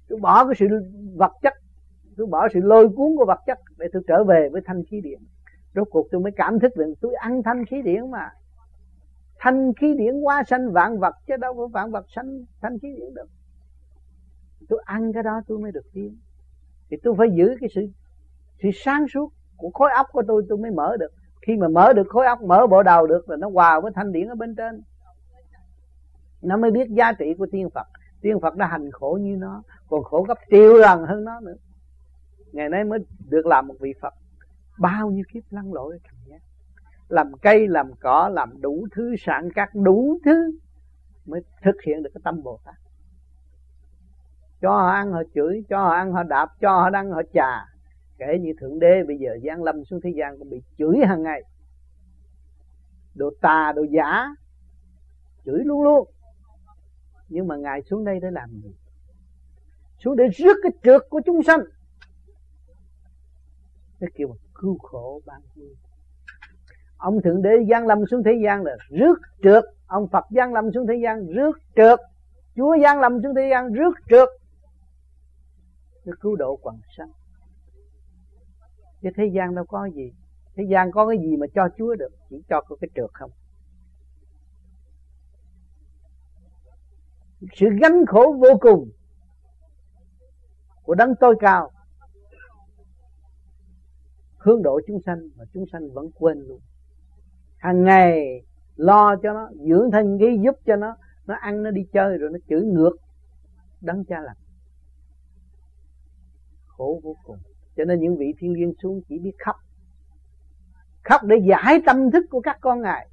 Tôi 0.09 0.18
bỏ 0.20 0.45
cái 0.45 0.55
sự 0.59 0.66
vật 1.16 1.33
chất, 1.43 1.53
tôi 2.16 2.27
bỏ 2.27 2.49
sự 2.55 2.61
lôi 2.62 2.89
cuốn 2.89 3.16
của 3.16 3.25
vật 3.27 3.41
chất 3.47 3.59
để 3.79 3.87
tôi 3.93 4.03
trở 4.07 4.25
về 4.25 4.49
với 4.53 4.62
thanh 4.64 4.83
khí 4.85 5.01
điện. 5.01 5.20
Rốt 5.75 5.89
cuộc 5.91 6.09
tôi 6.11 6.20
mới 6.20 6.33
cảm 6.37 6.61
thức 6.61 6.72
được 6.77 6.95
tôi 7.01 7.14
ăn 7.14 7.43
thanh 7.43 7.64
khí 7.66 7.83
điện 7.85 8.11
mà 8.11 8.31
thanh 9.45 9.72
khí 9.74 9.95
điển 9.99 10.20
qua 10.20 10.42
sanh 10.45 10.72
vạn 10.72 10.99
vật, 10.99 11.14
chứ 11.26 11.36
đâu 11.36 11.55
có 11.55 11.66
vạn 11.66 11.90
vật 11.90 12.07
sanh 12.14 12.45
thanh 12.61 12.78
khí 12.78 12.88
điển 12.97 13.14
được. 13.14 13.28
Tôi 14.68 14.82
ăn 14.84 15.12
cái 15.12 15.22
đó 15.22 15.40
tôi 15.47 15.59
mới 15.59 15.72
được 15.72 15.86
tiến 15.92 16.16
thì 16.90 16.97
tôi 17.03 17.14
phải 17.18 17.28
giữ 17.34 17.57
cái 17.61 17.68
sự 17.74 17.88
sự 18.62 18.68
sáng 18.74 19.09
suốt 19.09 19.32
của 19.57 19.70
khối 19.74 19.90
óc 19.97 20.07
của 20.12 20.22
tôi 20.28 20.42
tôi 20.49 20.59
mới 20.59 20.70
mở 20.70 20.97
được. 20.97 21.12
Khi 21.47 21.57
mà 21.57 21.68
mở 21.68 21.92
được 21.92 22.07
khối 22.09 22.26
óc, 22.26 22.42
mở 22.42 22.66
bộ 22.66 22.82
đầu 22.82 23.07
được 23.07 23.30
là 23.30 23.36
nó 23.36 23.49
hòa 23.49 23.80
với 23.80 23.92
thanh 23.95 24.12
điển 24.12 24.28
ở 24.28 24.34
bên 24.34 24.55
trên. 24.55 24.82
Nó 26.42 26.57
mới 26.57 26.70
biết 26.70 26.88
giá 26.90 27.12
trị 27.12 27.34
của 27.38 27.47
tiên 27.53 27.70
phật. 27.70 27.86
Tiên 28.20 28.40
phật 28.40 28.57
đã 28.57 28.66
hành 28.66 28.90
khổ 28.90 29.18
như 29.22 29.36
nó, 29.36 29.62
còn 29.88 30.05
khổ 30.05 30.22
gấp 30.28 30.38
triệu 30.51 30.74
lần 30.74 31.05
hơn 31.07 31.24
nó 31.24 31.40
nữa. 31.40 31.55
Ngày 32.53 32.68
nay 32.68 32.84
mới 32.84 32.99
được 33.28 33.47
làm 33.47 33.66
một 33.66 33.74
vị 33.80 33.92
phật. 34.01 34.14
Bao 34.78 35.11
nhiêu 35.11 35.24
kiếp 35.32 35.42
lăn 35.51 35.72
lội 35.72 35.99
làm 37.14 37.32
cây, 37.42 37.68
làm 37.68 37.92
cỏ, 38.00 38.30
làm 38.32 38.60
đủ 38.60 38.86
thứ 38.92 39.14
sản 39.18 39.48
các 39.54 39.70
đủ 39.74 40.18
thứ 40.24 40.58
mới 41.26 41.40
thực 41.62 41.76
hiện 41.86 42.02
được 42.02 42.10
cái 42.14 42.20
tâm 42.24 42.42
bồ 42.42 42.60
tát. 42.64 42.74
Cho 44.60 44.70
họ 44.70 44.88
ăn, 44.88 45.12
họ 45.12 45.22
chửi, 45.34 45.64
cho 45.68 45.78
họ 45.78 45.90
ăn, 45.90 46.12
họ 46.12 46.22
đạp, 46.22 46.48
cho 46.60 46.70
họ 46.70 46.90
đăng, 46.90 47.10
họ 47.10 47.22
trà 47.34 47.66
kể 48.18 48.38
như 48.40 48.52
thượng 48.60 48.78
đế, 48.78 49.02
bây 49.06 49.18
giờ 49.18 49.30
giáng 49.44 49.62
lâm 49.62 49.84
xuống 49.84 50.00
thế 50.04 50.10
gian 50.16 50.38
cũng 50.38 50.50
bị 50.50 50.62
chửi 50.78 51.06
hàng 51.06 51.22
ngày. 51.22 51.42
Đồ 53.14 53.30
tà, 53.40 53.72
đồ 53.76 53.82
giả, 53.82 54.26
chửi 55.44 55.58
luôn 55.64 55.82
luôn. 55.82 56.08
Nhưng 57.28 57.48
mà 57.48 57.56
ngài 57.56 57.82
xuống 57.82 58.04
đây 58.04 58.18
để 58.22 58.30
làm 58.30 58.50
gì? 58.50 58.74
Xuống 59.98 60.16
để 60.16 60.24
rước 60.28 60.56
cái 60.62 60.72
trượt 60.82 61.02
của 61.10 61.20
chúng 61.26 61.42
sanh. 61.42 61.60
Cái 64.00 64.10
kêu 64.14 64.28
là 64.28 64.34
cứu 64.54 64.78
khổ 64.78 65.22
ban 65.26 65.40
vui 65.54 65.76
ông 67.05 67.22
thượng 67.22 67.42
đế 67.42 67.50
giáng 67.70 67.86
lâm 67.86 67.98
xuống 68.11 68.22
thế 68.24 68.32
gian 68.44 68.62
là 68.62 68.76
rước 68.90 69.14
trượt. 69.42 69.64
Ông 69.86 70.09
phật 70.12 70.24
giáng 70.30 70.52
lâm 70.52 70.72
xuống 70.72 70.86
thế 70.86 70.94
gian 71.05 71.26
rước 71.26 71.59
trượt. 71.76 71.98
Chúa 72.57 72.76
giáng 72.82 73.00
lâm 73.00 73.22
xuống 73.22 73.34
thế 73.34 73.48
gian 73.50 73.72
rước 73.72 73.94
trượt. 74.09 74.28
Để 76.05 76.12
cứu 76.20 76.36
độ 76.36 76.59
quần 76.62 76.76
sanh 76.96 77.11
chứ 79.02 79.09
thế 79.16 79.24
gian 79.34 79.55
đâu 79.55 79.64
có 79.64 79.88
gì. 79.94 80.12
Thế 80.57 80.64
gian 80.70 80.90
có 80.92 81.09
cái 81.09 81.18
gì 81.18 81.36
mà 81.36 81.46
cho 81.55 81.68
chúa 81.78 81.94
được? 81.94 82.11
Chỉ 82.30 82.42
cho 82.48 82.61
có 82.61 82.76
cái 82.80 82.88
trượt 82.94 83.11
không? 83.12 83.30
Sự 87.55 87.66
gánh 87.82 88.07
khổ 88.07 88.36
vô 88.40 88.59
cùng 88.61 88.90
của 90.82 90.94
đấng 90.94 91.14
tối 91.20 91.36
cao. 91.40 91.70
Hướng 94.38 94.62
độ 94.62 94.80
chúng 94.86 95.00
sanh 95.07 95.18
mà 95.36 95.44
chúng 95.55 95.64
sanh 95.72 95.90
vẫn 95.94 96.11
quên 96.14 96.38
luôn 96.38 96.61
hàng 97.64 97.84
ngày 97.84 98.42
lo 98.76 99.16
cho 99.22 99.32
nó, 99.32 99.48
dưỡng 99.68 99.90
thân 99.90 100.18
khí 100.18 100.38
giúp 100.44 100.54
cho 100.66 100.76
nó 100.76 100.96
nó 101.26 101.34
ăn, 101.34 101.62
nó 101.62 101.70
đi 101.70 101.86
chơi 101.92 102.18
rồi 102.18 102.30
nó 102.32 102.38
chửi 102.48 102.62
ngược, 102.62 102.96
đấng 103.80 104.04
cha 104.04 104.20
lành. 104.20 104.36
Khổ 106.66 107.00
vô 107.02 107.16
cùng. 107.24 107.38
Cho 107.76 107.84
nên 107.84 108.00
những 108.00 108.16
vị 108.16 108.34
thiên 108.38 108.52
liên 108.52 108.72
xuống 108.82 109.00
chỉ 109.08 109.18
biết 109.18 109.32
khóc. 109.44 109.56
Khóc 111.02 111.20
để 111.24 111.36
giải 111.48 111.82
tâm 111.86 112.10
thức 112.10 112.24
của 112.30 112.40
các 112.40 112.58
con 112.60 112.80
ngài. 112.80 113.08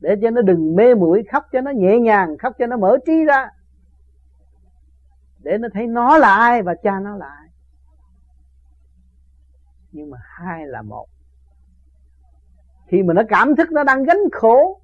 Để 0.00 0.16
cho 0.22 0.30
nó 0.30 0.42
đừng 0.42 0.76
mê 0.76 0.94
muội, 0.94 1.24
khóc 1.32 1.44
cho 1.52 1.60
nó 1.60 1.70
nhẹ 1.70 1.98
nhàng, 1.98 2.38
khóc 2.38 2.52
cho 2.58 2.66
nó 2.66 2.76
mở 2.76 2.96
trí 3.06 3.24
ra. 3.24 3.48
Để 5.38 5.58
nó 5.58 5.68
thấy 5.74 5.86
nó 5.86 6.18
là 6.18 6.34
ai 6.34 6.62
và 6.62 6.74
cha 6.82 7.00
nó 7.00 7.16
là 7.16 7.26
ai. 7.26 7.48
Nhưng 9.92 10.10
mà 10.10 10.18
hai 10.22 10.66
là 10.66 10.82
một 10.82 11.06
khi 12.86 13.02
mà 13.02 13.14
nó 13.14 13.22
cảm 13.28 13.56
thức 13.56 13.72
nó 13.72 13.84
đang 13.84 14.02
gánh 14.02 14.30
khổ. 14.32 14.80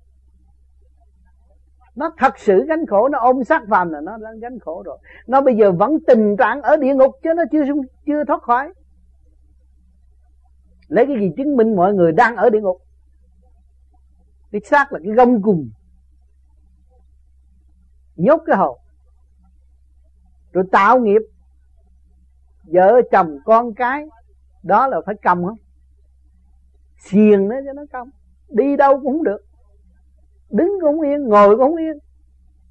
Nó 1.95 2.11
thật 2.19 2.39
sự 2.39 2.65
gánh 2.69 2.87
khổ, 2.87 3.09
nó 3.09 3.19
ôm 3.19 3.45
sát 3.45 3.63
phàm 3.71 3.91
là 3.91 4.01
nó 4.01 4.17
đang 4.17 4.41
gánh 4.41 4.59
khổ 4.59 4.83
rồi. 4.87 4.99
Nó 5.27 5.41
bây 5.41 5.57
giờ 5.57 5.73
vẫn 5.73 5.99
tình 6.07 6.37
trạng 6.37 6.63
ở 6.63 6.77
địa 6.77 6.95
ngục 6.95 7.17
chứ 7.23 7.31
nó 7.37 7.43
chưa 7.53 7.63
chưa 8.07 8.25
thoát 8.25 8.43
khỏi. 8.43 8.73
Lấy 10.89 11.07
cái 11.07 11.17
gì 11.21 11.31
chứng 11.37 11.57
minh 11.57 11.77
mọi 11.77 11.95
người 11.95 12.13
đang 12.13 12.37
ở 12.37 12.51
địa 12.51 12.61
ngục? 12.61 12.83
Cái 14.53 14.61
xác 14.65 14.93
là 14.93 14.99
cái 15.05 15.13
gông 15.13 15.43
cùng 15.43 15.71
nhốt 18.17 18.41
cái 18.47 18.57
hồn 18.57 18.79
rồi 20.53 20.65
tạo 20.73 21.01
nghiệp. 21.01 21.23
Vợ 22.63 23.01
chồng 23.13 23.39
con 23.45 23.75
cái, 23.75 24.07
đó 24.63 24.87
là 24.87 25.01
phải 25.07 25.15
cầm 25.23 25.45
không? 25.45 25.57
Xiềng 27.01 27.49
nó 27.49 27.57
cho 27.67 27.73
nó 27.73 27.83
công 27.93 28.11
đi 28.51 28.77
đâu 28.77 29.01
cũng 29.01 29.13
không 29.13 29.25
được. 29.25 29.41
Đứng 30.51 30.69
cũng 30.81 30.97
không 30.97 31.01
yên, 31.01 31.29
ngồi 31.29 31.57
cũng 31.57 31.59
không 31.59 31.77
yên. 31.77 31.99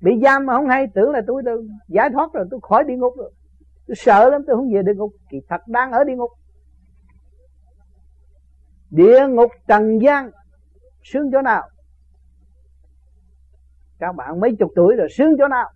Bị 0.01 0.11
giam 0.23 0.45
mà 0.45 0.53
không 0.53 0.67
hay, 0.67 0.88
tưởng 0.93 1.11
là 1.11 1.21
tôi 1.27 1.43
được. 1.43 1.61
Giải 1.88 2.09
thoát 2.13 2.34
rồi, 2.34 2.45
tôi 2.51 2.59
khỏi 2.63 2.84
địa 2.84 2.95
ngục 2.95 3.13
rồi. 3.17 3.32
Tôi 3.88 3.95
sợ 3.95 4.30
lắm, 4.30 4.41
tôi 4.47 4.55
không 4.55 4.73
về 4.73 4.82
địa 4.86 4.93
ngục. 4.93 5.11
Kỳ 5.30 5.38
thật 5.49 5.67
đang 5.67 5.91
ở 5.91 6.03
địa 6.03 6.15
ngục. 6.15 6.32
Địa 8.89 9.27
ngục 9.30 9.51
trần 9.67 10.01
gian. 10.01 10.32
Sướng 11.03 11.32
chỗ 11.32 11.41
nào? 11.41 11.69
Các 13.99 14.15
bạn 14.15 14.39
mấy 14.39 14.55
chục 14.59 14.71
tuổi 14.75 14.95
rồi, 14.95 15.07
sướng 15.11 15.36
chỗ 15.38 15.47
nào? 15.47 15.69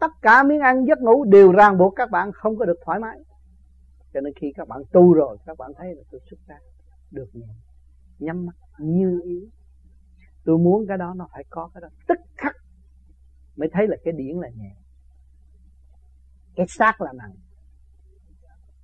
Tất 0.00 0.10
cả 0.22 0.42
miếng 0.42 0.60
ăn 0.60 0.84
giấc 0.86 0.98
ngủ 1.00 1.24
đều 1.24 1.52
ràng 1.52 1.78
buộc 1.78 1.96
các 1.96 2.10
bạn 2.10 2.32
không 2.32 2.56
có 2.58 2.64
được 2.64 2.78
thoải 2.84 2.98
mái 2.98 3.18
cho 4.14 4.20
nên 4.20 4.32
khi 4.40 4.52
các 4.56 4.68
bạn 4.68 4.82
tu 4.92 5.12
rồi, 5.12 5.36
các 5.46 5.58
bạn 5.58 5.70
thấy 5.76 5.94
là 5.94 6.02
tôi 6.10 6.20
xuất 6.30 6.38
ra 6.46 6.56
được 7.10 7.28
nhẹ 7.32 7.46
nhắm 8.20 8.46
mắt 8.46 8.56
như 8.78 9.20
ý. 9.24 9.50
Tôi 10.44 10.58
muốn 10.58 10.86
cái 10.88 10.98
đó 10.98 11.14
nó 11.16 11.28
phải 11.32 11.44
có 11.50 11.70
cái 11.74 11.80
đó. 11.80 11.88
Tức 12.08 12.18
khắc 12.36 12.56
mới 13.56 13.68
thấy 13.72 13.86
là 13.88 13.96
cái 14.04 14.14
điển 14.16 14.36
là 14.36 14.48
nhẹ. 14.56 14.74
Cái 16.56 16.66
xác 16.68 17.00
là 17.00 17.12
nặng. 17.12 17.34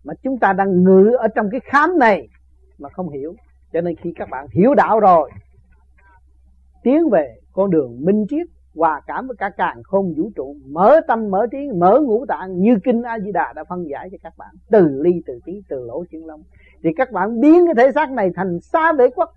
Mà 0.05 0.14
chúng 0.22 0.39
ta 0.39 0.53
đang 0.53 0.83
ngự 0.83 1.11
ở 1.18 1.29
trong 1.35 1.49
cái 1.51 1.61
khám 1.64 1.99
này 1.99 2.29
mà 2.79 2.89
không 2.89 3.09
hiểu. 3.09 3.35
Cho 3.72 3.81
nên 3.81 3.97
khi 3.97 4.12
các 4.16 4.29
bạn 4.31 4.47
hiểu 4.53 4.74
đạo 4.74 5.01
rồi, 5.01 5.31
tiến 6.83 7.11
về 7.12 7.37
con 7.53 7.70
đường 7.70 8.05
minh 8.05 8.27
triết 8.29 8.47
hòa 8.77 9.01
cảm 9.07 9.27
với 9.27 9.37
cả 9.37 9.51
càng 9.57 9.83
không 9.83 10.14
vũ 10.16 10.31
trụ. 10.37 10.57
Mở 10.64 11.01
tâm, 11.09 11.31
mở 11.31 11.47
trí, 11.53 11.59
mở 11.74 12.01
ngũ 12.01 12.27
tạng 12.27 12.61
như 12.61 12.79
kinh 12.85 13.03
a 13.03 13.18
di 13.18 13.33
đà 13.33 13.53
đã 13.53 13.64
phân 13.64 13.89
giải 13.89 14.09
cho 14.12 14.18
các 14.22 14.37
bạn. 14.37 14.55
Từ 14.70 15.01
ly, 15.03 15.22
từ 15.27 15.41
tí, 15.45 15.62
từ 15.68 15.85
lỗ 15.85 16.05
chân 16.11 16.27
lông. 16.27 16.43
Thì 16.83 16.91
các 16.97 17.12
bạn 17.12 17.41
biến 17.41 17.66
cái 17.66 17.74
thể 17.87 17.93
xác 17.93 18.11
này 18.11 18.31
thành 18.35 18.61
xa 18.61 18.93
vệ 18.93 19.09
quốc. 19.14 19.35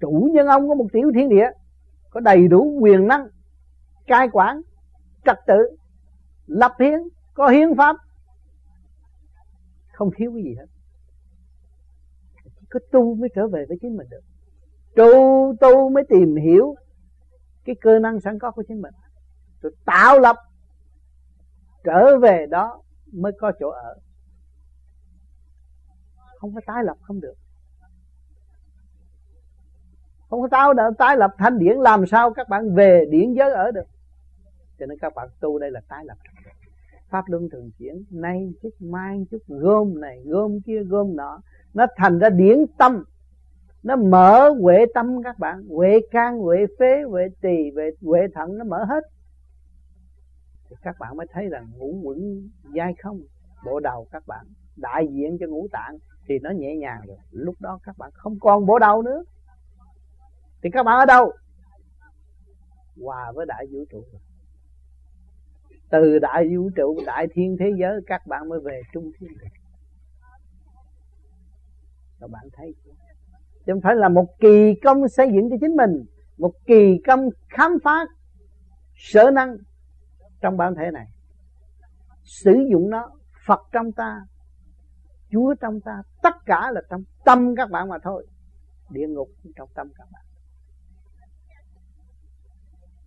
Chủ 0.00 0.28
nhân 0.32 0.46
ông 0.46 0.68
có 0.68 0.74
một 0.74 0.86
tiểu 0.92 1.12
thiên 1.14 1.28
địa, 1.28 1.50
có 2.10 2.20
đầy 2.20 2.48
đủ 2.48 2.78
quyền 2.80 3.06
năng, 3.06 3.28
cai 4.06 4.28
quản, 4.28 4.60
trật 5.24 5.38
tự, 5.46 5.76
lập 6.46 6.72
hiến, 6.80 7.00
có 7.34 7.48
hiến 7.48 7.76
pháp. 7.76 7.96
Không 9.92 10.10
thiếu 10.16 10.32
cái 10.34 10.42
gì 10.42 10.54
hết. 10.58 10.66
Chỉ 12.60 12.66
có 12.70 12.80
tu 12.92 13.14
mới 13.14 13.28
trở 13.34 13.48
về 13.48 13.64
với 13.68 13.78
chính 13.80 13.96
mình 13.96 14.06
được 14.10 14.20
tu 14.98 15.54
tu 15.60 15.90
mới 15.90 16.04
tìm 16.08 16.36
hiểu 16.36 16.74
cái 17.64 17.76
cơ 17.80 17.98
năng 17.98 18.20
sẵn 18.20 18.38
có 18.38 18.50
của 18.50 18.62
chính 18.68 18.82
mình. 18.82 18.94
Rồi 19.60 19.72
tạo 19.84 20.18
lập, 20.18 20.36
trở 21.84 22.18
về 22.18 22.46
đó 22.50 22.82
mới 23.12 23.32
có 23.38 23.52
chỗ 23.60 23.68
ở. 23.70 23.98
Không 26.38 26.54
có 26.54 26.60
tái 26.66 26.84
lập 26.84 26.96
không 27.02 27.20
được. 27.20 27.34
Không 30.30 30.42
có 30.42 30.48
tao 30.50 30.74
đã 30.74 30.90
tái 30.98 31.16
lập 31.16 31.34
thanh 31.38 31.58
điển, 31.58 31.76
làm 31.76 32.06
sao 32.06 32.32
các 32.32 32.48
bạn 32.48 32.74
về 32.74 33.04
điển 33.10 33.32
giới 33.32 33.52
ở 33.52 33.70
được? 33.70 33.86
Cho 34.78 34.86
nên 34.86 34.98
các 34.98 35.14
bạn 35.14 35.28
tu 35.40 35.58
đây 35.58 35.70
là 35.70 35.80
tái 35.88 36.04
lập. 36.04 36.16
Pháp 37.08 37.24
luân 37.28 37.48
thường 37.52 37.70
chuyển, 37.78 38.04
nay 38.10 38.52
chút 38.62 38.70
mai 38.80 39.26
chút 39.30 39.38
gom 39.46 40.00
này, 40.00 40.22
gom 40.24 40.60
kia 40.60 40.82
gom 40.84 41.16
nọ, 41.16 41.40
nó 41.74 41.86
thành 41.96 42.18
ra 42.18 42.30
điển 42.30 42.66
tâm 42.78 43.04
nó 43.82 43.96
mở 43.96 44.50
huệ 44.60 44.84
tâm 44.94 45.22
các 45.24 45.38
bạn. 45.38 45.64
Huệ 45.68 46.00
can, 46.10 46.38
huệ 46.38 46.66
phế, 46.78 47.02
huệ 47.02 47.28
tỳ, 47.40 47.70
huệ 47.74 47.90
huệ 48.02 48.20
thận, 48.34 48.58
nó 48.58 48.64
mở 48.64 48.84
hết. 48.84 49.04
Thì 50.70 50.76
các 50.82 50.96
bạn 50.98 51.16
mới 51.16 51.26
thấy 51.32 51.48
rằng 51.48 51.66
ngũ 51.76 52.00
quẩn 52.02 52.48
dai 52.76 52.94
không. 53.02 53.20
Bộ 53.64 53.80
đầu 53.80 54.06
các 54.10 54.26
bạn 54.26 54.46
đại 54.76 55.06
diện 55.10 55.36
cho 55.40 55.46
ngũ 55.46 55.68
tạng 55.72 55.98
thì 56.28 56.38
nó 56.38 56.50
nhẹ 56.50 56.76
nhàng 56.76 57.00
rồi. 57.06 57.16
Lúc 57.30 57.54
đó 57.60 57.78
các 57.82 57.98
bạn 57.98 58.10
không 58.14 58.38
còn 58.40 58.66
bộ 58.66 58.78
đầu 58.78 59.02
nữa. 59.02 59.24
Thì 60.62 60.70
các 60.72 60.82
bạn 60.82 60.98
ở 60.98 61.06
đâu? 61.06 61.32
Hòa 63.02 63.32
với 63.32 63.46
đại 63.46 63.66
vũ 63.72 63.84
trụ 63.90 64.04
từ 65.90 66.18
đại 66.18 66.56
vũ 66.56 66.70
trụ, 66.76 67.00
đại 67.06 67.26
thiên 67.32 67.56
thế 67.60 67.72
giới, 67.78 68.00
các 68.06 68.26
bạn 68.26 68.48
mới 68.48 68.60
về 68.60 68.82
trung 68.92 69.10
thiên. 69.18 69.30
Các 72.20 72.30
bạn 72.30 72.48
thấy 72.52 72.74
chưa? 72.84 72.90
Chứ 73.68 73.74
không 73.74 73.80
phải 73.80 73.96
là 73.96 74.08
một 74.08 74.26
kỳ 74.40 74.74
công 74.82 75.08
xây 75.08 75.28
dựng 75.32 75.50
cho 75.50 75.56
chính 75.60 75.76
mình, 75.76 76.04
một 76.38 76.52
kỳ 76.66 76.98
công 77.06 77.28
khám 77.48 77.72
phá 77.84 78.06
sở 78.96 79.30
năng 79.30 79.56
trong 80.40 80.56
bản 80.56 80.74
thể 80.74 80.90
này. 80.90 81.06
Sử 82.24 82.52
dụng 82.70 82.90
nó, 82.90 83.10
Phật 83.46 83.60
trong 83.72 83.92
ta, 83.92 84.20
Chúa 85.30 85.54
trong 85.60 85.80
ta, 85.80 86.02
tất 86.22 86.34
cả 86.46 86.70
là 86.70 86.80
trong 86.90 87.02
tâm 87.24 87.54
các 87.56 87.70
bạn 87.70 87.88
mà 87.88 87.98
thôi. 88.02 88.26
Địa 88.90 89.06
ngục 89.08 89.28
trong 89.56 89.68
tâm 89.74 89.88
các 89.94 90.08
bạn. 90.12 90.22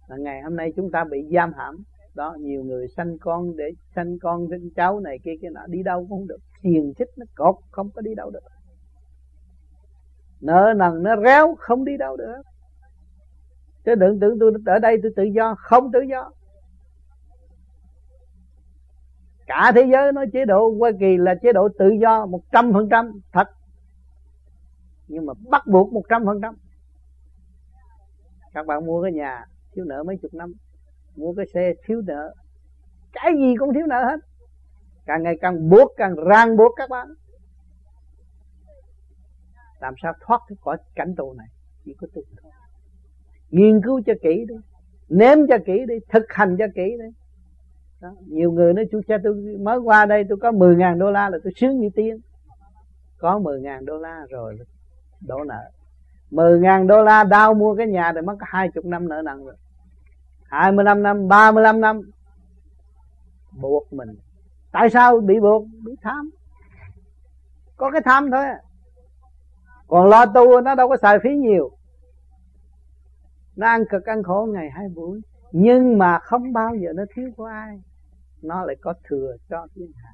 Là 0.08 0.18
ngày 0.18 0.42
hôm 0.42 0.56
nay 0.56 0.74
chúng 0.76 0.92
ta 0.92 1.04
bị 1.12 1.18
giam 1.34 1.54
hãm. 1.54 1.84
Đó, 2.16 2.36
nhiều 2.40 2.64
người 2.64 2.88
sanh 2.88 3.18
con 3.18 3.58
để 3.58 3.66
sanh 3.96 4.20
con 4.20 4.48
sinh 4.50 4.70
cháu 4.76 5.00
này 5.00 5.20
kia 5.24 5.34
kia 5.42 5.50
nọ, 5.50 5.62
đi 5.68 5.84
đâu 5.84 6.00
cũng 6.00 6.10
không 6.10 6.28
được. 6.28 6.40
Xiềng 6.64 6.94
xích 7.00 7.10
nó 7.18 7.26
cột, 7.36 7.56
không 7.72 7.90
có 7.92 8.02
đi 8.02 8.16
đâu 8.16 8.30
được 8.30 8.44
nợ 10.42 10.74
nần 10.78 11.04
nó 11.04 11.16
réo, 11.24 11.56
không 11.60 11.86
đi 11.86 11.98
đâu 11.98 12.18
được. 12.18 12.42
Chứ 13.86 13.96
đừng 13.96 14.20
tưởng 14.20 14.40
tôi 14.40 14.54
ở 14.66 14.80
đây 14.80 14.98
tôi 15.04 15.12
tự 15.16 15.24
do, 15.24 15.56
không 15.58 15.92
tự 15.92 16.00
do. 16.02 16.32
Cả 19.48 19.72
thế 19.76 19.88
giới 19.92 20.12
nói 20.12 20.26
chế 20.34 20.46
độ 20.46 20.76
Hoa 20.80 20.92
Kỳ 21.00 21.18
là 21.18 21.36
chế 21.42 21.54
độ 21.54 21.70
tự 21.80 21.90
do 22.02 22.26
một 22.26 22.42
trăm 22.52 22.74
phần 22.74 22.88
trăm, 22.92 23.20
thật. 23.32 23.48
Nhưng 25.08 25.26
mà 25.26 25.34
bắt 25.50 25.68
buộc 25.68 25.94
một 25.94 26.04
trăm 26.10 26.26
phần 26.26 26.42
trăm. 26.42 26.56
Các 28.54 28.66
bạn 28.66 28.86
mua 28.86 29.04
cái 29.04 29.12
nhà 29.12 29.46
thiếu 29.74 29.86
nợ 29.86 30.04
mấy 30.04 30.18
chục 30.22 30.34
năm, 30.34 30.54
mua 31.16 31.34
cái 31.34 31.46
xe 31.54 31.74
thiếu 31.86 32.02
nợ. 32.06 32.34
Cái 33.14 33.32
gì 33.38 33.56
cũng 33.60 33.74
thiếu 33.74 33.86
nợ 33.88 34.04
hết. 34.04 34.20
Càng 35.06 35.24
ngày 35.24 35.38
càng 35.42 35.70
buộc, 35.70 35.92
càng 35.98 36.16
ràng 36.16 36.58
buộc 36.58 36.72
các 36.76 36.90
bạn 36.90 37.08
làm 39.82 39.94
sao 40.02 40.14
thoát 40.22 40.42
khỏi 40.62 40.78
cảnh 40.96 41.16
tù 41.18 41.34
này? 41.34 41.48
Chỉ 41.86 41.94
có 41.94 42.08
tu 42.14 42.22
thôi. 42.42 42.52
Nghiên 43.50 43.82
cứu 43.84 44.02
cho 44.06 44.14
kỹ 44.22 44.46
đi 44.48 44.56
ném 45.12 45.48
cho 45.50 45.58
kỹ 45.66 45.86
đi, 45.88 45.96
thực 46.10 46.26
hành 46.30 46.56
cho 46.60 46.66
kỹ 46.76 46.98
đi. 47.00 47.10
Đó. 48.02 48.10
nhiều 48.28 48.52
người 48.52 48.74
nói, 48.74 48.86
chú 48.92 49.02
cha, 49.08 49.18
tôi 49.24 49.34
mới 49.60 49.78
qua 49.78 50.06
đây 50.06 50.24
tôi 50.30 50.38
có 50.42 50.52
10 50.52 50.76
ngàn 50.76 51.00
đô 51.00 51.12
la 51.12 51.30
là 51.30 51.38
tôi 51.44 51.54
sướng 51.56 51.80
như 51.80 51.90
tiên. 51.96 52.20
Có 53.18 53.40
10 53.40 53.62
ngàn 53.62 53.86
đô 53.86 53.98
la 53.98 54.26
rồi, 54.30 54.58
đổ 55.28 55.44
nợ. 55.44 55.72
10 56.32 56.60
ngàn 56.60 56.88
đô 56.88 57.04
la 57.04 57.24
đau 57.24 57.54
mua 57.54 57.76
cái 57.76 57.88
nhà 57.88 58.12
thì 58.16 58.22
mất 58.22 58.36
hai 58.40 58.70
20 58.74 58.84
năm 58.92 59.10
nợ 59.10 59.22
nặng 59.22 59.46
rồi. 59.46 59.56
25 60.44 61.04
năm 61.04 61.28
35 61.28 61.82
năm, 61.82 62.02
buộc 63.52 63.94
mình. 63.94 64.10
Tại 64.72 64.90
sao 64.90 65.20
bị 65.20 65.40
buộc? 65.40 65.66
Bị 65.86 65.96
tham. 66.02 66.30
Có 67.78 67.92
cái 67.92 68.02
tham 68.06 68.32
thôi 68.32 68.46
à 68.46 68.62
còn 69.92 70.10
lo 70.10 70.26
tu 70.26 70.62
nó 70.62 70.76
đâu 70.76 70.90
có 70.90 70.98
xài 70.98 71.20
phí 71.24 71.30
nhiều. 71.36 71.72
Nó 73.56 73.68
ăn 73.68 73.84
cực 73.90 74.06
ăn 74.06 74.24
khổ 74.24 74.48
ngày 74.54 74.70
hai 74.70 74.88
buổi. 74.96 75.22
Nhưng 75.52 75.98
mà 75.98 76.20
không 76.20 76.54
bao 76.54 76.76
giờ 76.76 76.94
nó 76.96 77.04
thiếu 77.16 77.30
của 77.38 77.46
ai. 77.46 77.82
Nó 78.42 78.66
lại 78.66 78.76
có 78.82 78.94
thừa 79.04 79.36
cho 79.50 79.68
thiên 79.76 79.92
hạ. 79.96 80.14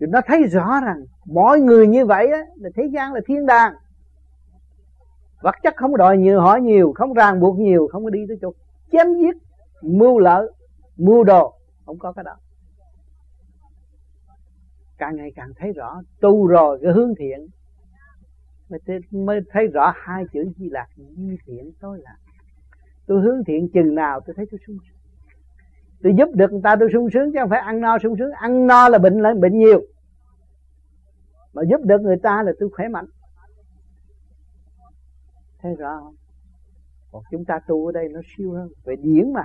Thì 0.00 0.06
nó 0.06 0.20
thấy 0.26 0.42
rõ 0.42 0.80
rằng 0.84 1.04
mọi 1.24 1.60
người 1.60 1.86
như 1.86 2.06
vậy 2.06 2.26
á, 2.32 2.40
là 2.56 2.70
thế 2.74 2.84
gian 2.94 3.12
là 3.12 3.20
thiên 3.26 3.46
đàng. 3.46 3.74
Vật 5.42 5.54
chất 5.62 5.74
không 5.76 5.96
đòi 5.96 6.16
nhiều 6.16 6.40
hỏi 6.40 6.60
nhiều 6.60 6.92
không 6.96 7.14
ràng 7.14 7.40
buộc 7.40 7.58
nhiều 7.58 7.88
không 7.92 8.04
có 8.04 8.10
đi 8.10 8.20
tới 8.28 8.36
chỗ 8.40 8.52
chém 8.92 9.06
giết 9.14 9.36
mưu 9.82 10.18
lợi 10.18 10.52
mưu 10.96 11.24
đồ 11.24 11.54
không 11.86 11.98
có 11.98 12.12
cái 12.12 12.24
đó 12.24 12.36
càng 14.98 15.16
ngày 15.16 15.32
càng 15.36 15.48
thấy 15.56 15.72
rõ 15.72 16.02
tu 16.20 16.46
rồi 16.46 16.78
cái 16.82 16.92
hướng 16.92 17.14
thiện. 17.18 17.46
Mới, 18.68 18.80
mới 19.10 19.40
thấy 19.50 19.66
rõ 19.66 19.92
hai 19.96 20.24
chữ 20.32 20.52
di 20.56 20.70
lạc 20.70 20.86
di 20.96 21.36
thiện 21.46 21.72
tôi 21.80 22.00
là 22.02 22.16
tôi 23.06 23.22
hướng 23.22 23.44
thiện 23.44 23.68
chừng 23.74 23.94
nào 23.94 24.20
tôi 24.26 24.34
thấy 24.36 24.46
tôi 24.50 24.60
sung 24.66 24.76
sướng. 24.88 24.98
Tôi 26.02 26.14
giúp 26.18 26.28
được 26.34 26.52
người 26.52 26.60
ta 26.64 26.76
tôi 26.80 26.88
sung 26.92 27.08
sướng 27.10 27.32
chứ 27.32 27.38
không 27.40 27.50
phải 27.50 27.60
ăn 27.60 27.80
no 27.80 27.98
sung 27.98 28.14
sướng. 28.18 28.30
Ăn 28.32 28.66
no 28.66 28.88
là 28.88 28.98
bệnh 28.98 29.18
lại 29.18 29.34
bệnh 29.34 29.58
nhiều. 29.58 29.82
Mà 31.54 31.62
giúp 31.70 31.80
được 31.84 32.00
người 32.00 32.16
ta 32.22 32.42
là 32.42 32.52
tôi 32.60 32.68
khỏe 32.72 32.88
mạnh. 32.88 33.06
Thấy 35.62 35.74
rõ 35.74 36.00
không? 36.00 36.14
Còn 37.12 37.22
chúng 37.30 37.44
ta 37.44 37.60
tu 37.66 37.86
ở 37.86 37.92
đây 37.92 38.08
nó 38.08 38.20
siêu 38.36 38.52
hơn. 38.52 38.68
Về 38.84 38.96
điển 38.96 39.32
mà. 39.32 39.44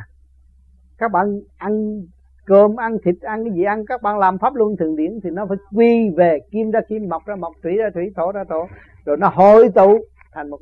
Các 0.97 1.11
bạn 1.11 1.39
ăn 1.57 2.01
cơm 2.49 2.75
ăn, 2.75 2.97
thịt 3.05 3.15
ăn, 3.21 3.43
cái 3.43 3.53
gì 3.53 3.63
ăn, 3.63 3.85
các 3.85 4.01
bạn 4.01 4.19
làm 4.19 4.37
pháp 4.37 4.55
luân 4.55 4.75
thường 4.79 4.95
điển 4.95 5.19
thì 5.23 5.29
nó 5.29 5.45
phải 5.45 5.57
quy 5.75 6.09
về 6.17 6.39
kim 6.51 6.71
ra 6.71 6.79
kim, 6.89 7.09
mọc 7.09 7.25
ra 7.25 7.35
mọc, 7.35 7.53
thủy 7.63 7.75
ra 7.77 7.89
thủy, 7.93 8.03
thổ 8.15 8.31
ra 8.31 8.43
thổ. 8.49 8.67
Rồi 9.05 9.17
nó 9.17 9.29
hội 9.29 9.69
tụ 9.75 9.97
thành 10.33 10.49
một 10.49 10.59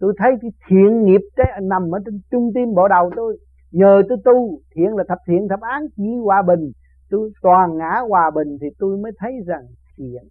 tôi 0.00 0.14
thấy 0.18 0.32
cái 0.42 0.50
thiện 0.68 1.04
nghiệp 1.04 1.20
đấy 1.36 1.46
nằm 1.62 1.94
ở 1.94 1.98
trên 2.04 2.20
trung 2.30 2.50
tim 2.54 2.74
bộ 2.74 2.88
đầu 2.88 3.10
tôi. 3.16 3.38
Nhờ 3.70 4.02
tôi 4.08 4.18
tu, 4.24 4.60
thiện 4.74 4.96
là 4.96 5.04
thập 5.08 5.18
thiện, 5.26 5.48
thập 5.48 5.60
án, 5.60 5.86
chỉ 5.96 6.16
hòa 6.24 6.42
bình. 6.42 6.72
Tôi 7.10 7.30
toàn 7.42 7.76
ngã 7.78 8.00
hòa 8.08 8.30
bình 8.34 8.58
thì 8.60 8.66
tôi 8.78 8.98
mới 8.98 9.12
thấy 9.18 9.32
rằng 9.46 9.66
thiện. 9.96 10.28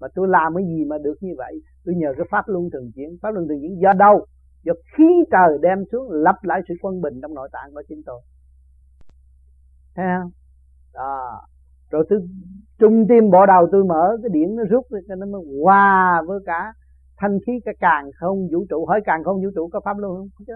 Mà 0.00 0.08
tôi 0.14 0.28
làm 0.28 0.54
cái 0.54 0.64
gì 0.66 0.84
mà 0.84 0.98
được 0.98 1.14
như 1.20 1.34
vậy? 1.38 1.60
Tôi 1.84 1.94
nhờ 1.94 2.12
cái 2.16 2.26
pháp 2.30 2.48
luân 2.48 2.70
thường 2.72 2.90
chuyển. 2.94 3.16
Pháp 3.22 3.30
luân 3.30 3.48
thường 3.48 3.60
chuyển 3.60 3.80
do 3.82 3.92
đâu? 3.92 4.26
Do 4.62 4.72
khí 4.96 5.24
trời 5.30 5.58
đem 5.62 5.84
xuống 5.92 6.10
lập 6.10 6.36
lại 6.42 6.60
sự 6.68 6.74
quân 6.82 7.00
bình 7.00 7.20
trong 7.22 7.34
nội 7.34 7.48
tạng 7.52 7.74
của 7.74 7.82
chính 7.88 8.02
tôi 8.06 8.20
thấy 9.96 10.06
không? 10.20 10.30
Đó. 10.94 11.40
Rồi 11.90 12.04
tôi 12.08 12.18
trung 12.78 13.06
tim 13.08 13.30
bộ 13.30 13.46
đầu 13.46 13.68
tôi 13.72 13.84
mở 13.84 14.16
cái 14.22 14.28
điện 14.32 14.56
nó 14.56 14.62
rút 14.70 14.86
cho 15.08 15.14
nó 15.14 15.26
mới 15.26 15.42
hòa 15.62 16.22
với 16.26 16.38
cả 16.46 16.72
thanh 17.16 17.38
khí 17.46 17.52
cái 17.64 17.74
càng 17.80 18.10
không 18.20 18.48
vũ 18.52 18.64
trụ. 18.70 18.86
Hỏi 18.86 19.00
càng 19.04 19.24
không 19.24 19.42
vũ 19.42 19.50
trụ 19.54 19.68
có 19.72 19.80
pháp 19.84 19.98
luân 19.98 20.16
không? 20.16 20.28
Chứ. 20.46 20.52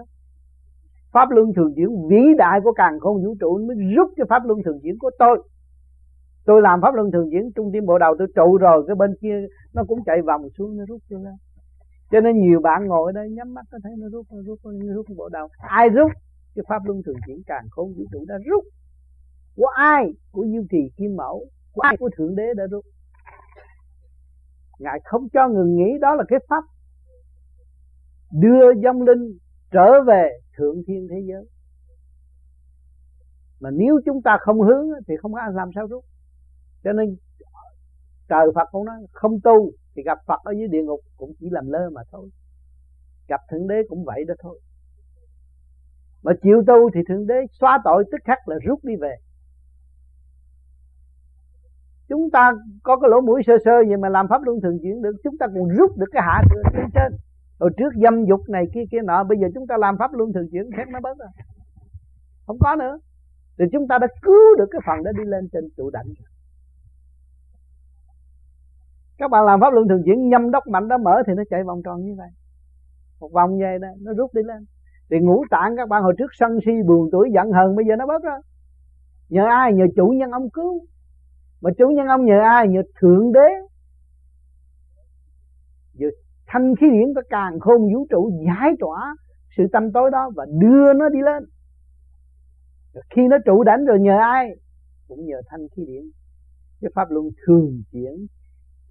Pháp 1.11 1.29
luân 1.31 1.53
thường 1.55 1.73
chuyển, 1.75 2.07
vĩ 2.09 2.21
đại 2.37 2.59
của 2.63 2.71
càng 2.71 2.99
không 2.99 3.23
vũ 3.23 3.35
trụ 3.39 3.59
mới 3.67 3.75
rút 3.95 4.09
cái 4.17 4.25
pháp 4.29 4.45
luân 4.45 4.59
thường 4.65 4.79
chuyển 4.83 4.97
của 4.99 5.11
tôi. 5.19 5.43
Tôi 6.45 6.61
làm 6.61 6.81
pháp 6.81 6.95
luân 6.95 7.11
thường 7.11 7.29
chuyển, 7.31 7.51
trung 7.55 7.69
tim 7.73 7.85
bộ 7.85 7.97
đầu 7.97 8.15
tôi 8.19 8.27
trụ 8.35 8.57
rồi, 8.57 8.83
cái 8.87 8.95
bên 8.95 9.15
kia 9.21 9.45
nó 9.73 9.83
cũng 9.87 10.03
chạy 10.05 10.21
vòng 10.21 10.41
xuống, 10.57 10.77
nó 10.77 10.83
rút 10.87 11.01
cho 11.09 11.17
lên 11.17 11.33
cho 12.11 12.19
nên 12.19 12.41
nhiều 12.41 12.59
bạn 12.59 12.87
ngồi 12.87 13.09
ở 13.09 13.11
đây 13.11 13.29
nhắm 13.29 13.53
mắt 13.53 13.65
có 13.71 13.77
thấy 13.83 13.93
nó 13.97 14.07
rút 14.11 14.25
nó 14.31 14.41
rút 14.45 14.59
nó 14.63 14.93
rút 14.93 15.05
bộ 15.17 15.29
đầu. 15.29 15.47
Ai 15.57 15.89
rút? 15.89 16.11
Cái 16.55 16.63
pháp 16.69 16.81
luân 16.85 17.01
thường 17.05 17.15
chuyển 17.27 17.41
càng 17.47 17.65
không 17.71 17.93
vũ 17.93 18.03
trụ 18.11 18.25
đã 18.27 18.35
rút 18.45 18.63
của 19.61 19.67
ai? 19.67 20.13
Của 20.31 20.45
diêu 20.51 20.63
trì 20.71 20.77
kim 20.97 21.15
mẫu. 21.15 21.45
Của 21.73 21.81
ai? 21.81 21.97
Của 21.97 22.09
thượng 22.17 22.35
đế 22.35 22.43
đã 22.57 22.63
rút. 22.71 22.85
Ngài 24.79 24.99
không 25.05 25.27
cho 25.33 25.47
ngừng 25.47 25.75
nghĩ 25.75 25.97
đó 26.01 26.15
là 26.15 26.23
cái 26.27 26.39
pháp 26.49 26.63
đưa 28.31 28.73
dâm 28.83 28.99
linh 28.99 29.37
trở 29.71 30.03
về 30.07 30.29
thượng 30.57 30.75
thiên 30.87 31.07
thế 31.09 31.15
giới. 31.27 31.45
Mà 33.59 33.69
nếu 33.73 33.99
chúng 34.05 34.21
ta 34.21 34.37
không 34.41 34.61
hướng 34.61 34.87
thì 35.07 35.13
không 35.21 35.33
có 35.33 35.39
ai 35.39 35.49
làm 35.53 35.69
sao 35.75 35.87
rút. 35.87 36.05
Cho 36.83 36.91
nên, 36.91 37.15
trời 38.29 38.45
Phật 38.55 38.67
cũng 38.71 38.85
nói, 38.85 38.97
không 39.11 39.39
tu 39.43 39.71
thì 39.95 40.03
gặp 40.03 40.17
Phật 40.27 40.39
ở 40.43 40.51
dưới 40.51 40.67
địa 40.67 40.83
ngục 40.83 40.99
cũng 41.17 41.33
chỉ 41.39 41.47
làm 41.51 41.69
lơ 41.69 41.89
mà 41.89 42.01
thôi. 42.11 42.29
Gặp 43.27 43.41
thượng 43.51 43.67
đế 43.67 43.75
cũng 43.89 44.05
vậy 44.05 44.23
đó 44.27 44.33
thôi. 44.39 44.59
Mà 46.23 46.31
chịu 46.43 46.63
tu 46.67 46.89
thì 46.93 47.01
thượng 47.07 47.27
đế 47.27 47.35
xóa 47.59 47.81
tội 47.83 48.03
tức 48.11 48.17
khắc 48.23 48.47
là 48.47 48.55
rút 48.65 48.79
đi 48.83 48.95
về 48.95 49.15
chúng 52.11 52.29
ta 52.31 52.51
có 52.83 52.97
cái 52.97 53.09
lỗ 53.09 53.21
mũi 53.21 53.41
sơ 53.47 53.53
sơ 53.65 53.71
nhưng 53.87 54.01
mà 54.01 54.09
làm 54.09 54.27
pháp 54.27 54.41
luân 54.43 54.61
thường 54.61 54.79
chuyển 54.81 55.01
được, 55.01 55.15
chúng 55.23 55.37
ta 55.37 55.47
còn 55.47 55.69
rút 55.77 55.97
được 55.97 56.09
cái 56.11 56.21
hạ 56.25 56.41
từ 56.49 56.81
trên 56.95 57.11
rồi 57.59 57.69
trước 57.77 57.93
dâm 58.03 58.25
dục 58.25 58.41
này 58.49 58.65
kia 58.73 58.83
kia 58.91 59.01
nọ, 59.03 59.23
bây 59.23 59.37
giờ 59.37 59.47
chúng 59.53 59.67
ta 59.67 59.77
làm 59.77 59.97
pháp 59.97 60.13
luân 60.13 60.33
thường 60.33 60.47
chuyển 60.51 60.71
hết 60.77 60.83
nó 60.89 60.99
bớt 60.99 61.17
rồi. 61.19 61.27
Không 62.47 62.57
có 62.59 62.75
nữa. 62.75 62.97
Thì 63.57 63.65
chúng 63.71 63.87
ta 63.87 63.97
đã 63.97 64.07
cứu 64.21 64.55
được 64.57 64.65
cái 64.71 64.81
phần 64.85 65.03
đó 65.03 65.11
đi 65.17 65.23
lên 65.25 65.49
trên 65.53 65.63
trụ 65.77 65.89
đảnh. 65.89 66.05
Các 69.17 69.31
bạn 69.31 69.45
làm 69.45 69.59
pháp 69.61 69.73
luân 69.73 69.87
thường 69.87 70.01
chuyển, 70.05 70.29
nhâm 70.29 70.51
đốc 70.51 70.67
mạnh 70.67 70.87
đó 70.87 70.97
mở 70.97 71.23
thì 71.27 71.33
nó 71.33 71.43
chạy 71.49 71.63
vòng 71.63 71.81
tròn 71.85 72.01
như 72.01 72.15
vậy. 72.17 72.29
Một 73.19 73.31
vòng 73.33 73.59
về 73.59 73.77
đó, 73.81 73.87
nó 74.01 74.13
rút 74.13 74.33
đi 74.33 74.41
lên. 74.43 74.65
Thì 75.09 75.17
ngũ 75.19 75.43
tạng 75.49 75.77
các 75.77 75.89
bạn 75.89 76.03
hồi 76.03 76.13
trước 76.17 76.31
sân 76.39 76.59
si 76.65 76.71
buồn 76.87 77.09
tuổi 77.11 77.29
giận 77.33 77.51
hờn, 77.51 77.75
bây 77.75 77.85
giờ 77.85 77.95
nó 77.95 78.07
bớt 78.07 78.23
rồi. 78.23 78.39
Nhờ 79.29 79.45
ai? 79.45 79.73
Nhờ 79.73 79.85
chủ 79.95 80.07
nhân 80.07 80.31
ông 80.31 80.49
cứu 80.49 80.85
mà 81.61 81.71
chủ 81.77 81.89
nhân 81.89 82.07
ông 82.07 82.25
nhờ 82.25 82.39
ai? 82.39 82.67
Nhờ 82.67 82.81
thượng 83.01 83.31
đế. 83.31 83.49
Nhờ 85.93 86.07
thanh 86.47 86.75
khí 86.75 86.87
điển 86.91 87.13
có 87.15 87.21
càng 87.29 87.59
khôn 87.59 87.81
vũ 87.93 88.07
trụ 88.09 88.31
giải 88.45 88.71
tỏa 88.79 89.15
sự 89.57 89.63
tâm 89.73 89.91
tối 89.91 90.09
đó 90.11 90.31
và 90.35 90.45
đưa 90.59 90.93
nó 90.93 91.09
đi 91.09 91.19
lên. 91.25 91.43
Khi 93.15 93.21
nó 93.29 93.37
trụ 93.45 93.63
đánh 93.63 93.85
rồi 93.85 93.99
nhờ 93.99 94.17
ai? 94.17 94.49
Cũng 95.07 95.25
nhờ 95.25 95.41
thanh 95.49 95.67
khí 95.75 95.83
điển. 95.87 96.03
Cái 96.81 96.91
pháp 96.95 97.11
luân 97.11 97.25
thường 97.45 97.81
chuyển, 97.91 98.27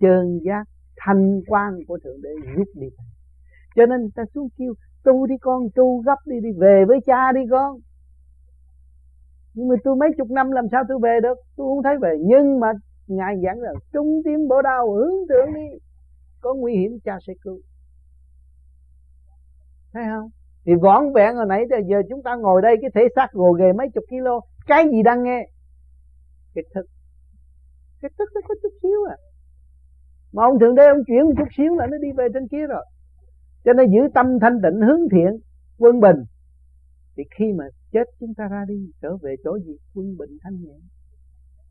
chơn 0.00 0.38
giác, 0.44 0.64
thanh 0.96 1.40
quan 1.46 1.72
của 1.88 1.98
thượng 2.04 2.22
đế 2.22 2.30
giúp 2.56 2.68
đi. 2.74 2.86
Cho 3.76 3.86
nên 3.86 4.10
ta 4.14 4.22
xuống 4.34 4.48
kêu, 4.58 4.74
tu 5.04 5.26
đi 5.26 5.34
con, 5.40 5.62
tu 5.74 6.02
gấp 6.02 6.16
đi 6.26 6.36
đi 6.42 6.48
về 6.58 6.84
với 6.88 6.98
cha 7.06 7.32
đi 7.32 7.40
con 7.50 7.76
nhưng 9.54 9.68
mà 9.68 9.74
tôi 9.84 9.96
mấy 9.96 10.08
chục 10.18 10.30
năm 10.30 10.50
làm 10.50 10.64
sao 10.72 10.82
tôi 10.88 10.98
về 11.02 11.18
được? 11.22 11.38
Tôi 11.56 11.66
không 11.66 11.82
thấy 11.82 11.96
về. 12.02 12.18
Nhưng 12.20 12.60
mà 12.60 12.72
ngài 13.06 13.34
giảng 13.44 13.60
rằng, 13.60 13.74
trung 13.92 14.22
tim 14.24 14.48
bộ 14.48 14.62
đau 14.62 14.92
hướng 14.92 15.28
thượng 15.28 15.54
đi. 15.54 15.78
Có 16.40 16.54
nguy 16.54 16.76
hiểm, 16.76 16.98
cha 17.04 17.18
sẽ 17.26 17.32
cứu. 17.42 17.60
Thấy 19.92 20.04
không? 20.10 20.30
Thì 20.64 20.72
vỏn 20.74 21.12
vẹn 21.14 21.36
hồi 21.36 21.46
nãy, 21.48 21.64
giờ 21.88 22.02
chúng 22.08 22.22
ta 22.22 22.34
ngồi 22.34 22.62
đây, 22.62 22.76
cái 22.80 22.90
thể 22.94 23.08
xác 23.16 23.32
gồ 23.32 23.52
ghề 23.52 23.72
mấy 23.72 23.88
chục 23.94 24.04
kilo. 24.10 24.40
Cái 24.66 24.84
gì 24.90 25.02
đang 25.02 25.22
nghe? 25.22 25.48
Cái 26.54 26.64
thức. 26.74 26.86
Cái 28.02 28.10
thức 28.18 28.28
nó 28.34 28.40
có 28.48 28.54
chút 28.62 28.72
xíu 28.82 29.04
à. 29.10 29.16
Mà 30.32 30.44
ông 30.44 30.58
thượng 30.58 30.74
đế, 30.74 30.86
ông 30.86 31.04
chuyển 31.06 31.22
một 31.24 31.32
chút 31.38 31.48
xíu 31.56 31.74
là 31.74 31.86
nó 31.86 31.96
đi 31.98 32.08
về 32.16 32.28
trên 32.34 32.48
kia 32.48 32.66
rồi. 32.66 32.84
Cho 33.64 33.72
nên 33.72 33.90
giữ 33.90 34.00
tâm 34.14 34.26
thanh 34.40 34.60
tịnh, 34.62 34.80
hướng 34.80 35.08
thiện, 35.12 35.40
quân 35.78 36.00
bình 36.00 36.16
thì 37.20 37.24
khi 37.36 37.52
mà 37.52 37.64
chết 37.92 38.04
chúng 38.20 38.34
ta 38.34 38.48
ra 38.48 38.64
đi, 38.68 38.90
trở 39.02 39.16
về 39.16 39.34
chỗ 39.44 39.58
gì? 39.58 39.76
Quân 39.94 40.16
bình 40.18 40.38
thanh 40.42 40.60
nhẹ. 40.62 40.74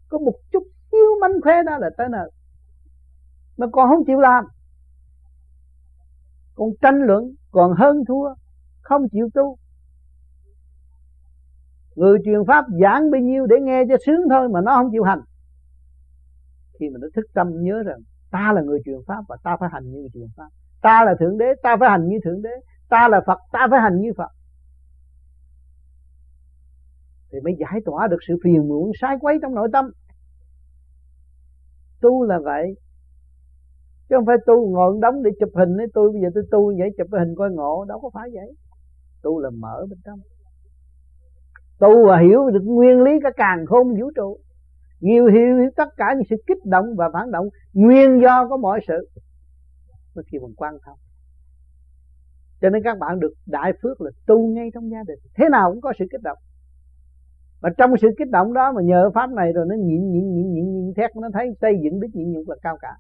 Có 0.09 0.17
một 0.17 0.33
chút 0.51 0.63
xíu 0.91 1.05
mánh 1.21 1.41
khóe 1.41 1.63
đó 1.65 1.77
là 1.77 1.89
tới 1.97 2.07
nơi. 2.11 2.31
Mà 3.57 3.67
còn 3.71 3.89
không 3.89 4.05
chịu 4.05 4.19
làm. 4.19 4.45
Còn 6.55 6.69
tranh 6.81 7.01
luận, 7.01 7.23
còn 7.51 7.73
hơn 7.77 7.97
thua, 8.07 8.33
không 8.81 9.09
chịu 9.11 9.29
tu. 9.33 9.57
Người 11.95 12.17
truyền 12.25 12.39
pháp 12.47 12.65
giảng 12.81 13.11
bao 13.11 13.21
nhiêu 13.21 13.45
để 13.45 13.55
nghe 13.61 13.83
cho 13.89 13.95
sướng 14.05 14.21
thôi 14.29 14.49
mà 14.49 14.61
nó 14.61 14.75
không 14.75 14.91
chịu 14.91 15.03
hành. 15.03 15.21
Khi 16.79 16.89
mà 16.89 16.97
nó 17.01 17.07
thức 17.15 17.25
tâm 17.33 17.47
nhớ 17.61 17.83
rằng, 17.85 17.99
ta 18.31 18.53
là 18.53 18.61
người 18.61 18.79
truyền 18.85 18.99
pháp 19.07 19.21
và 19.27 19.37
ta 19.43 19.57
phải 19.59 19.69
hành 19.71 19.83
như 19.91 19.99
người 19.99 20.09
truyền 20.13 20.27
pháp. 20.37 20.49
Ta 20.81 21.05
là 21.05 21.15
thượng 21.19 21.37
đế, 21.37 21.45
ta 21.63 21.77
phải 21.79 21.89
hành 21.89 22.07
như 22.07 22.17
thượng 22.23 22.41
đế. 22.41 22.49
Ta 22.89 23.07
là 23.07 23.21
phật, 23.27 23.39
ta 23.51 23.67
phải 23.71 23.81
hành 23.81 24.01
như 24.01 24.11
phật 24.17 24.29
thì 27.32 27.39
mới 27.43 27.53
giải 27.59 27.82
tỏa 27.86 28.07
được 28.07 28.17
sự 28.27 28.34
phiền 28.43 28.67
muộn 28.67 28.91
sai 29.01 29.15
quấy 29.21 29.38
trong 29.41 29.55
nội 29.55 29.67
tâm. 29.73 29.86
Tu 32.01 32.23
là 32.23 32.39
vậy. 32.43 32.75
Chứ 34.09 34.15
không 34.15 34.25
phải 34.25 34.38
tu 34.45 34.69
ngồi 34.71 34.97
đóng 35.01 35.23
để 35.23 35.32
chụp 35.39 35.49
hình 35.55 35.77
ấy 35.77 35.88
tôi 35.93 36.11
bây 36.11 36.21
giờ 36.21 36.30
tôi 36.34 36.43
tu 36.51 36.73
vậy 36.80 36.89
chụp 36.97 37.07
hình 37.11 37.36
coi 37.38 37.51
ngộ 37.51 37.86
đâu 37.88 37.99
có 37.99 38.09
phải 38.13 38.30
vậy. 38.34 38.55
Tu 39.23 39.39
là 39.39 39.49
mở 39.49 39.86
bên 39.89 39.99
trong. 40.05 40.19
Tu 41.80 42.07
và 42.07 42.19
hiểu 42.19 42.49
được 42.49 42.63
nguyên 42.63 43.01
lý 43.01 43.11
cả 43.23 43.30
càng 43.38 43.65
khôn 43.65 43.88
vũ 43.99 44.11
trụ. 44.15 44.38
Nhiều 44.99 45.25
hiểu, 45.25 45.57
hiểu 45.57 45.69
tất 45.75 45.89
cả 45.97 46.05
những 46.15 46.27
sự 46.30 46.36
kích 46.47 46.65
động 46.65 46.86
và 46.97 47.09
phản 47.13 47.32
động 47.32 47.45
nguyên 47.73 48.21
do 48.21 48.47
của 48.47 48.57
mọi 48.57 48.80
sự. 48.88 49.09
Mới 50.15 50.23
khi 50.32 50.38
bằng 50.41 50.53
quan 50.57 50.73
thông. 50.86 50.97
Cho 52.61 52.69
nên 52.69 52.84
các 52.84 52.97
bạn 52.99 53.19
được 53.19 53.34
đại 53.45 53.71
phước 53.82 54.01
là 54.01 54.11
tu 54.27 54.47
ngay 54.47 54.69
trong 54.73 54.91
gia 54.91 55.03
đình. 55.07 55.19
Thế 55.36 55.45
nào 55.51 55.71
cũng 55.71 55.82
có 55.82 55.93
sự 55.99 56.05
kích 56.11 56.21
động 56.21 56.38
mà 57.62 57.70
trong 57.78 57.91
sự 58.01 58.07
kích 58.18 58.30
động 58.30 58.53
đó 58.53 58.72
mà 58.76 58.82
nhờ 58.82 59.12
pháp 59.16 59.30
này 59.30 59.51
rồi 59.53 59.66
nó 59.70 59.76
nhịn 59.76 60.12
nhịn 60.12 60.34
nhịn 60.34 60.53
nhịn 60.53 60.74
nhịn 60.74 60.93
thét, 60.93 61.16
nó 61.16 61.30
thấy 61.34 61.51
xây 61.62 61.74
dựng 61.84 61.99
đức 61.99 62.07
nhịn 62.14 62.32
nhục 62.32 62.49
là 62.49 62.55
cao 62.62 62.78
cả. 62.82 62.95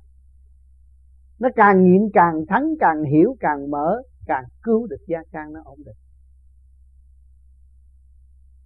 Nó 1.39 1.49
càng 1.55 1.83
nhịn 1.83 2.01
càng 2.13 2.45
thắng, 2.47 2.73
càng 2.79 3.03
hiểu, 3.03 3.35
càng 3.39 3.71
mở, 3.71 4.01
càng 4.25 4.43
cứu 4.63 4.87
được 4.87 5.01
gia 5.07 5.19
can 5.31 5.53
nó 5.53 5.61
ổn 5.65 5.77
định. 5.85 5.95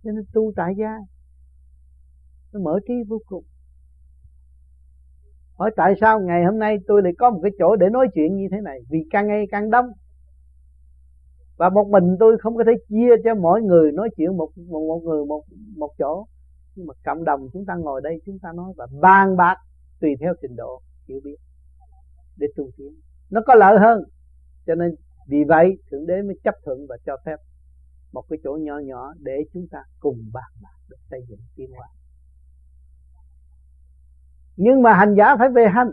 Cho 0.04 0.12
nên 0.12 0.24
tu 0.34 0.52
tại 0.56 0.74
gia, 0.78 0.98
nó 2.54 2.60
mở 2.60 2.80
trí 2.88 2.94
vô 3.08 3.18
cùng. 3.26 3.44
Hỏi 5.58 5.72
tại 5.76 5.94
sao 6.02 6.20
ngày 6.20 6.46
hôm 6.46 6.60
nay 6.60 6.78
tôi 6.88 7.02
lại 7.04 7.14
có 7.18 7.30
một 7.30 7.40
cái 7.44 7.52
chỗ 7.60 7.76
để 7.76 7.90
nói 7.90 8.08
chuyện 8.14 8.36
như 8.36 8.48
thế 8.52 8.58
này? 8.62 8.80
Vì 8.90 9.00
càng 9.10 9.28
ngày 9.28 9.46
càng 9.52 9.70
đông 9.70 9.86
và 11.58 11.70
một 11.70 11.88
mình 11.90 12.16
tôi 12.20 12.38
không 12.40 12.58
có 12.58 12.64
thể 12.68 12.72
chia 12.90 13.10
cho 13.24 13.36
mỗi 13.36 13.62
người 13.62 13.92
nói 13.92 14.10
chuyện 14.18 14.38
một 14.38 14.50
một, 14.58 14.88
một 14.88 15.02
người 15.04 15.26
một 15.26 15.44
một 15.78 15.92
chỗ. 15.98 16.26
Nhưng 16.76 16.88
mà 16.88 16.94
cộng 17.06 17.24
đồng 17.24 17.50
chúng 17.54 17.66
ta 17.66 17.76
ngồi 17.76 18.02
đây 18.04 18.22
chúng 18.26 18.40
ta 18.40 18.50
nói 18.56 18.74
và 18.78 18.88
bàn 19.02 19.38
bạc 19.38 19.56
tùy 20.02 20.10
theo 20.20 20.34
trình 20.42 20.56
độ 20.56 20.82
hiểu 21.08 21.20
biết 21.24 21.36
để 22.38 22.48
tu 22.56 22.70
tiến. 22.78 22.94
Nó 23.30 23.42
có 23.48 23.56
lợi 23.56 23.80
hơn. 23.80 24.04
Cho 24.66 24.76
nên 24.76 24.96
vì 25.28 25.44
vậy 25.48 25.78
thượng 25.92 26.06
đế 26.08 26.22
mới 26.22 26.36
chấp 26.44 26.56
thuận 26.66 26.78
và 26.90 26.98
cho 27.06 27.18
phép 27.26 27.36
một 28.12 28.24
cái 28.30 28.40
chỗ 28.44 28.58
nhỏ 28.62 28.80
nhỏ 28.80 29.14
để 29.20 29.38
chúng 29.54 29.68
ta 29.72 29.80
cùng 30.00 30.18
bàn 30.34 30.52
bạc 30.64 30.78
để 30.90 30.98
xây 31.10 31.22
dựng 31.30 31.40
tiến 31.56 31.72
hóa. 31.78 31.88
Nhưng 34.56 34.82
mà 34.82 34.94
hành 34.94 35.16
giả 35.18 35.36
phải 35.40 35.50
về 35.50 35.68
hành. 35.68 35.92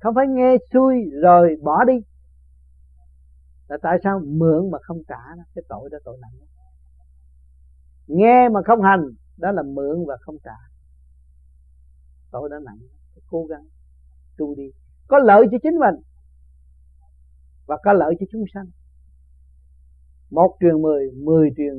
Không 0.00 0.14
phải 0.14 0.26
nghe 0.28 0.56
xuôi 0.72 0.94
rồi 1.22 1.56
bỏ 1.62 1.84
đi 1.84 1.94
là 3.68 3.78
tại 3.82 3.98
sao 4.04 4.20
mượn 4.26 4.70
mà 4.70 4.78
không 4.82 4.98
trả 5.08 5.36
đó 5.36 5.42
cái 5.54 5.64
tội 5.68 5.88
đó 5.90 5.98
tội 6.04 6.18
nặng 6.20 6.48
nghe 8.08 8.48
mà 8.48 8.60
không 8.66 8.82
hành, 8.82 9.04
đó 9.36 9.52
là 9.52 9.62
mượn 9.62 10.04
và 10.06 10.16
không 10.20 10.36
trả. 10.44 10.56
Tội 12.30 12.48
đó 12.50 12.58
nặng. 12.58 12.78
Phải 13.14 13.22
cố 13.30 13.44
gắng 13.44 13.64
tu 14.38 14.54
đi. 14.54 14.70
Có 15.08 15.18
lợi 15.18 15.46
cho 15.50 15.58
chính 15.62 15.78
mình 15.78 15.94
và 17.66 17.76
có 17.84 17.92
lợi 17.92 18.14
cho 18.20 18.26
chúng 18.32 18.44
sanh. 18.54 18.66
Một 20.30 20.56
truyền 20.60 20.82
mười 20.82 21.10
mười 21.10 21.50
truyền 21.56 21.74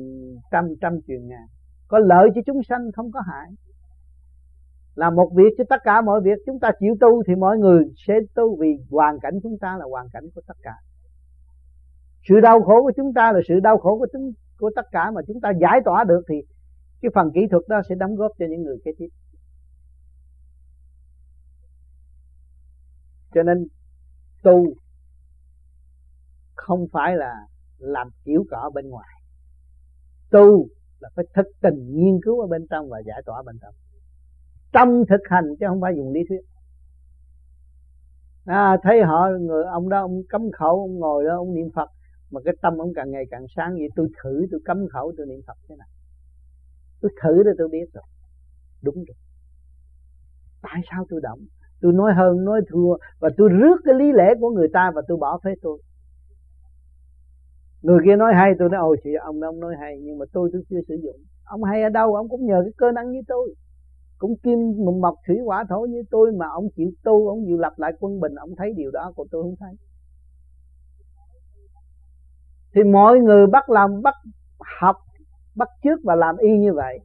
trăm 0.50 0.68
trăm 0.80 1.00
truyền 1.06 1.28
ngàn. 1.28 1.46
Có 1.88 1.98
lợi 1.98 2.28
cho 2.34 2.40
chúng 2.46 2.60
sanh, 2.68 2.92
không 2.96 3.12
có 3.12 3.20
hại. 3.26 3.50
Là 4.94 5.10
một 5.10 5.32
việc 5.34 5.54
cho 5.58 5.64
tất 5.68 5.80
cả 5.84 6.00
mọi 6.00 6.20
việc. 6.20 6.38
Chúng 6.46 6.60
ta 6.60 6.70
chịu 6.80 6.94
tu 7.00 7.22
thì 7.26 7.34
mọi 7.34 7.58
người 7.58 7.84
sẽ 8.06 8.14
tu 8.34 8.56
vì 8.60 8.68
hoàn 8.90 9.20
cảnh 9.20 9.34
chúng 9.42 9.58
ta 9.60 9.76
là 9.78 9.84
hoàn 9.90 10.08
cảnh 10.12 10.24
của 10.34 10.40
tất 10.46 10.56
cả 10.62 10.74
sự 12.28 12.40
đau 12.40 12.62
khổ 12.62 12.82
của 12.82 12.92
chúng 12.96 13.14
ta 13.14 13.32
là 13.32 13.40
sự 13.48 13.60
đau 13.60 13.78
khổ 13.78 13.98
của 13.98 14.06
chúng 14.12 14.32
của 14.58 14.70
tất 14.76 14.86
cả 14.92 15.10
mà 15.10 15.20
chúng 15.26 15.40
ta 15.40 15.50
giải 15.60 15.80
tỏa 15.84 16.04
được 16.04 16.22
thì 16.28 16.34
cái 17.02 17.10
phần 17.14 17.30
kỹ 17.34 17.40
thuật 17.50 17.62
đó 17.68 17.80
sẽ 17.88 17.94
đóng 17.94 18.16
góp 18.16 18.32
cho 18.38 18.46
những 18.50 18.62
người 18.62 18.78
kế 18.84 18.92
tiếp. 18.98 19.08
Cho 23.34 23.42
nên 23.42 23.66
tu 24.42 24.74
không 26.54 26.86
phải 26.92 27.16
là 27.16 27.34
làm 27.78 28.08
kiểu 28.24 28.44
cỏ 28.50 28.70
bên 28.74 28.88
ngoài. 28.88 29.08
Tu 30.30 30.66
là 31.00 31.08
phải 31.16 31.24
thực 31.34 31.46
tình 31.60 31.96
nghiên 31.96 32.20
cứu 32.24 32.40
ở 32.40 32.46
bên 32.46 32.66
trong 32.70 32.88
và 32.88 32.98
giải 33.06 33.22
tỏa 33.26 33.42
bên 33.42 33.58
trong. 33.62 33.74
Trong 34.72 35.04
thực 35.08 35.20
hành 35.30 35.44
chứ 35.60 35.66
không 35.68 35.80
phải 35.80 35.92
dùng 35.96 36.12
lý 36.12 36.20
thuyết. 36.28 36.40
À, 38.44 38.76
thấy 38.82 39.02
họ 39.02 39.28
người 39.40 39.64
ông 39.64 39.88
đó 39.88 40.00
ông 40.00 40.22
cấm 40.28 40.50
khẩu 40.52 40.80
ông 40.80 40.98
ngồi 40.98 41.24
đó 41.24 41.36
ông 41.36 41.54
niệm 41.54 41.70
phật 41.74 41.90
mà 42.30 42.40
cái 42.44 42.54
tâm 42.62 42.78
ông 42.78 42.92
càng 42.94 43.10
ngày 43.10 43.24
càng 43.30 43.46
sáng 43.56 43.72
vậy, 43.74 43.88
tôi 43.96 44.08
thử, 44.22 44.46
tôi 44.50 44.60
cấm 44.64 44.88
khẩu, 44.88 45.12
tôi 45.16 45.26
niệm 45.26 45.40
phật 45.46 45.58
thế 45.68 45.76
nào? 45.76 45.88
Tôi 47.00 47.10
thử 47.22 47.42
rồi 47.42 47.54
tôi 47.58 47.68
biết 47.68 47.92
rồi. 47.92 48.04
Đúng 48.82 48.94
rồi. 48.94 49.16
Tại 50.62 50.80
sao 50.90 51.06
tôi 51.08 51.20
động? 51.22 51.40
Tôi 51.80 51.92
nói 51.92 52.12
hơn, 52.14 52.44
nói 52.44 52.60
thua, 52.70 52.96
và 53.18 53.30
tôi 53.36 53.48
rước 53.48 53.76
cái 53.84 53.94
lý 53.94 54.12
lẽ 54.12 54.34
của 54.40 54.50
người 54.50 54.68
ta 54.72 54.90
và 54.94 55.02
tôi 55.08 55.18
bỏ 55.18 55.40
phế 55.44 55.50
tôi. 55.62 55.82
Người 57.82 57.98
kia 58.04 58.16
nói 58.16 58.32
hay, 58.34 58.52
tôi 58.58 58.68
nói, 58.68 58.80
ôi 58.80 58.96
chị 59.04 59.10
ông 59.20 59.40
ông 59.40 59.60
nói 59.60 59.74
hay, 59.80 60.00
nhưng 60.02 60.18
mà 60.18 60.26
tôi 60.32 60.50
tôi 60.52 60.62
chưa 60.70 60.80
sử 60.88 60.94
dụng. 61.02 61.16
Ông 61.44 61.62
hay 61.62 61.82
ở 61.82 61.88
đâu? 61.88 62.14
Ông 62.14 62.28
cũng 62.28 62.46
nhờ 62.46 62.60
cái 62.64 62.72
cơ 62.76 62.92
năng 62.92 63.10
như 63.10 63.20
tôi. 63.28 63.54
Cũng 64.18 64.36
kim 64.36 64.58
mộc 65.00 65.14
thủy 65.26 65.36
hỏa 65.44 65.64
thổ 65.68 65.80
như 65.80 66.02
tôi 66.10 66.32
mà 66.32 66.46
ông 66.48 66.68
chịu 66.76 66.90
tu, 67.02 67.28
ông 67.28 67.44
chịu 67.46 67.58
lập 67.58 67.72
lại 67.76 67.92
quân 68.00 68.20
bình, 68.20 68.34
ông 68.34 68.50
thấy 68.56 68.72
điều 68.76 68.90
đó, 68.90 69.12
còn 69.16 69.26
tôi 69.30 69.42
không 69.42 69.56
thấy 69.60 69.74
thì 72.74 72.82
mọi 72.82 73.18
người 73.18 73.46
bắt 73.46 73.70
làm 73.70 74.02
bắt 74.02 74.14
học, 74.80 74.96
bắt 75.54 75.68
trước 75.82 76.00
và 76.04 76.14
làm 76.14 76.36
y 76.36 76.58
như 76.58 76.72
vậy. 76.74 76.98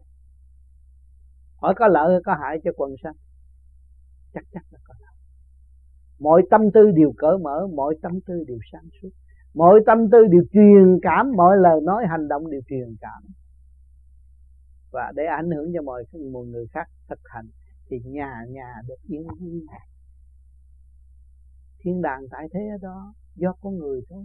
Hỏi 1.56 1.74
có 1.78 1.88
lợi 1.88 2.12
hay 2.12 2.22
có 2.26 2.36
hại 2.42 2.58
cho 2.64 2.72
quần 2.78 2.96
sanh 3.04 3.16
chắc 4.36 4.44
chắn 4.52 4.64
là 4.72 4.80
có 4.84 4.94
lợi. 5.00 5.14
Mọi 6.20 6.42
tâm 6.50 6.62
tư 6.74 6.92
đều 6.92 7.14
cởi 7.18 7.38
mở, 7.38 7.68
mọi 7.76 7.96
tâm 8.02 8.12
tư 8.26 8.44
đều 8.48 8.58
sáng 8.72 8.90
suốt. 9.02 9.10
Mọi 9.54 9.80
tâm 9.86 10.10
tư 10.12 10.18
đều 10.32 10.44
truyền 10.54 11.00
cảm, 11.02 11.32
mọi 11.36 11.58
lời 11.58 11.82
nói, 11.84 12.06
hành 12.10 12.28
động 12.28 12.52
đều 12.52 12.62
truyền 12.70 12.96
cảm. 13.02 13.24
Và 14.92 15.12
để 15.16 15.24
ảnh 15.26 15.52
hưởng 15.52 15.72
cho 15.74 15.82
mọi 15.82 16.04
người 16.46 16.66
khác 16.72 16.88
thực 17.10 17.20
hành, 17.24 17.46
thì 17.88 17.98
nhà 18.06 18.46
nhà 18.50 18.74
được 18.88 19.02
yên 19.08 19.28
vui. 19.40 19.66
Thiên 21.80 22.02
đàng 22.02 22.22
tại 22.32 22.48
thế 22.54 22.60
ở 22.60 22.78
đó, 22.82 23.14
do 23.36 23.54
con 23.62 23.78
người 23.78 24.02
thôi 24.10 24.24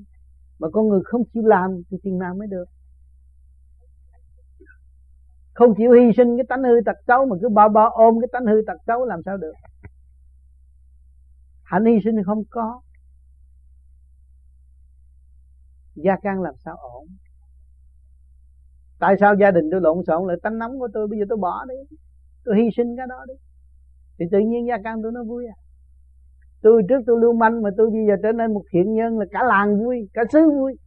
mà 0.60 0.68
con 0.72 0.88
người 0.88 1.00
không 1.04 1.22
chịu 1.34 1.42
làm 1.46 1.82
thì 1.90 1.96
chừng 2.02 2.18
nào 2.18 2.34
mới 2.34 2.48
được? 2.48 2.64
Không 5.54 5.74
chịu 5.76 5.92
hy 5.92 6.12
sinh 6.16 6.36
cái 6.36 6.44
tánh 6.48 6.62
hư 6.62 6.80
tật 6.86 6.96
xấu 7.06 7.26
mà 7.26 7.36
cứ 7.40 7.48
bao 7.48 7.68
bao 7.68 7.90
ôm 7.90 8.14
cái 8.20 8.28
tánh 8.32 8.46
hư 8.46 8.62
tật 8.66 8.76
xấu 8.86 9.04
làm 9.04 9.20
sao 9.24 9.36
được? 9.36 9.52
Hạnh 11.62 11.84
hy 11.84 11.92
sinh 12.04 12.22
không 12.26 12.42
có. 12.50 12.80
Gia 15.94 16.16
can 16.22 16.42
làm 16.42 16.54
sao 16.64 16.76
ổn? 16.76 17.06
Tại 18.98 19.14
sao 19.20 19.34
gia 19.40 19.50
đình 19.50 19.64
tôi 19.70 19.80
lộn 19.80 20.04
xộn 20.06 20.28
lại 20.28 20.36
tánh 20.42 20.58
nóng 20.58 20.78
của 20.78 20.88
tôi? 20.94 21.08
Bây 21.08 21.18
giờ 21.18 21.24
tôi 21.28 21.38
bỏ 21.38 21.64
đi. 21.68 21.96
Tôi 22.44 22.56
hy 22.56 22.68
sinh 22.76 22.96
cái 22.96 23.06
đó 23.06 23.24
đi. 23.28 23.34
Thì 24.18 24.24
tự 24.32 24.38
nhiên 24.38 24.66
gia 24.68 24.78
can 24.84 25.02
tôi 25.02 25.12
nó 25.12 25.24
vui 25.24 25.46
à? 25.46 25.56
Tôi 26.62 26.82
trước 26.88 27.00
tôi 27.06 27.20
lưu 27.20 27.32
manh 27.32 27.62
mà 27.62 27.70
tôi 27.76 27.90
bây 27.90 28.06
giờ 28.08 28.14
trở 28.22 28.32
nên 28.32 28.54
một 28.54 28.62
thiện 28.72 28.94
nhân 28.94 29.18
là 29.18 29.24
cả 29.30 29.42
làng 29.42 29.78
vui, 29.78 30.08
cả 30.14 30.22
xứ 30.32 30.50
vui. 30.50 30.78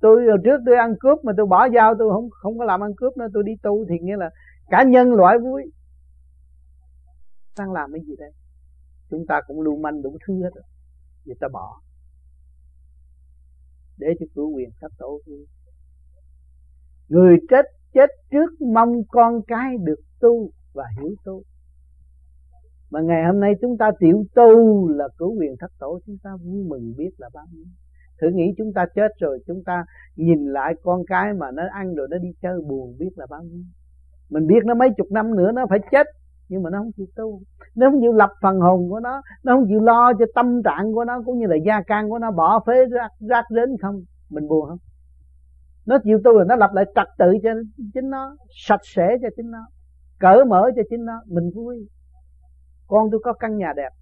Tôi 0.00 0.26
hồi 0.26 0.38
trước 0.44 0.60
tôi 0.66 0.76
ăn 0.76 0.94
cướp 1.00 1.24
mà 1.24 1.32
tôi 1.36 1.46
bỏ 1.46 1.68
dao, 1.74 1.94
tôi 1.98 2.10
không 2.10 2.30
không 2.30 2.58
có 2.58 2.64
làm 2.64 2.80
ăn 2.84 2.90
cướp 2.96 3.16
nữa, 3.16 3.26
tôi 3.34 3.42
đi 3.46 3.52
tu 3.62 3.84
thì 3.88 3.94
nghĩa 3.98 4.16
là 4.16 4.30
cả 4.68 4.82
nhân 4.82 5.12
loại 5.12 5.38
vui. 5.38 5.62
Đang 7.58 7.72
làm 7.72 7.92
cái 7.92 8.00
gì 8.06 8.14
đây? 8.18 8.32
Chúng 9.10 9.26
ta 9.28 9.40
cũng 9.46 9.60
lưu 9.60 9.76
manh 9.76 10.02
đủ 10.02 10.16
thứ 10.26 10.34
hết 10.42 10.50
rồi 10.54 10.64
người 11.24 11.36
ta 11.40 11.48
bỏ. 11.52 11.80
Để 13.98 14.08
cho 14.20 14.26
cửa 14.34 14.42
quyền 14.42 14.70
sắp 14.80 14.90
tổ 14.98 15.20
vui 15.26 15.46
người 17.12 17.36
chết 17.50 17.64
chết 17.94 18.10
trước 18.30 18.60
mong 18.74 18.92
con 19.08 19.42
cái 19.46 19.76
được 19.78 20.00
tu 20.20 20.50
và 20.72 20.84
hiểu 20.96 21.14
tu 21.24 21.42
mà 22.92 23.00
ngày 23.00 23.24
hôm 23.26 23.40
nay 23.40 23.52
chúng 23.60 23.78
ta 23.78 23.90
tiểu 23.98 24.24
tu 24.34 24.88
là 24.88 25.08
cứu 25.18 25.34
quyền 25.38 25.56
thất 25.60 25.70
tổ, 25.78 26.00
chúng 26.06 26.16
ta 26.22 26.30
vui 26.44 26.64
mừng 26.68 26.92
biết 26.96 27.10
là 27.18 27.28
bao 27.34 27.44
nhiêu. 27.52 27.64
Thử 28.20 28.28
nghĩ 28.34 28.54
chúng 28.58 28.72
ta 28.72 28.86
chết 28.94 29.08
rồi, 29.20 29.38
chúng 29.46 29.62
ta 29.66 29.84
nhìn 30.16 30.46
lại 30.46 30.74
con 30.82 31.02
cái 31.06 31.32
mà 31.34 31.50
nó 31.50 31.62
ăn 31.72 31.94
rồi 31.94 32.08
nó 32.10 32.18
đi 32.18 32.28
chơi 32.42 32.60
buồn 32.68 32.96
biết 32.98 33.10
là 33.16 33.26
bao 33.30 33.42
nhiêu. 33.42 33.62
Mình 34.30 34.46
biết 34.46 34.64
nó 34.64 34.74
mấy 34.74 34.88
chục 34.96 35.06
năm 35.10 35.36
nữa 35.36 35.52
nó 35.52 35.66
phải 35.70 35.78
chết, 35.92 36.06
nhưng 36.48 36.62
mà 36.62 36.70
nó 36.70 36.78
không 36.78 36.92
chịu 36.96 37.06
tu. 37.16 37.40
Nó 37.74 37.90
không 37.90 38.00
chịu 38.00 38.12
lập 38.12 38.30
phần 38.42 38.60
hồn 38.60 38.88
của 38.90 39.00
nó 39.00 39.22
nó 39.44 39.56
không 39.56 39.66
chịu 39.68 39.80
lo 39.80 40.12
cho 40.18 40.24
tâm 40.34 40.62
trạng 40.62 40.92
của 40.92 41.04
nó, 41.04 41.22
cũng 41.22 41.38
như 41.38 41.46
là 41.46 41.56
gia 41.66 41.82
can 41.82 42.08
của 42.10 42.18
nó 42.18 42.30
bỏ 42.30 42.60
phế 42.66 42.86
rác 42.86 43.10
rác 43.20 43.44
đến 43.50 43.76
không, 43.82 44.02
mình 44.30 44.48
buồn 44.48 44.68
không? 44.68 44.78
Nó 45.86 45.98
chịu 46.04 46.18
tu 46.24 46.32
rồi 46.32 46.44
nó 46.48 46.56
lập 46.56 46.70
lại 46.74 46.84
trật 46.94 47.06
tự 47.18 47.32
cho 47.42 47.50
chính 47.94 48.10
nó, 48.10 48.36
sạch 48.66 48.80
sẽ 48.82 49.16
cho 49.22 49.28
chính 49.36 49.50
nó, 49.50 49.66
cởi 50.20 50.44
mở 50.44 50.70
cho 50.76 50.82
chính 50.90 51.04
nó, 51.04 51.22
mình 51.26 51.50
vui 51.54 51.88
con 52.92 53.10
tôi 53.10 53.20
có 53.24 53.32
căn 53.32 53.56
nhà 53.56 53.72
đẹp. 53.76 53.92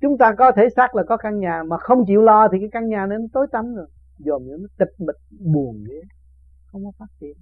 Chúng 0.00 0.18
ta 0.18 0.34
có 0.38 0.52
thể 0.56 0.62
xác 0.76 0.94
là 0.94 1.02
có 1.08 1.16
căn 1.16 1.38
nhà, 1.38 1.62
mà 1.66 1.76
không 1.78 2.04
chịu 2.06 2.22
lo 2.22 2.48
thì 2.52 2.58
cái 2.60 2.68
căn 2.72 2.88
nhà 2.88 3.06
nó 3.06 3.16
tối 3.32 3.46
tăm 3.52 3.74
rồi. 3.74 3.88
Dòm 4.18 4.42
nó 4.48 4.68
tịch 4.78 4.94
mịch, 4.98 5.16
buồn 5.40 5.84
ghê. 5.88 6.00
Không 6.66 6.84
có 6.84 6.92
phát 6.98 7.06
triển. 7.20 7.36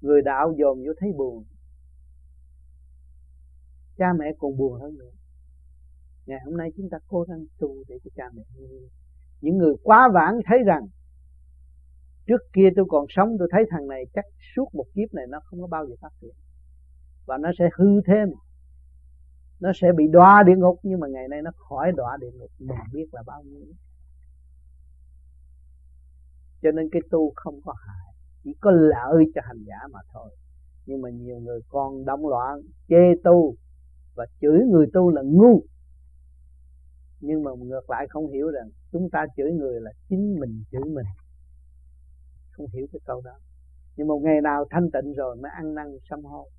Người 0.00 0.22
đạo 0.22 0.54
dòm 0.58 0.76
vô 0.86 0.92
thấy 0.98 1.12
buồn. 1.16 1.44
Cha 3.96 4.12
mẹ 4.18 4.26
còn 4.38 4.56
buồn 4.56 4.80
hơn 4.80 4.98
nữa. 4.98 5.12
Ngày 6.26 6.38
hôm 6.44 6.56
nay 6.56 6.70
chúng 6.76 6.88
ta 6.90 6.98
cố 7.08 7.22
gắng 7.22 7.44
tu 7.58 7.84
để 7.88 7.98
cho 8.04 8.10
cha 8.16 8.24
mẹ 8.34 8.42
những 9.40 9.58
người 9.58 9.74
quá 9.82 10.08
vãng 10.14 10.40
thấy 10.46 10.58
rằng, 10.66 10.86
trước 12.26 12.40
kia 12.52 12.68
tôi 12.76 12.84
còn 12.88 13.06
sống, 13.08 13.36
tôi 13.38 13.48
thấy 13.50 13.64
thằng 13.70 13.88
này 13.88 14.04
chắc 14.14 14.24
suốt 14.56 14.74
một 14.74 14.86
kiếp 14.94 15.14
này 15.14 15.26
nó 15.28 15.40
không 15.44 15.60
có 15.60 15.66
bao 15.66 15.86
giờ 15.86 15.94
phát 16.00 16.10
triển 16.20 16.34
và 17.26 17.38
nó 17.38 17.50
sẽ 17.58 17.68
hư 17.76 18.00
thêm. 18.06 18.28
Nó 19.60 19.72
sẽ 19.74 19.92
bị 19.96 20.04
đọa 20.08 20.42
địa 20.42 20.56
ngục, 20.56 20.80
nhưng 20.82 21.00
mà 21.00 21.08
ngày 21.08 21.28
nay 21.28 21.42
nó 21.42 21.50
khỏi 21.56 21.92
đọa 21.96 22.16
địa 22.20 22.30
ngục 22.34 22.50
mình 22.58 22.78
biết 22.92 23.06
là 23.12 23.22
bao 23.26 23.42
nhiêu. 23.42 23.66
Cho 26.62 26.70
nên 26.70 26.88
cái 26.92 27.02
tu 27.10 27.32
không 27.36 27.60
có 27.64 27.74
hại, 27.86 28.14
chỉ 28.44 28.54
có 28.60 28.70
lợi 28.70 29.24
cho 29.34 29.40
hành 29.44 29.64
giả 29.66 29.76
mà 29.90 30.00
thôi. 30.12 30.36
Nhưng 30.86 31.02
mà 31.02 31.10
nhiều 31.10 31.38
người 31.38 31.60
còn 31.68 32.04
động 32.04 32.28
loạn, 32.28 32.60
chê 32.88 33.22
tu, 33.24 33.54
và 34.14 34.26
chửi 34.40 34.58
người 34.70 34.86
tu 34.92 35.10
là 35.10 35.22
ngu. 35.24 35.62
Nhưng 37.20 37.42
mà 37.42 37.50
ngược 37.58 37.90
lại 37.90 38.06
không 38.08 38.28
hiểu 38.28 38.50
rằng 38.50 38.70
chúng 38.92 39.10
ta 39.10 39.26
chửi 39.36 39.52
người 39.52 39.80
là 39.80 39.90
chính 40.08 40.40
mình 40.40 40.64
chửi 40.70 40.84
mình. 40.84 41.06
Không 42.50 42.66
hiểu 42.72 42.86
cái 42.92 43.00
câu 43.04 43.20
đó. 43.24 43.38
Nhưng 43.96 44.06
một 44.06 44.20
ngày 44.22 44.40
nào 44.40 44.64
thanh 44.70 44.90
tịnh 44.90 45.12
rồi 45.12 45.36
mới 45.36 45.50
ăn 45.54 45.74
năn 45.74 45.86
sám 46.10 46.24
hối 46.24 46.50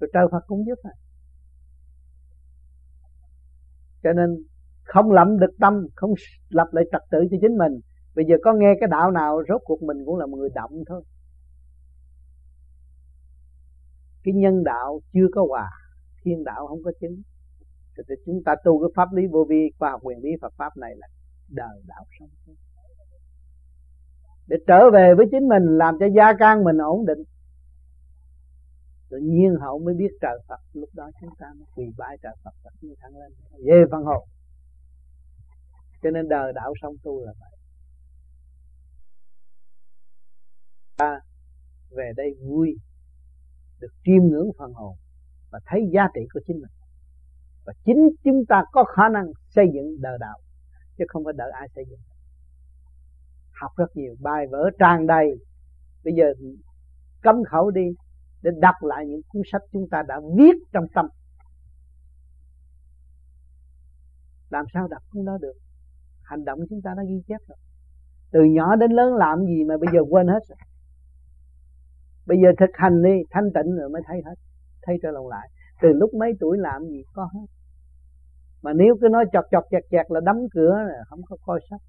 rồi 0.00 0.10
trời 0.12 0.26
Phật 0.32 0.44
cũng 0.46 0.66
giúp 0.66 0.78
à 0.82 0.94
cho 4.06 4.12
nên 4.12 4.36
không 4.84 5.12
lậm 5.12 5.38
được 5.38 5.50
tâm, 5.60 5.86
không 5.94 6.14
lập 6.48 6.68
lại 6.72 6.84
trật 6.92 7.02
tự 7.10 7.18
cho 7.30 7.36
chính 7.40 7.58
mình. 7.58 7.80
Bây 8.14 8.24
giờ 8.24 8.34
có 8.42 8.52
nghe 8.52 8.74
cái 8.80 8.88
đạo 8.88 9.10
nào 9.10 9.42
rốt 9.48 9.60
cuộc 9.64 9.82
mình 9.82 9.96
cũng 10.06 10.16
là 10.18 10.26
một 10.26 10.36
người 10.36 10.50
động 10.54 10.82
thôi. 10.86 11.02
Cái 14.24 14.34
nhân 14.34 14.64
đạo 14.64 15.00
chưa 15.12 15.26
có 15.34 15.46
hòa, 15.48 15.70
thiên 16.24 16.44
đạo 16.44 16.66
không 16.66 16.82
có 16.82 16.92
chứng. 17.00 17.22
Thì 18.08 18.14
chúng 18.26 18.42
ta 18.44 18.54
tu 18.64 18.80
cái 18.80 18.88
pháp 18.96 19.12
lý 19.12 19.22
vô 19.32 19.46
vi 19.48 19.70
khoa 19.78 19.90
học 19.90 20.00
quyền 20.02 20.18
lý 20.22 20.30
Phật 20.40 20.52
pháp 20.56 20.76
này 20.76 20.94
là 20.96 21.06
đời 21.48 21.82
đạo 21.86 22.04
sống. 22.18 22.28
Để 24.46 24.56
trở 24.66 24.90
về 24.92 25.14
với 25.16 25.26
chính 25.30 25.48
mình, 25.48 25.78
làm 25.78 25.96
cho 26.00 26.06
gia 26.16 26.32
can 26.38 26.64
mình 26.64 26.78
ổn 26.78 27.06
định 27.06 27.18
tự 29.08 29.18
nhiên 29.22 29.54
hậu 29.60 29.78
mới 29.78 29.94
biết 29.94 30.10
trời 30.20 30.38
Phật. 30.48 30.60
Lúc 30.72 30.88
đó 30.94 31.10
chúng 31.20 31.30
ta 31.38 31.46
mới 31.56 31.66
quỳ 31.74 31.84
bái 31.98 32.18
trời 32.22 32.32
Phật 32.44 32.54
Phật 32.64 32.70
tiến 32.80 32.94
thẳng 33.00 33.16
lên. 33.16 33.32
Về 33.66 33.84
phần 33.90 34.04
hồn. 34.04 34.28
Cho 36.02 36.10
nên 36.10 36.28
đời 36.28 36.52
đạo 36.52 36.74
song 36.82 36.94
tu 37.02 37.24
là 37.24 37.32
vậy. 37.40 37.58
Ta 40.96 41.20
về 41.90 42.12
đây 42.16 42.34
vui, 42.42 42.76
được 43.80 43.92
chiêm 44.04 44.22
ngưỡng 44.30 44.50
phần 44.58 44.72
hồn 44.72 44.96
và 45.50 45.60
thấy 45.66 45.80
giá 45.92 46.08
trị 46.14 46.20
của 46.34 46.40
chính 46.46 46.56
mình. 46.56 46.72
Và 47.66 47.72
chính 47.84 48.08
chúng 48.24 48.44
ta 48.48 48.62
có 48.72 48.84
khả 48.84 49.08
năng 49.12 49.26
xây 49.48 49.66
dựng 49.74 50.00
đời 50.00 50.18
đạo, 50.20 50.38
chứ 50.98 51.04
không 51.08 51.24
phải 51.24 51.34
đợi 51.36 51.50
ai 51.50 51.68
xây 51.74 51.84
dựng. 51.90 52.00
Học 53.60 53.72
rất 53.76 53.96
nhiều, 53.96 54.14
bài 54.20 54.46
vở 54.50 54.70
tràn 54.78 55.06
đầy. 55.06 55.26
Bây 56.04 56.14
giờ 56.14 56.24
cấm 57.22 57.36
khẩu 57.50 57.70
đi 57.70 57.86
để 58.42 58.50
đọc 58.60 58.74
lại 58.80 59.06
những 59.06 59.20
cuốn 59.28 59.42
sách 59.52 59.62
chúng 59.72 59.88
ta 59.90 60.02
đã 60.08 60.20
viết 60.36 60.56
trong 60.72 60.84
tâm. 60.94 61.06
Làm 64.50 64.64
sao 64.74 64.88
đọc 64.88 65.02
cuốn 65.10 65.24
đó 65.24 65.38
được? 65.40 65.54
Hành 66.22 66.44
động 66.44 66.58
chúng 66.70 66.80
ta 66.84 66.90
đã 66.96 67.02
ghi 67.08 67.22
chép 67.28 67.40
rồi. 67.48 67.58
Từ 68.30 68.40
nhỏ 68.44 68.76
đến 68.76 68.90
lớn 68.90 69.14
làm 69.14 69.38
gì 69.44 69.64
mà 69.64 69.74
bây 69.76 69.88
giờ 69.92 70.00
quên 70.10 70.26
hết 70.26 70.40
rồi? 70.48 70.58
Bây 72.26 72.38
giờ 72.42 72.48
thực 72.58 72.70
hành 72.72 73.02
đi, 73.02 73.16
thanh 73.30 73.44
tịnh 73.54 73.76
rồi 73.76 73.88
mới 73.88 74.02
thấy 74.06 74.22
hết, 74.24 74.34
thấy 74.82 74.96
trở 75.02 75.10
lòng 75.10 75.28
lại. 75.28 75.48
Từ 75.82 75.88
lúc 75.92 76.10
mấy 76.14 76.32
tuổi 76.40 76.58
làm 76.58 76.82
gì 76.82 77.02
có 77.12 77.28
hết. 77.34 77.46
Mà 78.62 78.72
nếu 78.72 78.96
cứ 79.00 79.08
nói 79.08 79.24
chọt 79.32 79.44
chọt 79.50 79.64
chẹt 79.70 79.82
chẹt 79.90 80.06
là 80.08 80.20
đóng 80.20 80.46
cửa 80.54 80.74
là 80.88 81.04
không 81.06 81.20
có 81.28 81.36
coi 81.42 81.60
sách. 81.70 81.80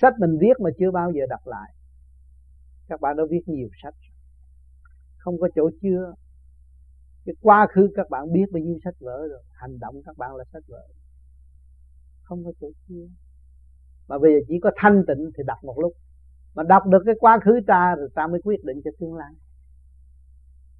Sách 0.00 0.12
mình 0.18 0.38
viết 0.40 0.60
mà 0.60 0.70
chưa 0.78 0.90
bao 0.90 1.10
giờ 1.12 1.22
đọc 1.28 1.40
lại. 1.44 1.72
Các 2.88 3.00
bạn 3.00 3.16
đã 3.16 3.22
viết 3.30 3.42
nhiều 3.46 3.68
sách 3.82 3.94
không 5.26 5.40
có 5.40 5.48
chỗ 5.54 5.70
chưa 5.82 6.14
cái 7.24 7.34
quá 7.40 7.66
khứ 7.74 7.88
các 7.94 8.10
bạn 8.10 8.32
biết 8.32 8.46
bao 8.52 8.60
nhiêu 8.62 8.78
sách 8.84 8.94
vở 9.00 9.26
rồi, 9.30 9.42
hành 9.52 9.78
động 9.78 10.02
các 10.04 10.16
bạn 10.18 10.36
là 10.36 10.44
sách 10.52 10.62
vở. 10.68 10.86
Không 12.22 12.44
có 12.44 12.52
chỗ 12.60 12.70
chưa 12.88 13.06
mà 14.08 14.18
bây 14.18 14.32
giờ 14.32 14.38
chỉ 14.48 14.54
có 14.62 14.70
thanh 14.76 15.02
tịnh 15.08 15.30
thì 15.36 15.42
đọc 15.46 15.58
một 15.62 15.78
lúc. 15.78 15.92
Mà 16.54 16.62
đọc 16.62 16.82
được 16.86 17.02
cái 17.06 17.14
quá 17.18 17.38
khứ 17.44 17.60
ta 17.66 17.94
rồi 17.98 18.08
ta 18.14 18.26
mới 18.26 18.40
quyết 18.44 18.64
định 18.64 18.80
cho 18.84 18.90
tương 19.00 19.14
lai. 19.14 19.32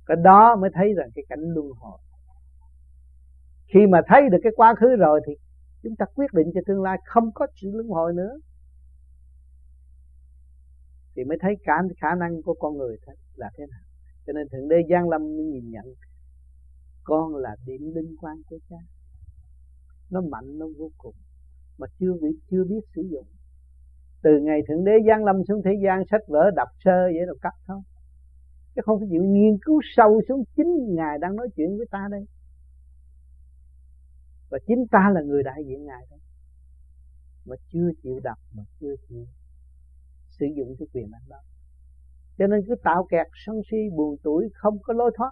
Cái 0.06 0.16
đó 0.24 0.56
mới 0.56 0.70
thấy 0.74 0.94
rằng 0.96 1.10
cái 1.14 1.24
cảnh 1.28 1.40
luân 1.40 1.66
hồi. 1.78 1.98
Khi 3.74 3.86
mà 3.86 4.00
thấy 4.06 4.22
được 4.30 4.38
cái 4.42 4.52
quá 4.56 4.74
khứ 4.80 4.96
rồi 4.96 5.20
thì 5.26 5.32
chúng 5.82 5.96
ta 5.96 6.06
quyết 6.14 6.32
định 6.32 6.50
cho 6.54 6.60
tương 6.66 6.82
lai, 6.82 6.98
không 7.06 7.32
có 7.34 7.46
sự 7.54 7.70
luân 7.72 7.88
hồi 7.88 8.12
nữa. 8.12 8.38
Thì 11.16 11.24
mới 11.24 11.38
thấy 11.40 11.54
cả, 11.64 11.82
khả 12.00 12.14
năng 12.14 12.42
của 12.42 12.54
con 12.54 12.76
người 12.76 12.96
là 13.34 13.50
thế 13.56 13.64
nào 13.70 13.85
cho 14.26 14.32
nên 14.32 14.48
thượng 14.48 14.68
đế 14.68 14.76
giang 14.90 15.08
lâm 15.08 15.36
nhìn 15.36 15.70
nhận, 15.70 15.84
con 17.04 17.36
là 17.36 17.56
điểm 17.66 17.94
linh 17.94 18.16
quan 18.20 18.36
của 18.46 18.58
cha. 18.68 18.76
Nó 20.10 20.20
mạnh, 20.20 20.58
nó 20.58 20.66
vô 20.78 20.90
cùng, 20.98 21.14
mà 21.78 21.86
chưa 21.98 22.12
biết 22.22 22.38
chưa 22.50 22.64
biết 22.64 22.80
sử 22.94 23.02
dụng. 23.02 23.26
Từ 24.22 24.40
ngày 24.40 24.60
thượng 24.68 24.84
đế 24.84 24.92
giáng 25.08 25.24
lâm 25.24 25.36
xuống 25.48 25.62
thế 25.64 25.70
gian, 25.84 26.02
sách 26.10 26.20
vở 26.28 26.50
đọc 26.56 26.68
sơ 26.84 27.02
vậy 27.04 27.26
rồi 27.26 27.38
cắt 27.42 27.54
thôi. 27.66 27.80
Chứ 28.74 28.82
không 28.84 28.98
phải 29.00 29.08
chịu 29.10 29.22
nghiên 29.24 29.58
cứu 29.64 29.80
sâu 29.96 30.20
xuống 30.28 30.44
chính 30.56 30.94
ngài 30.94 31.18
đang 31.18 31.36
nói 31.36 31.48
chuyện 31.56 31.76
với 31.76 31.86
ta 31.90 32.08
đây. 32.10 32.26
Và 34.50 34.58
chính 34.66 34.86
ta 34.90 35.10
là 35.14 35.20
người 35.22 35.42
đại 35.42 35.64
diện 35.66 35.84
ngài 35.84 36.06
đó. 36.10 36.16
Mà 37.44 37.56
chưa 37.72 37.90
chịu 38.02 38.20
đọc, 38.20 38.38
mà 38.54 38.62
chưa 38.80 38.94
chịu 39.08 39.26
sử 40.30 40.46
dụng 40.56 40.76
cái 40.78 40.88
quyền 40.92 41.10
năng 41.10 41.28
đó 41.28 41.36
cho 42.38 42.46
nên 42.46 42.60
cứ 42.68 42.74
tạo 42.84 43.06
kẹt 43.10 43.26
sân 43.46 43.60
si 43.70 43.76
buồn 43.96 44.16
tuổi 44.22 44.48
không 44.54 44.78
có 44.82 44.94
lối 44.94 45.10
thoát. 45.16 45.30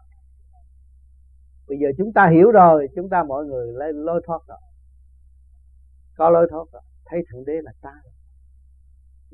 Bây 1.68 1.78
giờ 1.78 1.88
chúng 1.98 2.12
ta 2.12 2.28
hiểu 2.28 2.50
rồi, 2.50 2.88
chúng 2.96 3.08
ta 3.08 3.22
mọi 3.22 3.44
người 3.44 3.72
lên 3.72 3.96
lối 3.96 4.22
thoát 4.26 4.38
rồi. 4.48 4.58
Có 6.16 6.30
lối 6.30 6.46
thoát 6.50 6.64
rồi, 6.72 6.82
thấy 7.04 7.20
thượng 7.30 7.44
đế 7.44 7.52
là 7.62 7.72
ta 7.82 7.92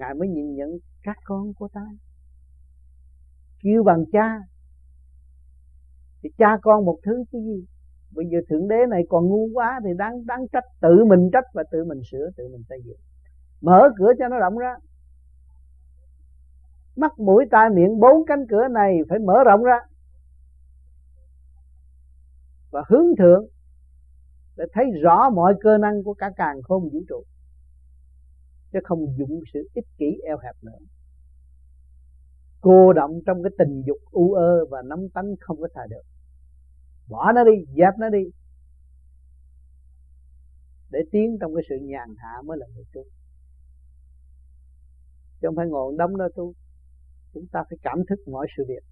ngài 0.00 0.14
mới 0.14 0.28
nhìn 0.28 0.54
nhận 0.54 0.70
các 1.02 1.16
con 1.24 1.54
của 1.54 1.68
ta. 1.72 1.86
Kêu 3.62 3.82
bằng 3.82 4.04
cha. 4.12 4.38
Thì 6.22 6.28
cha 6.38 6.58
con 6.62 6.84
một 6.84 6.98
thứ 7.04 7.24
chứ 7.32 7.38
gì? 7.38 7.64
Bây 8.10 8.26
giờ 8.26 8.38
thượng 8.48 8.68
đế 8.68 8.86
này 8.90 9.02
còn 9.08 9.24
ngu 9.26 9.48
quá 9.54 9.80
thì 9.84 9.90
đáng 9.96 10.26
đáng 10.26 10.48
trách 10.52 10.64
tự 10.80 11.04
mình 11.04 11.30
trách 11.32 11.44
và 11.54 11.62
tự 11.72 11.84
mình 11.84 12.00
sửa, 12.10 12.30
tự 12.36 12.48
mình 12.52 12.62
xây 12.68 12.78
dựng. 12.84 12.98
Mở 13.60 13.88
cửa 13.98 14.12
cho 14.18 14.28
nó 14.28 14.38
rộng 14.38 14.58
ra 14.58 14.74
mắt 17.00 17.18
mũi 17.18 17.44
tai 17.50 17.70
miệng 17.70 18.00
bốn 18.00 18.26
cánh 18.26 18.46
cửa 18.50 18.68
này 18.70 18.98
phải 19.08 19.18
mở 19.18 19.34
rộng 19.44 19.62
ra. 19.62 19.78
Và 22.70 22.82
hướng 22.88 23.16
thượng 23.18 23.46
để 24.56 24.64
thấy 24.72 24.84
rõ 25.02 25.30
mọi 25.30 25.54
cơ 25.60 25.78
năng 25.78 26.02
của 26.02 26.14
cả 26.14 26.30
càng 26.36 26.62
khôn 26.62 26.82
vũ 26.92 27.00
trụ. 27.08 27.24
Chứ 28.72 28.78
không 28.84 29.06
dụng 29.18 29.40
sự 29.52 29.68
ích 29.74 29.86
kỷ 29.98 30.20
eo 30.26 30.38
hẹp 30.38 30.54
nữa. 30.62 30.78
Cô 32.60 32.92
động 32.92 33.20
trong 33.26 33.42
cái 33.42 33.50
tình 33.58 33.82
dục 33.86 33.98
u 34.10 34.32
ơ 34.32 34.64
và 34.70 34.82
nóng 34.82 35.08
tánh 35.14 35.34
không 35.40 35.60
có 35.60 35.68
xài 35.74 35.88
được. 35.88 36.02
Bỏ 37.08 37.32
nó 37.32 37.44
đi, 37.44 37.64
dẹp 37.76 37.94
nó 37.98 38.08
đi. 38.08 38.24
Để 40.90 40.98
tiến 41.12 41.38
trong 41.40 41.54
cái 41.54 41.62
sự 41.68 41.74
nhàn 41.82 42.14
hạ 42.18 42.42
mới 42.44 42.58
là 42.58 42.66
người 42.74 42.84
tu. 42.92 43.02
Chứ 45.40 45.48
không 45.48 45.56
phải 45.56 45.66
ngồi 45.66 45.94
đóng 45.98 46.16
đó 46.16 46.28
tu 46.34 46.54
chúng 47.34 47.46
ta 47.52 47.64
phải 47.70 47.78
cảm 47.82 47.98
thức 48.08 48.18
mọi 48.28 48.46
sự 48.56 48.64
việc. 48.68 48.82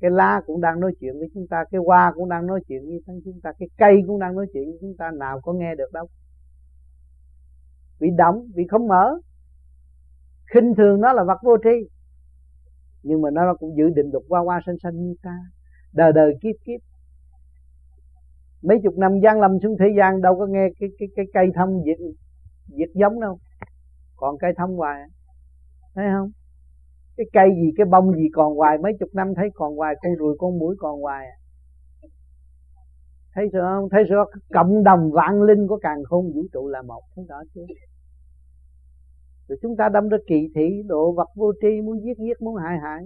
Cái 0.00 0.10
lá 0.10 0.40
cũng 0.46 0.60
đang 0.60 0.80
nói 0.80 0.92
chuyện 1.00 1.18
với 1.18 1.28
chúng 1.34 1.46
ta, 1.50 1.64
cái 1.70 1.80
hoa 1.86 2.12
cũng 2.14 2.28
đang 2.28 2.46
nói 2.46 2.60
chuyện 2.68 2.86
với 2.86 3.00
chúng 3.24 3.40
ta, 3.42 3.52
cái 3.58 3.68
cây 3.78 3.94
cũng 4.06 4.18
đang 4.18 4.34
nói 4.34 4.46
chuyện 4.52 4.64
với 4.64 4.78
chúng 4.80 4.96
ta, 4.98 5.10
nào 5.18 5.40
có 5.42 5.52
nghe 5.52 5.74
được 5.74 5.92
đâu. 5.92 6.06
Vì 8.00 8.08
động 8.18 8.46
vì 8.54 8.66
không 8.70 8.88
mở. 8.88 9.14
Khinh 10.54 10.74
thường 10.76 11.00
nó 11.00 11.12
là 11.12 11.24
vật 11.24 11.38
vô 11.44 11.56
tri, 11.64 11.88
nhưng 13.02 13.22
mà 13.22 13.30
nó 13.30 13.54
cũng 13.58 13.76
dự 13.76 13.84
định 13.96 14.10
được 14.10 14.22
qua 14.28 14.40
qua 14.40 14.60
sanh 14.66 14.76
sanh 14.82 14.96
như 14.96 15.14
ta. 15.22 15.38
Đời 15.92 16.12
đời 16.12 16.32
kiếp 16.42 16.54
kiếp. 16.64 16.80
Mấy 18.62 18.78
chục 18.82 18.98
năm 18.98 19.12
gian 19.22 19.40
lâm 19.40 19.50
xuống 19.62 19.76
thế 19.78 19.86
gian, 19.98 20.20
đâu 20.20 20.38
có 20.38 20.46
nghe 20.46 20.68
cái 20.80 20.88
cái 20.98 21.08
cái 21.16 21.26
cây 21.34 21.46
thông 21.54 21.82
diệt 21.84 21.98
diệt 22.66 22.88
giống 22.94 23.20
đâu. 23.20 23.38
Còn 24.16 24.38
cây 24.38 24.52
thông 24.56 24.76
hoài, 24.76 25.00
thấy 25.94 26.04
không? 26.12 26.30
Cái 27.18 27.26
cây 27.32 27.48
gì, 27.56 27.70
cái 27.76 27.86
bông 27.86 28.12
gì 28.12 28.28
còn 28.32 28.56
hoài, 28.56 28.78
mấy 28.78 28.92
chục 29.00 29.08
năm 29.12 29.34
thấy 29.36 29.48
còn 29.54 29.76
hoài 29.76 29.94
con 30.02 30.14
ruồi 30.14 30.36
con 30.38 30.58
mũi 30.58 30.76
còn 30.78 31.00
hoài. 31.00 31.26
Thấy 33.34 33.48
sao 33.52 33.62
không? 33.62 33.88
Thấy 33.90 34.02
sao? 34.08 34.24
Cộng 34.54 34.84
đồng 34.84 35.12
vạn 35.12 35.42
linh 35.42 35.66
của 35.68 35.78
càng 35.82 36.04
khôn 36.04 36.32
vũ 36.34 36.42
trụ 36.52 36.68
là 36.68 36.82
một, 36.82 37.02
thấy 37.16 37.24
rõ 37.28 37.36
chưa? 37.54 37.66
Rồi 39.48 39.58
chúng 39.62 39.76
ta 39.76 39.88
đâm 39.88 40.08
ra 40.08 40.16
kỳ 40.26 40.48
thị 40.54 40.82
độ 40.86 41.12
vật 41.12 41.28
vô 41.36 41.52
tri, 41.60 41.80
muốn 41.84 42.04
giết 42.04 42.18
giết, 42.18 42.42
muốn 42.42 42.56
hại 42.56 42.78
hại. 42.82 43.02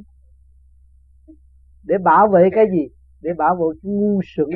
Để 1.85 1.95
bảo 2.05 2.29
vệ 2.29 2.49
cái 2.53 2.65
gì? 2.73 2.89
Để 3.21 3.31
bảo 3.39 3.57
vệ 3.57 3.67
cái 3.83 3.93
ngu 3.93 4.21
sửng 4.37 4.51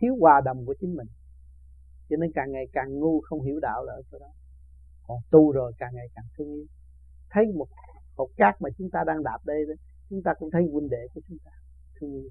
thiếu 0.00 0.16
hòa 0.20 0.40
đồng 0.44 0.66
của 0.66 0.74
chính 0.80 0.96
mình. 0.96 1.08
Cho 2.08 2.16
nên 2.16 2.30
càng 2.34 2.52
ngày 2.52 2.66
càng 2.72 2.98
ngu, 2.98 3.20
không 3.20 3.42
hiểu 3.42 3.60
đạo 3.60 3.84
là 3.84 3.92
ở 3.92 4.02
chỗ 4.10 4.18
đó. 4.18 4.30
Còn 5.06 5.18
tu 5.30 5.52
rồi, 5.52 5.72
càng 5.78 5.90
ngày 5.94 6.06
càng 6.14 6.24
thương 6.38 6.48
yêu. 6.48 6.64
Thấy 7.30 7.44
một 7.58 7.66
hột 8.18 8.30
cát 8.36 8.62
mà 8.62 8.68
chúng 8.78 8.90
ta 8.90 9.04
đang 9.06 9.22
đạp 9.22 9.38
đây 9.44 9.66
đó, 9.68 9.74
chúng 10.10 10.22
ta 10.22 10.34
cũng 10.38 10.50
thấy 10.50 10.68
huynh 10.72 10.88
đệ 10.88 11.08
của 11.14 11.20
chúng 11.28 11.38
ta, 11.44 11.50
thương 12.00 12.12
yêu. 12.12 12.28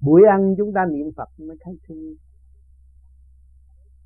Buổi 0.00 0.22
ăn 0.28 0.54
chúng 0.58 0.72
ta 0.72 0.84
niệm 0.84 1.06
phật 1.16 1.28
mới 1.38 1.56
thấy 1.60 1.78
thương 1.88 1.98
yêu. 1.98 2.14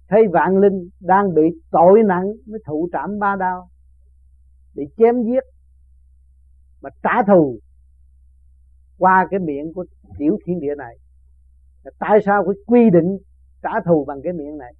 Thấy 0.08 0.22
vạn 0.32 0.56
linh 0.56 0.88
đang 1.00 1.34
bị 1.34 1.42
tội 1.70 2.02
nặng 2.02 2.26
mới 2.46 2.60
thụ 2.66 2.88
trảm 2.92 3.18
ba 3.18 3.36
đau, 3.36 3.70
bị 4.74 4.84
chém 4.96 5.22
giết 5.22 5.44
mà 6.80 6.90
trả 7.02 7.22
thù 7.26 7.58
qua 8.98 9.26
cái 9.30 9.40
miệng 9.40 9.72
của 9.74 9.84
tiểu 10.18 10.38
thiên 10.44 10.60
địa 10.60 10.74
này. 10.74 10.96
Tại 11.98 12.18
sao 12.26 12.42
phải 12.46 12.54
quy 12.66 12.90
định 12.90 13.18
trả 13.62 13.70
thù 13.86 14.04
bằng 14.04 14.22
cái 14.22 14.32
miệng 14.32 14.58
này? 14.58 14.72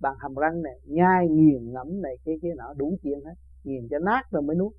Bằng 0.00 0.14
hàm 0.18 0.34
răng 0.34 0.62
này, 0.62 0.80
nhai, 0.84 1.28
nghiền 1.28 1.72
ngẫm 1.72 2.02
này, 2.02 2.16
cái 2.24 2.34
cái 2.42 2.50
nọ, 2.56 2.74
đủ 2.76 2.96
chuyện 3.02 3.24
hết. 3.24 3.34
Nghiền 3.64 3.88
cho 3.90 3.98
nát 3.98 4.22
rồi 4.30 4.42
mới 4.42 4.56
nuốt 4.56 4.72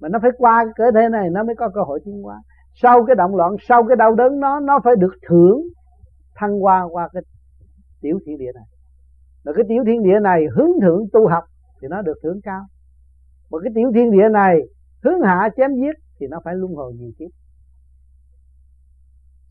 mà 0.00 0.08
nó 0.08 0.18
phải 0.22 0.30
qua 0.38 0.64
cái 0.64 0.72
cơ 0.76 1.00
thể 1.00 1.08
này, 1.08 1.30
nó 1.30 1.44
mới 1.44 1.54
có 1.54 1.68
cơ 1.74 1.80
hội 1.80 2.00
tiến 2.04 2.22
hóa. 2.22 2.42
Sau 2.82 3.04
cái 3.06 3.16
động 3.16 3.36
loạn, 3.36 3.56
sau 3.68 3.84
cái 3.84 3.96
đau 3.96 4.14
đớn 4.14 4.40
nó 4.40 4.60
nó 4.60 4.80
phải 4.84 4.96
được 4.96 5.14
thưởng 5.28 5.62
thăng 6.34 6.64
qua 6.64 6.82
qua 6.90 7.08
cái 7.12 7.22
tiểu 8.00 8.18
thiên 8.26 8.38
địa 8.38 8.52
này. 8.54 8.64
Rồi 9.44 9.54
cái 9.56 9.64
tiểu 9.68 9.82
thiên 9.86 10.02
địa 10.02 10.20
này 10.22 10.46
hướng 10.56 10.70
thượng 10.82 11.04
tu 11.12 11.28
học 11.28 11.44
thì 11.80 11.88
nó 11.88 12.02
được 12.02 12.18
thưởng 12.22 12.40
cao. 12.42 12.60
Mà 13.50 13.58
cái 13.62 13.72
tiểu 13.74 13.92
thiên 13.94 14.10
địa 14.10 14.28
này 14.32 14.58
hướng 15.04 15.20
hạ 15.20 15.48
chém 15.56 15.74
giết 15.74 15.96
thì 16.20 16.26
nó 16.26 16.40
phải 16.44 16.54
luân 16.54 16.74
hồi 16.74 16.92
nhiều 16.94 17.10
kiếp. 17.18 17.30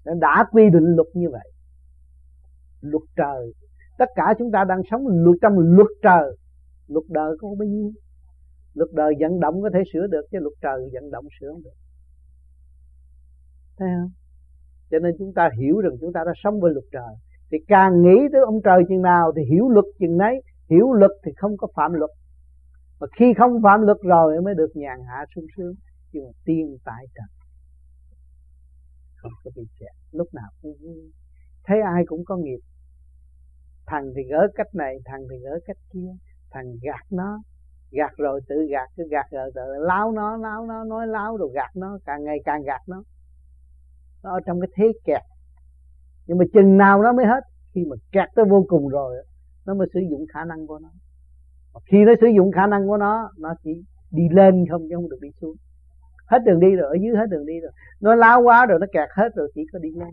Nên 0.05 0.19
đã 0.19 0.45
quy 0.51 0.63
định 0.69 0.95
luật 0.95 1.07
như 1.13 1.29
vậy. 1.29 1.51
Luật 2.81 3.03
trời. 3.15 3.53
Tất 3.97 4.09
cả 4.15 4.33
chúng 4.39 4.51
ta 4.51 4.63
đang 4.63 4.81
sống 4.91 5.07
luật 5.07 5.37
trong 5.41 5.59
luật 5.59 5.87
trời. 6.03 6.37
Luật 6.87 7.05
đời 7.09 7.35
có 7.41 7.47
bao 7.59 7.67
nhiêu? 7.67 7.91
Luật 8.77 8.89
đời 8.93 9.11
vận 9.19 9.39
động 9.39 9.61
có 9.61 9.69
thể 9.73 9.79
sửa 9.93 10.07
được, 10.07 10.25
chứ 10.31 10.37
luật 10.41 10.53
trời 10.61 10.79
vận 10.93 11.11
động 11.11 11.25
sửa 11.39 11.47
không 11.51 11.63
được. 11.63 11.77
Thấy 13.77 13.87
không? 13.95 14.11
Cho 14.91 14.99
nên 14.99 15.11
chúng 15.19 15.33
ta 15.33 15.49
hiểu 15.59 15.79
rằng 15.79 15.93
chúng 16.01 16.13
ta 16.13 16.21
đã 16.25 16.31
sống 16.43 16.59
với 16.61 16.73
luật 16.73 16.85
trời. 16.91 17.13
Thì 17.51 17.57
càng 17.67 17.91
nghĩ 18.01 18.17
tới 18.31 18.41
ông 18.45 18.59
trời 18.63 18.79
chừng 18.89 19.01
nào 19.01 19.31
thì 19.35 19.41
hiểu 19.51 19.69
luật 19.69 19.85
chừng 19.99 20.17
nấy. 20.17 20.35
Hiểu 20.69 20.93
luật 20.93 21.11
thì 21.23 21.31
không 21.37 21.57
có 21.57 21.67
phạm 21.75 21.93
luật. 21.93 22.11
Mà 22.99 23.07
khi 23.19 23.25
không 23.37 23.61
phạm 23.63 23.81
luật 23.81 23.97
rồi 24.03 24.41
mới 24.41 24.53
được 24.53 24.71
nhàn 24.75 24.97
hạ 25.09 25.25
sung 25.35 25.45
sướng. 25.57 25.73
Nhưng 26.11 26.23
mà 26.25 26.31
tiên 26.45 26.77
tại 26.85 27.05
trần 27.15 27.29
không 29.15 29.31
có 29.43 29.51
bị 29.55 29.63
kẹt. 29.79 29.95
Lúc 30.11 30.27
nào 30.33 30.49
cũng 30.61 30.73
vui. 30.81 31.11
Thấy 31.63 31.77
ai 31.95 32.03
cũng 32.07 32.25
có 32.25 32.37
nghiệp. 32.37 32.59
Thằng 33.85 34.03
thì 34.15 34.21
gỡ 34.29 34.47
cách 34.55 34.75
này, 34.75 34.97
thằng 35.05 35.21
thì 35.31 35.37
gỡ 35.43 35.59
cách 35.65 35.77
kia. 35.93 36.11
Thằng 36.51 36.65
gạt 36.81 37.05
nó 37.11 37.41
gạt 37.91 38.11
rồi, 38.17 38.41
tự 38.47 38.55
gạt, 38.69 38.89
cứ 38.97 39.03
gạt 39.11 39.25
rồi, 39.31 39.51
tự 39.55 39.61
láo 39.79 40.11
nó 40.11 40.37
láo 40.37 40.65
nó, 40.65 40.83
nói 40.83 41.07
láo 41.07 41.37
rồi 41.37 41.49
gạt 41.53 41.69
nó, 41.75 41.99
càng 42.05 42.23
ngày 42.23 42.37
càng 42.45 42.63
gạt 42.63 42.81
nó. 42.87 43.03
Nó 44.23 44.31
ở 44.31 44.39
trong 44.45 44.61
cái 44.61 44.67
thế 44.75 44.85
kẹt. 45.05 45.21
Nhưng 46.27 46.37
mà 46.37 46.45
chừng 46.53 46.77
nào 46.77 47.03
nó 47.03 47.13
mới 47.13 47.25
hết, 47.25 47.43
khi 47.73 47.85
mà 47.89 47.95
kẹt 48.11 48.29
tới 48.35 48.45
vô 48.45 48.65
cùng 48.67 48.87
rồi, 48.87 49.15
nó 49.65 49.73
mới 49.73 49.87
sử 49.93 49.99
dụng 50.09 50.25
khả 50.33 50.45
năng 50.45 50.67
của 50.67 50.79
nó. 50.79 50.89
Mà 51.73 51.79
khi 51.85 51.97
nó 52.05 52.13
sử 52.21 52.27
dụng 52.27 52.51
khả 52.51 52.67
năng 52.67 52.87
của 52.87 52.97
nó 52.97 53.31
nó 53.37 53.55
chỉ 53.63 53.83
đi 54.11 54.23
lên 54.31 54.65
không, 54.71 54.81
chứ 54.89 54.95
không 54.95 55.09
được 55.09 55.19
đi 55.21 55.29
xuống. 55.41 55.55
Hết 56.25 56.39
đường 56.45 56.59
đi 56.59 56.75
rồi, 56.75 56.87
ở 56.87 56.95
dưới 57.01 57.15
hết 57.15 57.25
đường 57.29 57.45
đi 57.45 57.59
rồi. 57.59 57.71
Nó 58.01 58.15
lao 58.15 58.41
quá 58.41 58.65
rồi, 58.65 58.79
nó 58.79 58.87
kẹt 58.93 59.09
hết 59.15 59.29
rồi, 59.35 59.51
chỉ 59.55 59.61
có 59.73 59.79
đi 59.79 59.89
lên 59.89 60.09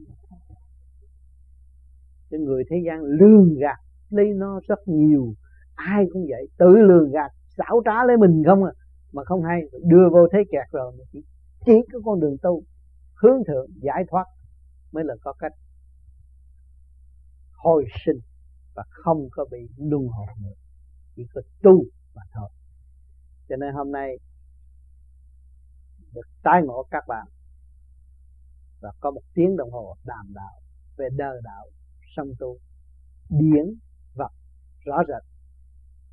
cái 2.31 2.41
người 2.41 2.65
thế 2.71 2.77
gian 2.87 3.03
lương 3.03 3.55
gạt 3.55 3.79
lấy 4.11 4.33
nó 4.35 4.61
rất 4.69 4.79
nhiều. 4.89 5.35
Ai 5.75 6.05
cũng 6.13 6.27
vậy, 6.29 6.49
tự 6.59 6.67
lường 6.67 7.11
gạt 7.11 7.31
xảo 7.59 7.83
trá 7.85 8.05
lấy 8.05 8.17
mình 8.17 8.43
không 8.47 8.65
à? 8.65 8.73
Mà 9.13 9.25
không 9.25 9.43
hay, 9.43 9.61
đưa 9.83 10.09
vô 10.13 10.29
thế 10.33 10.39
kẹt 10.53 10.71
rồi 10.73 10.93
mà 10.99 11.05
chỉ 11.13 11.23
chỉ 11.67 11.73
có 11.93 11.99
con 12.05 12.21
đường 12.21 12.37
tu, 12.43 12.63
hướng 13.15 13.45
thượng, 13.47 13.67
giải 13.83 14.05
thoát 14.11 14.25
mới 14.93 15.05
là 15.05 15.15
có 15.23 15.33
cách 15.33 15.53
hồi 17.53 17.85
sinh 18.05 18.21
và 18.75 18.85
không 18.91 19.29
có 19.33 19.45
bị 19.51 19.59
luân 19.77 20.07
hồi 20.09 20.27
nữa. 20.43 20.55
Chỉ 21.17 21.23
có 21.35 21.41
tu 21.63 21.85
mà 22.15 22.23
thôi. 22.33 22.49
Cho 23.49 23.57
nên 23.57 23.75
hôm 23.75 23.93
nay 23.93 24.19
được 26.15 26.27
tái 26.43 26.63
ngộ 26.65 26.87
các 26.91 27.05
bạn 27.09 27.27
và 28.81 28.93
có 29.01 29.11
một 29.11 29.23
tiếng 29.35 29.57
đồng 29.57 29.71
hồ 29.71 29.97
đàm 30.05 30.33
đạo 30.35 30.61
về 30.97 31.09
đời 31.17 31.41
đạo 31.45 31.67
song 32.17 32.29
tu, 32.39 32.59
điển 33.29 33.75
vật, 34.15 34.33
rõ 34.85 35.03
rệt 35.09 35.34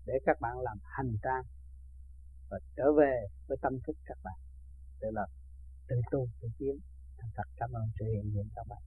để 0.06 0.14
các 0.26 0.42
bạn 0.42 0.60
làm 0.60 0.78
hành 0.84 1.18
trang 1.24 1.44
và 2.50 2.60
trở 2.76 2.84
về 2.98 3.26
với 3.48 3.58
tâm 3.62 3.74
thức 3.88 3.96
các 4.06 4.18
bạn. 4.24 4.40
Để 5.02 5.08
là 5.12 5.28
tự 5.88 5.96
tu, 6.12 6.28
tự 6.42 6.48
tiến. 6.58 6.80
Thành 7.18 7.30
thật 7.36 7.48
cảm 7.58 7.72
ơn 7.72 7.84
sự 8.00 8.06
hiện 8.06 8.32
diện 8.34 8.50
các 8.56 8.68
bạn. 8.70 8.82